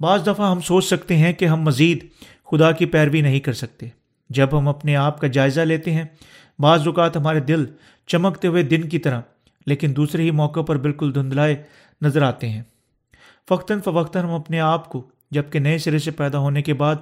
بعض 0.00 0.26
دفعہ 0.26 0.50
ہم 0.50 0.60
سوچ 0.60 0.84
سکتے 0.84 1.16
ہیں 1.16 1.32
کہ 1.32 1.44
ہم 1.44 1.60
مزید 1.60 2.04
خدا 2.44 2.72
کی 2.72 2.86
پیروی 2.86 3.20
نہیں 3.20 3.40
کر 3.40 3.52
سکتے۔ 3.52 3.88
جب 4.30 4.58
ہم 4.58 4.68
اپنے 4.68 4.96
آپ 4.96 5.20
کا 5.20 5.26
جائزہ 5.26 5.60
لیتے 5.60 5.92
ہیں، 5.92 6.04
بعض 6.58 6.86
اوقات 6.86 7.16
ہمارے 7.16 7.40
دل 7.40 7.64
چمکتے 8.06 8.48
ہوئے 8.48 8.62
دن 8.62 8.88
کی 8.88 8.98
طرح، 8.98 9.20
لیکن 9.66 9.96
دوسرے 9.96 10.22
ہی 10.22 10.30
موقع 10.30 10.60
پر 10.60 10.76
بالکل 10.76 11.14
دھندلائے 11.14 11.62
نظر 12.02 12.22
آتے 12.22 12.48
ہیں۔ 12.48 12.62
فوقتاً 13.48 13.80
فوقتاً 13.80 14.24
ہم 14.24 14.30
اپنے 14.30 14.60
آپ 14.60 14.88
کو 14.88 15.10
جبکہ 15.30 15.58
نئے 15.58 15.78
سرے 15.78 15.98
سے 15.98 16.10
پیدا 16.10 16.38
ہونے 16.38 16.62
کے 16.62 16.74
بعد 16.74 16.94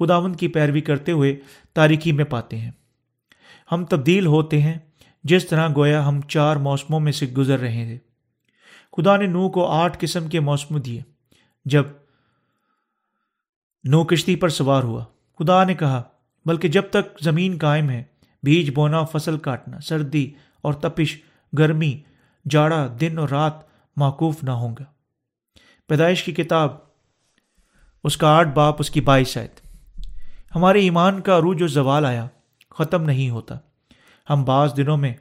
خداون 0.00 0.34
کی 0.34 0.48
پیروی 0.48 0.80
کرتے 0.80 1.12
ہوئے 1.12 1.36
تاریکی 1.72 2.12
میں 2.12 2.24
پاتے 2.24 2.58
ہیں۔ 2.58 2.70
ہم 3.72 3.84
تبدیل 3.84 4.26
ہوتے 4.26 4.62
ہیں، 4.62 4.78
جس 5.24 5.46
طرح 5.46 5.68
گویا 5.76 6.08
ہم 6.08 6.20
چار 6.20 6.56
موسموں 6.56 7.00
میں 7.00 7.12
سے 7.12 7.26
گزر 7.26 7.58
رہے 7.58 7.84
تھے 7.84 7.98
خدا 8.96 9.16
نے 9.16 9.26
نو 9.26 9.48
کو 9.48 9.66
آٹھ 9.66 9.96
قسم 10.00 10.28
کے 10.28 10.40
موسم 10.40 10.78
دیے، 10.78 11.00
جب 11.64 11.84
نو 13.84 14.04
کشتی 14.04 14.36
پر 14.36 14.48
سوار 14.48 14.82
ہوا۔ 14.82 15.04
خدا 15.38 15.62
نے 15.64 15.74
کہا، 15.74 16.02
بلکہ 16.46 16.68
جب 16.68 16.82
تک 16.90 17.20
زمین 17.20 17.56
قائم 17.58 17.90
ہے، 17.90 18.02
بیج، 18.42 18.70
بونا، 18.74 19.02
فصل 19.04 19.38
کاٹنا، 19.38 19.80
سردی 19.80 20.30
اور 20.62 20.72
تپش، 20.72 21.16
گرمی، 21.58 22.00
جاڑا، 22.50 22.86
دن 23.00 23.18
اور 23.18 23.28
رات 23.28 23.54
معقوف 23.96 24.42
نہ 24.44 24.50
ہوں 24.50 24.74
گا 24.78 24.84
پیدائش 25.88 26.22
کی 26.22 26.32
کتاب، 26.32 26.76
اس 28.04 28.16
کا 28.16 28.28
آٹھ 28.28 28.48
باپ، 28.48 28.76
اس 28.78 28.90
کی 28.90 29.00
بائیس 29.00 29.36
آیت 29.36 29.60
ہمارے 30.54 30.80
ایمان 30.80 31.20
کا 31.20 31.38
عروج 31.38 31.62
و 31.62 31.66
زوال 31.66 32.04
آیا، 32.04 32.26
ختم 32.70 33.02
نہیں 33.02 33.30
ہوتا۔ 33.30 33.58
ہم 34.30 34.44
بعض 34.44 34.76
دنوں 34.76 34.96
میں 34.96 35.12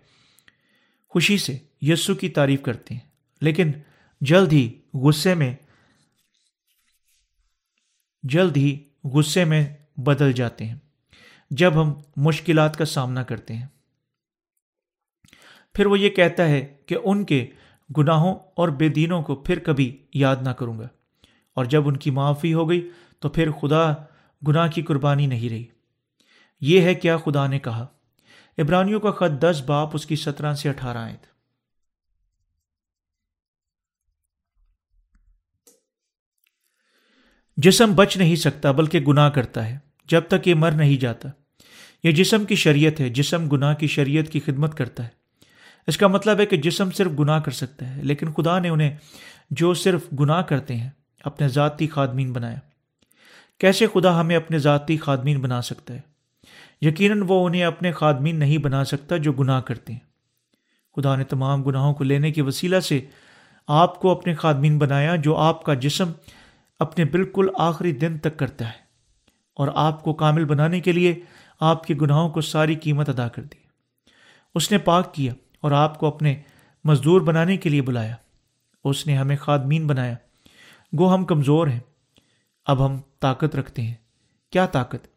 خوشی 1.09 1.37
سے 1.37 1.57
یسو 1.81 2.15
کی 2.15 2.29
تعریف 2.29 2.61
کرتے 2.61 2.93
ہیں، 2.93 3.01
لیکن 3.41 3.71
جلد 4.21 4.53
ہی 4.53 4.69
غصے 4.93 5.33
میں 5.35 5.55
جلد 8.23 8.57
ہی 8.57 8.83
غصے 9.03 9.45
میں 9.45 9.77
بدل 9.97 10.31
جاتے 10.31 10.65
ہیں، 10.65 10.75
جب 11.51 11.81
ہم 11.81 11.93
مشکلات 12.15 12.77
کا 12.77 12.85
سامنا 12.85 13.23
کرتے 13.23 13.55
ہیں۔ 13.55 13.67
پھر 15.73 15.85
وہ 15.85 15.99
یہ 15.99 16.09
کہتا 16.09 16.45
ہے 16.45 16.75
کہ 16.85 16.97
ان 17.03 17.25
کے 17.25 17.47
گناہوں 17.97 18.35
اور 18.55 18.69
بے 18.69 18.89
دینوں 18.89 19.21
کو 19.21 19.35
پھر 19.35 19.59
کبھی 19.59 19.97
یاد 20.13 20.35
نہ 20.41 20.49
کروں 20.49 20.79
گا۔ 20.79 20.87
اور 21.55 21.65
جب 21.65 21.87
ان 21.87 21.97
کی 21.97 22.11
معافی 22.11 22.53
ہو 22.53 22.69
گئی 22.69 22.89
تو 23.19 23.29
پھر 23.29 23.51
خدا 23.51 23.93
گناہ 24.47 24.67
کی 24.67 24.81
قربانی 24.81 25.27
نہیں 25.27 25.49
رہی۔ 25.49 25.65
یہ 26.61 26.81
ہے 26.81 26.95
کیا 26.95 27.17
خدا 27.17 27.47
نے 27.47 27.59
کہا۔ 27.59 27.87
ابرانیوں 28.57 28.99
کا 28.99 29.11
خط 29.11 29.41
دس 29.41 29.63
باپ 29.67 29.89
اس 29.93 30.05
کی 30.05 30.15
سترہ 30.15 30.53
سے 30.53 30.69
اٹھارہ 30.69 30.97
آئے 30.97 31.15
تھے 31.21 31.38
جسم 37.63 37.95
بچ 37.95 38.17
نہیں 38.17 38.35
سکتا، 38.35 38.71
بلکہ 38.71 38.99
گناہ 38.99 39.29
کرتا 39.29 39.69
ہے۔ 39.69 39.77
جب 40.05 40.21
تک 40.27 40.47
یہ 40.47 40.55
مر 40.55 40.71
نہیں 40.71 40.97
جاتا، 40.97 41.29
یہ 42.03 42.11
جسم 42.11 42.45
کی 42.45 42.55
شریعت 42.55 42.99
ہے۔ 42.99 43.09
جسم 43.09 43.49
گناہ 43.49 43.73
کی 43.73 43.87
شریعت 43.87 44.29
کی 44.29 44.39
خدمت 44.39 44.75
کرتا 44.75 45.03
ہے۔ 45.03 45.09
اس 45.87 45.97
کا 45.97 46.07
مطلب 46.07 46.39
ہے 46.39 46.45
کہ 46.45 46.57
جسم 46.57 46.91
صرف 46.91 47.11
گناہ 47.19 47.39
کر 47.39 47.51
سکتا 47.51 47.95
ہے، 47.95 48.03
لیکن 48.03 48.31
خدا 48.33 48.59
نے 48.59 48.69
انہیں 48.69 48.95
جو 49.51 49.73
صرف 49.73 50.01
گناہ 50.19 50.41
کرتے 50.41 50.75
ہیں، 50.75 50.89
اپنے 51.23 51.47
ذاتی 51.47 51.87
خادمین 51.87 52.33
بنایا۔ 52.33 52.59
کیسے 53.57 53.87
خدا 53.93 54.21
ہمیں 54.21 54.35
اپنے 54.35 54.57
ذاتی 54.57 54.97
خادمین 54.97 55.39
بنا 55.39 55.61
سکتا 55.61 55.93
ہے؟ 55.93 56.01
یقیناً 56.81 57.23
وہ 57.27 57.45
انہیں 57.45 57.63
اپنے 57.63 57.91
خادمین 57.91 58.35
نہیں 58.35 58.57
بنا 58.57 58.83
سکتا 58.83 59.17
جو 59.17 59.33
گناہ 59.33 59.61
کرتے 59.61 59.93
ہیں۔ 59.93 59.99
خدا 60.95 61.15
نے 61.15 61.23
تمام 61.23 61.63
گناہوں 61.63 61.93
کو 61.93 62.03
لینے 62.03 62.31
کے 62.31 62.41
وسیلہ 62.41 62.79
سے 62.79 63.01
آپ 63.67 63.99
کو 63.99 64.11
اپنے 64.11 64.33
خادمین 64.33 64.77
بنایا، 64.77 65.15
جو 65.15 65.35
آپ 65.35 65.63
کا 65.63 65.73
جسم 65.73 66.11
اپنے 66.79 67.05
بالکل 67.05 67.47
آخری 67.57 67.91
دن 67.91 68.17
تک 68.17 68.37
کرتا 68.37 68.65
ہے۔ 68.65 68.89
اور 69.53 69.67
آپ 69.75 70.03
کو 70.03 70.13
کامل 70.13 70.45
بنانے 70.45 70.79
کے 70.79 70.91
لیے 70.91 71.19
آپ 71.59 71.83
کے 71.83 71.95
گناہوں 72.01 72.29
کو 72.29 72.41
ساری 72.41 72.75
قیمت 72.75 73.09
ادا 73.09 73.27
کر 73.27 73.43
دی۔ 73.43 73.55
اس 74.55 74.71
نے 74.71 74.77
پاک 74.77 75.13
کیا 75.13 75.33
اور 75.61 75.71
آپ 75.71 75.99
کو 75.99 76.07
اپنے 76.07 76.41
مزدور 76.83 77.21
بنانے 77.21 77.57
کے 77.57 77.69
لیے 77.69 77.81
بلایا۔ 77.81 78.15
اس 78.83 79.07
نے 79.07 79.17
ہمیں 79.17 79.37
خادمین 79.37 79.87
بنایا۔ 79.87 80.15
گو 80.99 81.13
ہم 81.13 81.25
کمزور 81.25 81.67
ہیں۔ 81.67 81.79
اب 82.65 82.85
ہم 82.85 82.97
طاقت 83.19 83.55
رکھتے 83.55 83.81
ہیں۔ 83.81 83.93
کیا 84.51 84.65
طاقت؟ 84.65 85.07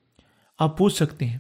آپ 0.59 0.79
پوچھ 0.79 0.97
سکتے 0.97 1.27
ہیں۔ 1.27 1.39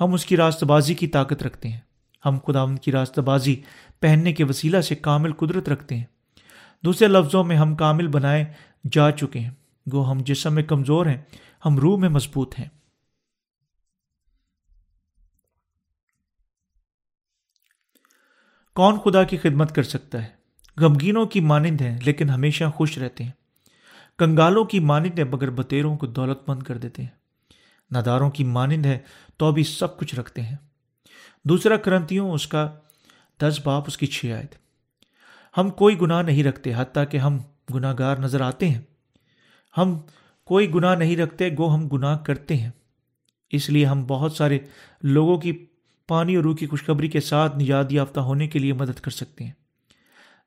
ہم 0.00 0.14
اس 0.14 0.26
کی 0.26 0.36
راست 0.36 0.64
بازی 0.64 0.94
کی 0.94 1.06
طاقت 1.06 1.42
رکھتے 1.42 1.68
ہیں۔ 1.68 1.80
ہم 2.26 2.38
خدا 2.46 2.62
ان 2.62 2.76
کی 2.76 2.92
راست 2.92 3.18
بازی 3.18 3.56
پہننے 4.00 4.32
کے 4.32 4.44
وسیلہ 4.44 4.80
سے 4.80 4.94
کامل 4.94 5.32
قدرت 5.32 5.68
رکھتے 5.68 5.96
ہیں۔ 5.96 6.04
دوسرے 6.84 7.08
لفظوں 7.08 7.44
میں 7.44 7.56
ہم 7.56 7.74
کامل 7.74 8.06
بنائے 8.06 8.44
جا 8.92 9.10
چکے 9.10 9.38
ہیں۔ 9.38 9.50
گو 9.92 10.10
ہم 10.10 10.18
جسم 10.20 10.54
میں 10.54 10.62
کمزور 10.62 11.06
ہیں، 11.06 11.22
ہم 11.64 11.78
روح 11.78 11.98
میں 11.98 12.08
مضبوط 12.08 12.58
ہیں۔ 12.58 12.68
کون 18.74 18.98
خدا 18.98 19.24
کی 19.24 19.36
خدمت 19.36 19.74
کر 19.74 19.82
سکتا 19.82 20.22
ہے؟ 20.22 20.28
غمگینوں 20.76 21.26
کی 21.26 21.40
مانند 21.40 21.80
ہیں، 21.80 21.98
لیکن 22.04 22.30
ہمیشہ 22.30 22.64
خوش 22.64 22.98
رہتے 22.98 23.24
ہیں۔ 23.24 23.30
کنگالوں 24.18 24.64
کی 24.64 24.80
مانند 24.80 25.18
ہیں، 25.18 25.26
مگر 25.26 25.50
بتیروں 25.50 25.96
کو 25.96 26.06
دولت 26.06 26.48
مند 26.48 26.62
کر 26.62 26.78
دیتے 26.78 27.02
ہیں۔ 27.02 27.10
ناداروں 27.90 28.30
کی 28.30 28.44
مانند 28.44 28.86
ہے 28.86 28.98
تو 29.36 29.46
ابھی 29.46 29.64
سب 29.64 29.98
کچھ 29.98 30.14
رکھتے 30.14 30.42
ہیں۔ 30.42 30.56
دوسرا 31.44 31.76
کرنتیوں، 31.76 32.30
اس 32.30 32.46
کا 32.46 32.74
دس 33.40 33.60
باپ، 33.64 33.84
اس 33.86 33.98
کی 33.98 34.06
چھ 34.06 34.26
آئے 34.26 34.46
ہم 35.58 35.70
کوئی 35.70 36.00
گناہ 36.00 36.22
نہیں 36.22 36.44
رکھتے، 36.44 36.72
حتیٰ 36.76 37.04
کہ 37.10 37.16
ہم 37.16 37.38
گناہ 37.74 37.94
گار 37.98 38.16
نظر 38.16 38.40
آتے 38.40 38.68
ہیں۔ 38.68 38.80
ہم 39.78 39.98
کوئی 40.44 40.74
گناہ 40.74 40.94
نہیں 40.94 41.16
رکھتے، 41.16 41.48
گو 41.58 41.74
ہم 41.74 41.88
گناہ 41.88 42.18
کرتے 42.18 42.56
ہیں۔ 42.56 42.70
اس 43.50 43.70
لیے 43.70 43.84
ہم 43.84 44.04
بہت 44.04 44.32
سارے 44.32 44.58
لوگوں 45.02 45.38
کی 45.38 45.66
پانی 46.08 46.36
اور 46.36 46.44
روح 46.44 46.56
کی 46.56 46.66
خوشخبری 46.66 47.08
کے 47.08 47.20
ساتھ 47.20 47.56
نجات 47.56 47.92
یافتہ 47.92 48.20
ہونے 48.20 48.48
کے 48.48 48.58
لیے 48.58 48.72
مدد 48.72 49.00
کر 49.00 49.10
سکتے 49.10 49.44
ہیں۔ 49.44 49.52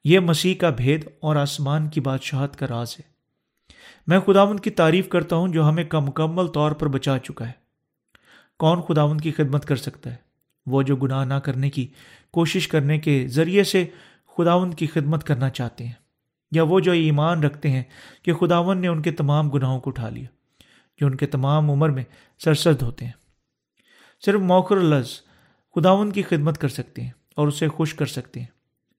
یہ 0.03 0.20
مسیح 0.20 0.55
کا 0.55 0.70
بھید 0.70 1.05
اور 1.20 1.36
آسمان 1.36 1.88
کی 1.88 2.01
بادشاہت 2.01 2.55
کا 2.55 2.67
راز 2.67 2.95
ہے۔ 2.99 3.03
میں 4.07 4.20
خداون 4.20 4.59
کی 4.59 4.70
تعریف 4.70 5.09
کرتا 5.09 5.36
ہوں 5.36 5.47
جو 5.47 5.70
ہمیں 5.70 5.84
کا 5.84 5.99
مکمل 5.99 6.47
طور 6.47 6.72
پر 6.72 6.88
بچا 6.88 7.17
چکا 7.17 7.47
ہے۔ 7.47 7.51
کون 8.59 8.82
خداون 8.82 9.17
کی 9.17 9.32
خدمت 9.32 9.65
کر 9.65 9.76
سکتا 9.76 10.09
ہے؟ 10.09 10.15
وہ 10.65 10.82
جو 10.82 10.95
گناہ 10.95 11.26
نہ 11.26 11.34
کرنے 11.34 11.70
کی 11.70 11.88
کوشش 12.32 12.67
کرنے 12.67 12.99
کے 12.99 13.28
ذریعے 13.28 13.63
سے 13.63 13.86
خداون 14.38 14.74
کی 14.74 14.88
خدمت 14.88 15.24
کرنا 15.24 15.49
چاہتے 15.49 15.86
ہیں۔ 15.86 16.09
یا 16.51 16.63
وہ 16.63 16.79
جو 16.79 16.91
ایمان 16.91 17.43
رکھتے 17.43 17.69
ہیں 17.69 17.83
کہ 18.23 18.33
خداون 18.33 18.77
نے 18.77 18.87
ان 18.87 19.01
کے 19.01 19.11
تمام 19.11 19.49
گناہوں 19.49 19.79
کو 19.79 19.89
اٹھا 19.89 20.09
لیا، 20.09 20.27
جو 20.97 21.07
ان 21.07 21.15
کے 21.15 21.25
تمام 21.25 21.71
عمر 21.71 21.89
میں 21.89 22.03
سرسرد 22.39 22.81
ہوتے 22.81 23.05
ہیں۔ 23.05 23.11
صرف 24.25 24.39
موخر 24.39 24.75
لفظ 24.75 25.21
خداون 25.75 26.11
کی 26.11 26.21
خدمت 26.21 26.57
کر 26.57 26.67
سکتے 26.67 27.01
ہیں 27.01 27.11
اور 27.35 27.47
اسے 27.47 27.67
خوش 27.67 27.93
کر 27.93 28.05
سکتے 28.05 28.39
ہیں۔ 28.39 28.47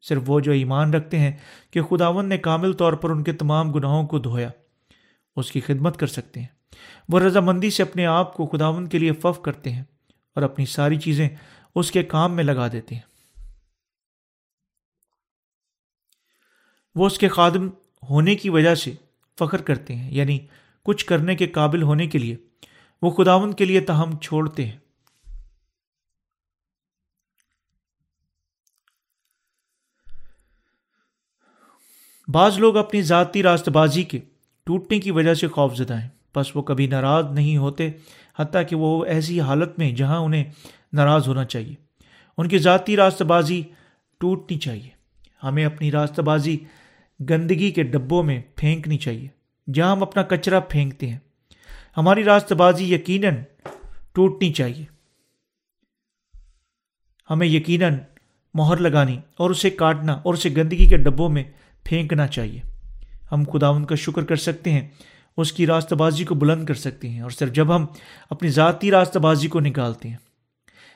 صرف 0.03 0.23
وہ 0.27 0.41
جو 0.41 0.53
ایمان 0.53 0.95
رکھتے 0.95 1.19
ہیں 1.19 1.33
کہ 1.71 1.83
خداون 1.83 2.29
نے 2.29 2.39
کامل 2.39 2.73
طور 2.73 2.93
پر 2.93 3.11
ان 3.11 3.23
کے 3.23 3.33
تمام 3.33 3.73
گناہوں 3.73 4.07
کو 4.07 4.19
دھویا، 4.19 4.49
اس 5.37 5.53
کی 5.53 5.61
خدمت 5.61 5.97
کر 5.97 6.07
سکتے 6.07 6.41
ہیں۔ 6.41 6.47
وہ 7.09 7.21
رضامندی 7.21 7.71
سے 7.71 7.83
اپنے 7.83 8.07
آپ 8.07 8.35
کو 8.35 8.47
خداون 8.47 8.87
کے 8.87 8.99
لیے 8.99 9.13
فف 9.13 9.43
کرتے 9.43 9.71
ہیں 9.71 9.83
اور 10.35 10.43
اپنی 10.43 10.67
ساری 10.67 10.97
چیزیں 10.97 11.29
اس 11.75 11.91
کے 11.91 12.03
کام 12.03 12.33
میں 12.33 12.45
لگا 12.45 12.69
دیتے 12.73 12.95
ہیں۔ 12.95 13.10
وہ 16.95 17.07
اس 17.07 17.19
کے 17.19 17.29
خادم 17.29 17.69
ہونے 18.11 18.35
کی 18.35 18.51
وجہ 18.51 18.75
سے 18.75 18.93
فخر 19.39 19.63
کرتے 19.63 19.97
ہیں 19.97 20.15
یعنی 20.15 20.39
کچھ 20.83 21.07
کرنے 21.07 21.37
کے 21.37 21.47
قابل 21.47 21.83
ہونے 21.83 22.07
کے 22.07 22.19
لیے، 22.19 22.37
وہ 23.03 23.11
خداون 23.11 23.53
کے 23.53 23.65
لیے 23.65 23.81
تہم 23.81 24.19
چھوڑتے 24.19 24.67
ہیں۔ 24.67 24.79
بعض 32.29 32.59
لوگ 32.59 32.77
اپنی 32.77 33.03
ذاتی 33.03 33.43
راست 33.43 33.69
بازی 33.69 34.03
کے 34.03 34.21
ٹوٹنے 34.65 35.01
کی 35.01 35.11
وجہ 35.11 35.35
سے 35.35 35.49
خوف 35.49 35.77
زدہ 35.77 36.01
ہیں۔ 36.01 36.09
بس 36.35 36.57
وہ 36.57 36.63
کبھی 36.63 36.87
ناراض 36.87 37.25
نہیں 37.33 37.57
ہوتے، 37.57 37.91
حتیٰ 38.39 38.63
کہ 38.69 38.77
وہ 38.77 39.05
ایسی 39.05 39.41
حالت 39.41 39.79
میں 39.79 39.93
جہاں 39.93 40.19
انہیں 40.19 40.45
ناراض 40.93 41.29
ہونا 41.29 41.45
چاہیے۔ 41.45 41.75
ان 42.39 42.49
کی 42.49 42.59
ذاتی 42.59 42.97
راست 42.97 43.23
بازی 43.23 43.63
ٹوٹنی 44.19 44.59
چاہیے۔ 44.59 44.91
ہمیں 45.43 45.65
اپنی 45.65 45.93
راست 45.93 46.21
بازی 46.21 46.59
گندگی 47.29 47.71
کے 47.71 47.83
ڈبوں 47.83 48.23
میں 48.23 48.43
پھینکنی 48.57 48.99
چاہیے، 48.99 49.29
جہاں 49.73 49.93
ہم 49.93 50.03
اپنا 50.03 50.23
کچرا 50.23 50.61
پھینکتے 50.61 51.09
ہیں۔ 51.09 51.19
ہماری 51.97 52.25
راست 52.25 52.53
بازی 52.53 52.95
یقیناً 52.95 53.35
ٹوٹنی 54.13 54.53
چاہیے۔ 54.53 54.85
ہمیں 57.31 57.47
یقیناً 57.47 57.95
مہر 58.55 58.77
لگانی 58.77 59.21
اور 59.37 59.51
اسے 59.51 59.71
کاٹنا 59.71 60.13
اور 60.13 60.35
اسے 60.35 60.49
گندگی 60.57 60.87
کے 60.87 60.97
ڈبوں 60.97 61.29
میں 61.29 61.45
پھینکنا 61.85 62.27
چاہیے۔ 62.27 62.61
ہم 63.33 63.45
خدا 63.53 63.69
ان 63.69 63.85
کا 63.85 63.95
شکر 63.95 64.25
کر 64.25 64.37
سکتے 64.37 64.73
ہیں، 64.73 64.89
اس 65.37 65.53
کی 65.53 65.67
راستہ 65.67 65.95
بازی 65.95 66.25
کو 66.25 66.35
بلند 66.35 66.67
کر 66.67 66.75
سکتے 66.75 67.09
ہیں 67.09 67.21
اور 67.21 67.31
صرف 67.31 67.53
جب 67.53 67.77
ہم 67.77 67.87
اپنی 68.31 68.49
ذاتی 68.49 68.91
راستہ 68.91 69.19
بازی 69.19 69.49
کو 69.49 69.61
نکالتے 69.61 70.09
ہیں۔ 70.09 70.17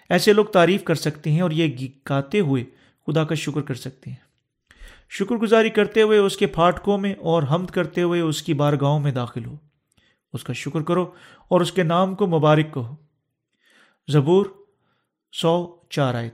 ایسے 0.09 0.33
لوگ 0.33 0.45
تعریف 0.45 0.85
کر 0.85 0.95
سکتے 0.95 1.33
ہیں 1.33 1.41
اور 1.41 1.51
یہ 1.51 1.89
گاتے 2.09 2.41
ہوئے 2.41 2.65
خدا 3.07 3.25
کا 3.25 3.35
شکر 3.35 3.61
کر 3.61 3.75
سکتے 3.75 4.11
ہیں۔ 4.11 4.24
شکر 5.09 5.35
گزاری 5.35 5.71
کرتے 5.71 6.03
ہوئے 6.03 6.19
اس 6.19 6.37
کے 6.37 6.47
پھاٹکوں 6.47 6.99
میں 6.99 7.15
اور 7.15 7.43
حمد 7.51 7.67
کرتے 7.67 8.03
ہوئے 8.03 8.21
اس 8.21 8.43
کی 8.43 8.55
بارگاہوں 8.55 9.01
میں 9.01 9.13
داخل 9.13 9.45
ہو۔ 9.45 9.57
اس 10.33 10.45
کا 10.45 10.53
شکر 10.53 10.83
کرو 10.83 11.11
اور 11.49 11.61
اس 11.61 11.73
کے 11.73 11.83
نام 11.83 12.15
کو 12.15 12.27
مبارک 12.27 12.75
کہو۔ 12.75 12.97
زبور 14.09 14.47
سو 15.33 15.77
چار 15.91 16.15
آئے 16.15 16.31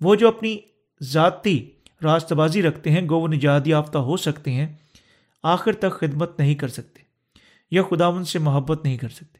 وہ 0.00 0.14
جو 0.14 0.28
اپنی 0.28 0.58
ذاتی 1.02 1.70
راست 2.02 2.32
بازی 2.32 2.62
رکھتے 2.62 2.90
ہیں، 2.90 3.08
گو 3.08 3.20
وہ 3.20 3.28
نجات 3.28 3.68
یافتہ 3.68 3.98
ہو 3.98 4.16
سکتے 4.16 4.52
ہیں، 4.52 4.76
آخر 5.42 5.72
تک 5.72 5.90
خدمت 5.90 6.38
نہیں 6.38 6.54
کر 6.54 6.68
سکتے 6.68 7.02
یا 7.70 7.82
خداون 7.82 8.24
سے 8.24 8.38
محبت 8.38 8.84
نہیں 8.84 8.98
کر 8.98 9.08
سکتے۔ 9.08 9.38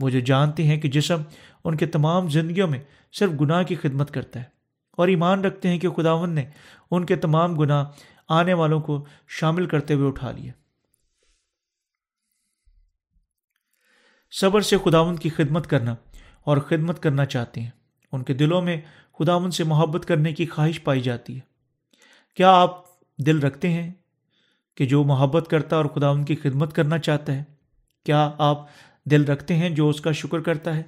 وہ 0.00 0.10
جو 0.10 0.20
جانتے 0.20 0.62
ہیں 0.62 0.76
کہ 0.76 0.90
جسم 0.90 1.22
ان 1.64 1.76
کے 1.76 1.86
تمام 1.86 2.28
زندگیوں 2.28 2.68
میں 2.68 2.78
صرف 3.12 3.30
گناہ 3.40 3.62
کی 3.62 3.74
خدمت 3.74 4.10
کرتا 4.10 4.40
ہے۔ 4.40 4.55
اور 4.96 5.08
ایمان 5.08 5.44
رکھتے 5.44 5.68
ہیں 5.68 5.78
کہ 5.78 5.88
خداون 5.90 6.30
نے 6.30 6.44
ان 6.90 7.06
کے 7.06 7.16
تمام 7.16 7.58
گناہ 7.58 7.84
آنے 8.28 8.54
والوں 8.54 8.80
کو 8.80 9.04
شامل 9.28 9.66
کرتے 9.66 9.94
ہوئے 9.94 10.08
اٹھا 10.08 10.30
لیا 10.30 10.52
صبر 14.30 14.60
سے 14.60 14.76
خداون 14.84 15.16
کی 15.16 15.28
خدمت 15.28 15.66
کرنا 15.66 15.94
اور 16.44 16.56
خدمت 16.56 17.02
کرنا 17.02 17.26
چاہتے 17.26 17.60
ہیں۔ 17.60 17.70
ان 18.12 18.22
کے 18.22 18.34
دلوں 18.34 18.62
میں 18.62 18.80
خداون 19.18 19.50
سے 19.50 19.64
محبت 19.64 20.06
کرنے 20.06 20.32
کی 20.32 20.46
خواہش 20.46 20.84
پائی 20.84 21.00
جاتی 21.00 21.34
ہے۔ 21.34 21.40
کیا 22.34 22.50
آپ 22.50 23.00
دل 23.18 23.38
رکھتے 23.38 23.70
ہیں 23.70 23.92
کہ 24.74 24.86
جو 24.86 25.04
محبت 25.04 25.48
کرتا 25.50 25.76
اور 25.76 25.84
خدا 25.84 26.08
ان 26.08 26.24
کی 26.24 26.36
خدمت 26.36 26.72
کرنا 26.72 26.98
چاہتا 26.98 27.34
ہے؟ 27.34 27.44
کیا 28.04 28.30
آپ 28.38 28.66
دل 29.04 29.24
رکھتے 29.24 29.54
ہیں 29.54 29.70
جو 29.70 29.88
اس 29.88 30.00
کا 30.00 30.12
شکر 30.12 30.40
کرتا 30.40 30.76
ہے؟ 30.76 30.82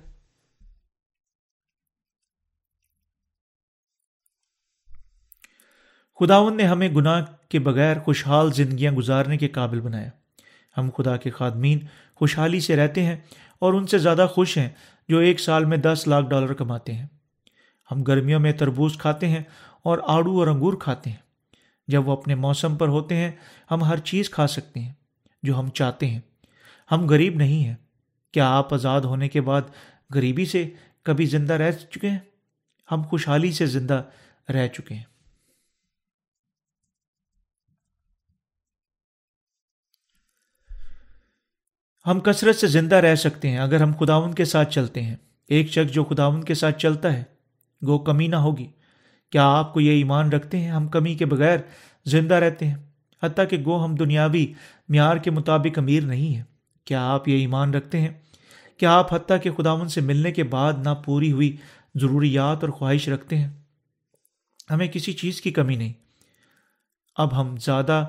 خداون 6.21 6.57
نے 6.57 6.63
ہمیں 6.63 6.89
گناہ 6.89 7.25
کے 7.49 7.59
بغیر 7.59 7.99
خوشحال 7.99 8.53
زندگیاں 8.53 8.93
گزارنے 8.93 9.37
کے 9.37 9.49
قابل 9.49 9.81
بنایا۔ 9.81 10.09
ہم 10.77 10.91
خدا 10.97 11.17
کے 11.17 11.31
خادمین 11.31 11.79
خوشحالی 12.15 12.61
سے 12.61 12.77
رہتے 12.77 13.03
ہیں 13.03 13.17
اور 13.59 13.73
ان 13.73 13.87
سے 13.87 13.99
زیادہ 13.99 14.27
خوش 14.31 14.59
ہیں 14.59 14.69
جو 15.09 15.19
ایک 15.19 15.41
سال 15.41 15.65
میں 15.65 15.77
دس 15.77 16.05
لاکھ 16.07 16.27
ڈالر 16.29 16.53
کماتے 16.53 16.93
ہیں۔ 16.93 17.07
ہم 17.91 18.03
گرمیوں 18.03 18.41
میں 18.41 18.53
تربوز 18.53 18.97
کھاتے 18.99 19.29
ہیں 19.29 19.43
اور 19.83 19.99
آڑو 20.07 20.39
اور 20.39 20.47
انگور 20.47 20.75
کھاتے 20.75 21.11
ہیں۔ 21.11 21.17
جب 21.89 22.09
وہ 22.09 22.13
اپنے 22.13 22.35
موسم 22.35 22.77
پر 22.77 22.89
ہوتے 22.89 23.17
ہیں، 23.17 23.31
ہم 23.71 23.85
ہر 23.85 23.99
چیز 23.99 24.31
کھا 24.31 24.47
سکتے 24.47 24.81
ہیں 24.81 24.93
جو 25.43 25.59
ہم 25.59 25.69
چاہتے 25.69 26.07
ہیں۔ 26.07 26.21
ہم 26.93 27.07
غریب 27.07 27.37
نہیں 27.37 27.65
ہیں۔ 27.65 27.77
کیا 28.33 28.51
آپ 28.51 28.75
آزاد 28.75 29.01
ہونے 29.01 29.29
کے 29.29 29.41
بعد 29.41 29.63
غریبی 30.15 30.45
سے 30.45 30.71
کبھی 31.03 31.27
زندہ 31.27 31.53
رہ 31.53 31.73
چکے 31.73 32.11
ہیں؟ 32.11 32.19
ہم 32.93 33.03
خوشحالی 33.03 33.53
سے 33.53 33.67
زندہ 33.67 34.03
رہ 34.49 34.69
چکے 34.69 34.95
ہیں۔ 34.95 35.18
ہم 42.11 42.21
کثرت 42.21 42.57
سے 42.57 42.67
زندہ 42.67 42.95
رہ 42.95 43.15
سکتے 43.15 43.51
ہیں 43.51 43.59
اگر 43.59 43.81
ہم 43.81 43.93
خداون 44.01 44.35
کے 44.35 44.45
ساتھ 44.45 44.73
چلتے 44.73 45.03
ہیں۔ 45.03 45.17
ایک 45.49 45.71
شخص 45.71 45.93
جو 45.93 46.05
خداون 46.05 46.45
کے 46.45 46.55
ساتھ 46.55 46.79
چلتا 46.79 47.13
ہے 47.13 47.25
گو 47.87 47.99
کمی 47.99 48.27
نہ 48.27 48.37
ہوگی۔ 48.37 48.67
کیا 49.31 49.49
آپ 49.49 49.75
کو 49.75 49.81
یہ 49.81 49.91
ایمان 49.91 50.29
رکھتے 50.29 50.59
ہیں؟ 50.59 50.71
ہم 50.71 50.89
کمی 50.89 51.15
کے 51.15 51.27
بغیر 51.27 51.59
زندہ 52.05 52.35
رہتے 52.35 52.67
ہیں۔ 52.67 52.75
حتیٰ 53.23 53.45
کہ 53.51 53.63
گو 53.65 53.85
ہم 53.85 53.95
دنیاوی 53.95 54.53
معیار 54.89 55.17
کے 55.17 55.31
مطابق 55.31 55.79
امیر 55.79 56.03
نہیں 56.03 56.35
ہیں۔ 56.35 56.43
کیا 56.85 57.11
آپ 57.11 57.29
یہ 57.29 57.37
ایمان 57.37 57.75
رکھتے 57.75 58.01
ہیں؟ 58.01 58.09
کیا 58.77 58.93
آپ 58.93 59.15
حتیٰ 59.15 59.37
کہ 59.43 59.51
خداون 59.51 59.89
سے 59.89 60.01
ملنے 60.01 60.33
کے 60.33 60.45
بعد 60.45 60.73
نہ 60.85 60.95
پوری 61.05 61.33
ہوئی 61.33 61.57
ضروریات 61.95 62.59
اور 62.61 62.69
خواہش 62.69 63.09
رکھتے 63.09 63.39
ہیں؟ 63.39 63.49
ہمیں 64.71 64.87
کسی 64.87 65.13
چیز 65.13 65.41
کی 65.41 65.51
کمی 65.51 65.77
نہیں۔ 65.77 65.93
اب 67.17 67.41
ہم 67.41 67.57
زیادہ 67.57 68.05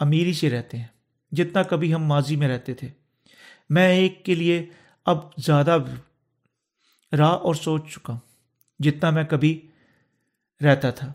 امیری 0.00 0.32
سے 0.32 0.50
رہتے 0.50 0.78
ہیں۔ 0.78 0.86
جتنا 1.32 1.62
کبھی 1.62 1.94
ہم 1.94 2.04
ماضی 2.04 2.36
میں 2.36 2.48
رہتے 2.48 2.74
تھے۔ 2.74 2.88
میں 3.68 3.88
ایک 3.88 4.24
کے 4.24 4.34
لیے 4.34 4.66
اب 5.06 5.18
زیادہ 5.36 5.78
راہ 7.18 7.32
اور 7.32 7.54
سوچ 7.54 7.92
چکا 7.94 8.12
ہوں، 8.12 8.20
جتنا 8.78 9.10
میں 9.10 9.24
کبھی 9.24 9.66
رہتا 10.64 10.90
تھا۔ 10.90 11.12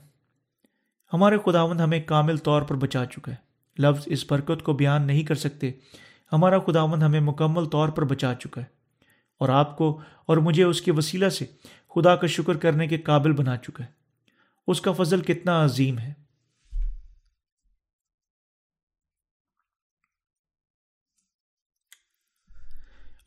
ہمارے 1.13 1.37
خداون 1.45 1.79
ہمیں 1.79 1.99
کامل 1.99 2.37
طور 2.37 2.61
پر 2.61 2.75
بچا 2.75 3.05
چکا 3.05 3.31
ہے۔ 3.31 3.53
لفظ 3.79 4.03
اس 4.05 4.31
برکت 4.31 4.63
کو 4.63 4.73
بیان 4.73 5.07
نہیں 5.07 5.23
کر 5.23 5.35
سکتے۔ 5.35 5.71
ہمارا 6.33 6.59
خداون 6.59 7.01
ہمیں 7.01 7.19
مکمل 7.19 7.65
طور 7.65 7.89
پر 7.89 8.03
بچا 8.03 8.33
چکا 8.33 8.61
ہے۔ 8.61 8.65
اور 9.39 9.49
آپ 9.49 9.77
کو 9.77 10.01
اور 10.25 10.37
مجھے 10.37 10.63
اس 10.63 10.81
کے 10.81 10.91
وسیلہ 10.91 11.29
سے 11.29 11.45
خدا 11.95 12.15
کا 12.15 12.27
شکر 12.27 12.57
کرنے 12.57 12.87
کے 12.87 12.97
قابل 12.97 13.31
بنا 13.31 13.57
چکا 13.57 13.83
ہے۔ 13.83 13.89
اس 14.67 14.81
کا 14.81 14.91
فضل 14.91 15.21
کتنا 15.21 15.63
عظیم 15.65 15.99
ہے۔ 15.99 16.22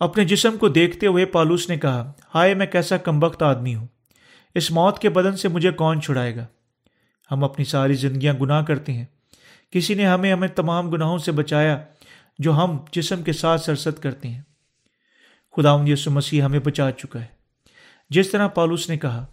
اپنے 0.00 0.24
جسم 0.24 0.56
کو 0.56 0.68
دیکھتے 0.68 1.06
ہوئے 1.06 1.24
پالوس 1.24 1.68
نے 1.68 1.76
کہا، 1.76 2.12
ہائے، 2.34 2.54
میں 2.54 2.66
کیسا 2.66 2.96
کمبخت 2.96 3.42
آدمی 3.42 3.74
ہوں۔ 3.74 3.86
اس 4.54 4.70
موت 4.70 4.98
کے 4.98 5.08
بدن 5.08 5.36
سے 5.36 5.48
مجھے 5.48 5.70
کون 5.70 6.00
چھڑائے 6.00 6.36
گا؟ 6.36 6.46
ہم 7.30 7.44
اپنی 7.44 7.64
ساری 7.64 7.94
زندگیاں 7.94 8.34
گناہ 8.34 8.62
کرتے 8.62 8.92
ہیں۔ 8.92 9.04
کسی 9.70 9.94
نے 9.94 10.06
ہمیں 10.06 10.32
ہمیں 10.32 10.48
تمام 10.48 10.90
گناہوں 10.90 11.18
سے 11.18 11.32
بچایا، 11.32 11.84
جو 12.38 12.52
ہم 12.52 12.78
جسم 12.92 13.22
کے 13.22 13.32
ساتھ 13.32 13.60
سرست 13.60 14.02
کرتے 14.02 14.28
ہیں۔ 14.28 14.42
خدا 15.56 15.76
یسو 15.86 16.10
مسیح 16.10 16.42
ہمیں 16.42 16.58
بچا 16.58 16.90
چکا 16.90 17.20
ہے۔ 17.20 17.26
جس 18.10 18.30
طرح 18.30 18.48
پالوس 18.48 18.88
نے 18.88 18.96
کہا، 18.96 19.26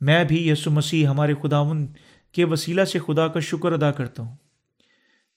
میں 0.00 0.24
بھی 0.24 0.48
یسو 0.48 0.70
مسیح، 0.70 1.06
ہمارے 1.06 1.34
خداون 1.42 1.86
کے 2.32 2.44
وسیلہ 2.44 2.84
سے 2.84 2.98
خدا 2.98 3.28
کا 3.28 3.40
شکر 3.40 3.72
ادا 3.72 3.90
کرتا 3.90 4.22
ہوں۔ 4.22 4.36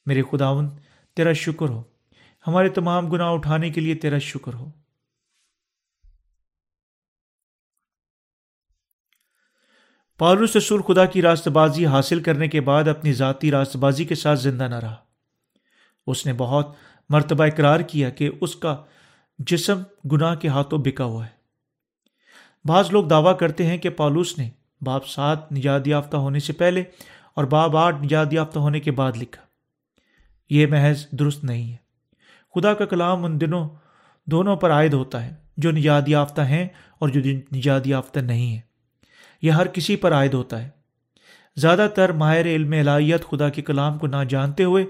میرے 0.05 0.21
خداون 0.31 0.69
تیرا 1.15 1.33
شکر 1.33 1.69
ہو۔ 1.69 1.83
ہمارے 2.47 2.69
تمام 2.69 3.09
گناہ 3.09 3.29
اٹھانے 3.29 3.69
کے 3.69 3.81
لیے 3.81 3.95
تیرا 3.95 4.17
شکر 4.17 4.53
ہو۔ 4.53 4.71
پالوس 10.17 10.55
رسول 10.55 10.81
خدا 10.81 11.05
کی 11.05 11.21
راست 11.21 11.47
بازی 11.47 11.85
حاصل 11.85 12.23
کرنے 12.23 12.47
کے 12.47 12.61
بعد 12.61 12.87
اپنی 12.87 13.13
ذاتی 13.13 13.51
راست 13.51 13.75
بازی 13.75 14.05
کے 14.05 14.15
ساتھ 14.15 14.39
زندہ 14.39 14.63
نہ 14.63 14.75
رہا۔ 14.75 14.95
اس 16.07 16.25
نے 16.25 16.33
بہت 16.33 16.75
مرتبہ 17.09 17.43
اقرار 17.43 17.79
کیا 17.79 18.09
کہ 18.09 18.29
اس 18.41 18.55
کا 18.55 18.83
جسم 19.39 19.81
گناہ 20.11 20.35
کے 20.35 20.47
ہاتھوں 20.47 20.79
بکا 20.79 21.03
ہوا 21.03 21.25
ہے۔ 21.25 21.31
بعض 22.65 22.91
لوگ 22.91 23.05
دعویٰ 23.05 23.37
کرتے 23.37 23.65
ہیں 23.65 23.77
کہ 23.77 23.89
پالوس 23.89 24.37
نے 24.37 24.49
باپ 24.81 25.07
سات 25.07 25.51
نجات 25.51 25.87
یافتہ 25.87 26.17
ہونے 26.17 26.39
سے 26.39 26.53
پہلے 26.53 26.83
اور 27.33 27.43
باب 27.43 27.77
آٹھ 27.77 27.95
نجات 27.95 28.33
یافتہ 28.33 28.59
ہونے 28.59 28.79
کے 28.79 28.91
بعد 28.91 29.11
لکھا۔ 29.15 29.41
یہ 30.49 30.67
محض 30.67 31.05
درست 31.11 31.43
نہیں 31.43 31.71
ہے۔ 31.71 31.84
خدا 32.56 32.74
کا 32.74 32.86
کلام 32.86 33.26
ان 33.26 33.41
دنوں 33.41 33.70
دونوں 34.28 34.56
پر 34.56 34.72
عائد 34.72 34.93
ہوتا 34.93 35.26
ہے، 35.26 35.34
جو 35.58 35.72
نجات 35.72 36.10
یافتہ 36.10 36.41
ہیں 36.41 36.68
اور 36.99 37.10
جو 37.10 37.22
نجات 37.56 37.88
یافتہ 37.88 38.20
نہیں 38.20 38.53
ہیں۔ 38.53 38.62
یہ 39.41 39.51
ہر 39.51 39.68
کسی 39.68 39.95
پر 39.95 40.14
عائد 40.14 40.34
ہوتا 40.34 40.64
ہے۔ 40.64 40.70
زیادہ 41.56 41.88
تر 41.95 42.12
ماہر 42.12 42.45
علم 42.45 42.72
الہیت 42.72 43.26
خدا 43.26 43.49
کے 43.49 43.62
کلام 43.62 43.97
کو 43.97 44.08
نہ 44.08 44.24
جانتے 44.30 44.64
ہوئے 44.64 44.86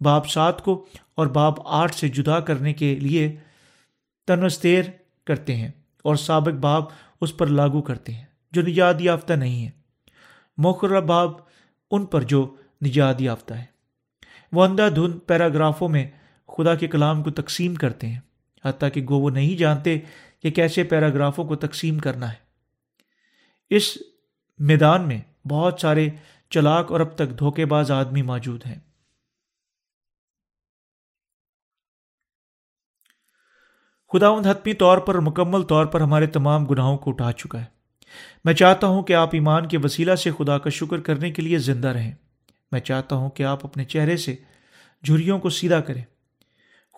باپ 0.00 0.26
سات 0.28 0.62
کو 0.64 0.86
اور 1.14 1.26
باپ 1.26 1.54
آٹھ 1.64 1.94
سے 1.94 2.08
جدا 2.08 2.40
کرنے 2.40 2.72
کے 2.72 2.94
لیے 2.96 3.36
تنوستیر 4.26 4.82
کرتے 5.26 5.56
ہیں 5.56 5.70
اور 6.04 6.16
سابق 6.16 6.58
باپ 6.60 6.84
اس 7.20 7.36
پر 7.36 7.46
لاگو 7.46 7.82
کرتے 7.82 8.12
ہیں، 8.12 8.24
جو 8.52 8.62
نجات 8.62 9.00
یافتہ 9.00 9.32
نہیں 9.32 9.64
ہے 9.64 9.70
مقرر 10.58 11.00
باب 11.00 11.30
ان 11.90 12.06
پر 12.06 12.22
جو 12.22 12.54
نجات 12.86 13.20
یافتہ 13.22 13.54
ہے۔ 13.54 13.64
وہ 14.52 14.64
اندھا 14.64 14.88
دھند 14.88 15.18
پیراگرافوں 15.26 15.88
میں 15.88 16.06
خدا 16.56 16.74
کے 16.74 16.88
کلام 16.88 17.22
کو 17.22 17.30
تقسیم 17.30 17.74
کرتے 17.74 18.06
ہیں، 18.06 18.20
حتیٰ 18.64 18.88
کہ 18.94 19.04
گو 19.08 19.18
وہ 19.18 19.30
نہیں 19.30 19.56
جانتے 19.56 19.98
کہ 20.42 20.50
کیسے 20.50 20.84
پیراگرافوں 20.84 21.44
کو 21.44 21.56
تقسیم 21.56 21.98
کرنا 21.98 22.32
ہے۔ 22.32 22.50
اس 23.70 23.98
میدان 24.58 25.08
میں 25.08 25.48
بہت 25.48 25.80
سارے 25.80 26.08
چلاک 26.50 26.92
اور 26.92 27.00
اب 27.00 27.14
تک 27.14 27.38
دھوکے 27.38 27.66
باز 27.66 27.90
آدمی 27.90 28.22
موجود 28.22 28.66
ہیں۔ 28.66 28.78
خداوند 34.12 34.46
حتمی 34.46 34.74
طور 34.74 34.98
پر 34.98 35.20
مکمل 35.20 35.62
طور 35.62 35.86
پر 35.86 36.00
ہمارے 36.00 36.26
تمام 36.26 36.64
گناہوں 36.64 36.98
کو 36.98 37.10
اٹھا 37.10 37.32
چکا 37.32 37.60
ہے۔ 37.60 37.66
میں 38.44 38.54
چاہتا 38.54 38.86
ہوں 38.86 39.02
کہ 39.02 39.12
آپ 39.12 39.30
ایمان 39.32 39.68
کے 39.68 39.78
وسیلہ 39.78 40.14
سے 40.14 40.30
خدا 40.38 40.58
کا 40.58 40.70
شکر 40.70 41.00
کرنے 41.00 41.30
کے 41.30 41.42
لیے 41.42 41.58
زندہ 41.58 41.88
رہیں۔ 41.88 42.14
میں 42.72 42.80
چاہتا 42.80 43.16
ہوں 43.16 43.30
کہ 43.30 43.42
آپ 43.42 43.66
اپنے 43.66 43.84
چہرے 43.84 44.16
سے 44.16 44.36
جھریوں 45.02 45.38
کو 45.38 45.50
سیدھا 45.50 45.80
کریں۔ 45.80 46.02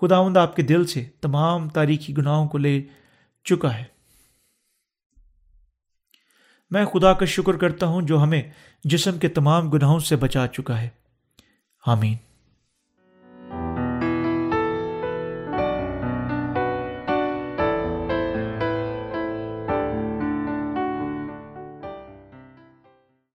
خداوند 0.03 0.37
آپ 0.37 0.57
کے 0.57 0.63
دل 0.63 0.87
سے 0.87 1.05
تمام 1.21 1.69
تاریخی 1.69 2.17
گناہوں 2.17 2.49
کو 2.49 2.59
لے 2.59 2.83
چکا 3.45 3.77
ہے۔ 3.77 3.85
میں 6.71 6.85
خدا 6.85 7.13
کا 7.13 7.25
شکر 7.25 7.57
کرتا 7.57 7.87
ہوں 7.87 8.03
جو 8.03 8.23
ہمیں 8.23 8.43
جسم 8.85 9.19
کے 9.19 9.29
تمام 9.29 9.71
گناہوں 9.71 9.99
سے 9.99 10.17
بچا 10.17 10.47
چکا 10.47 10.81
ہے۔ 10.81 10.89
آمین۔ 11.87 12.32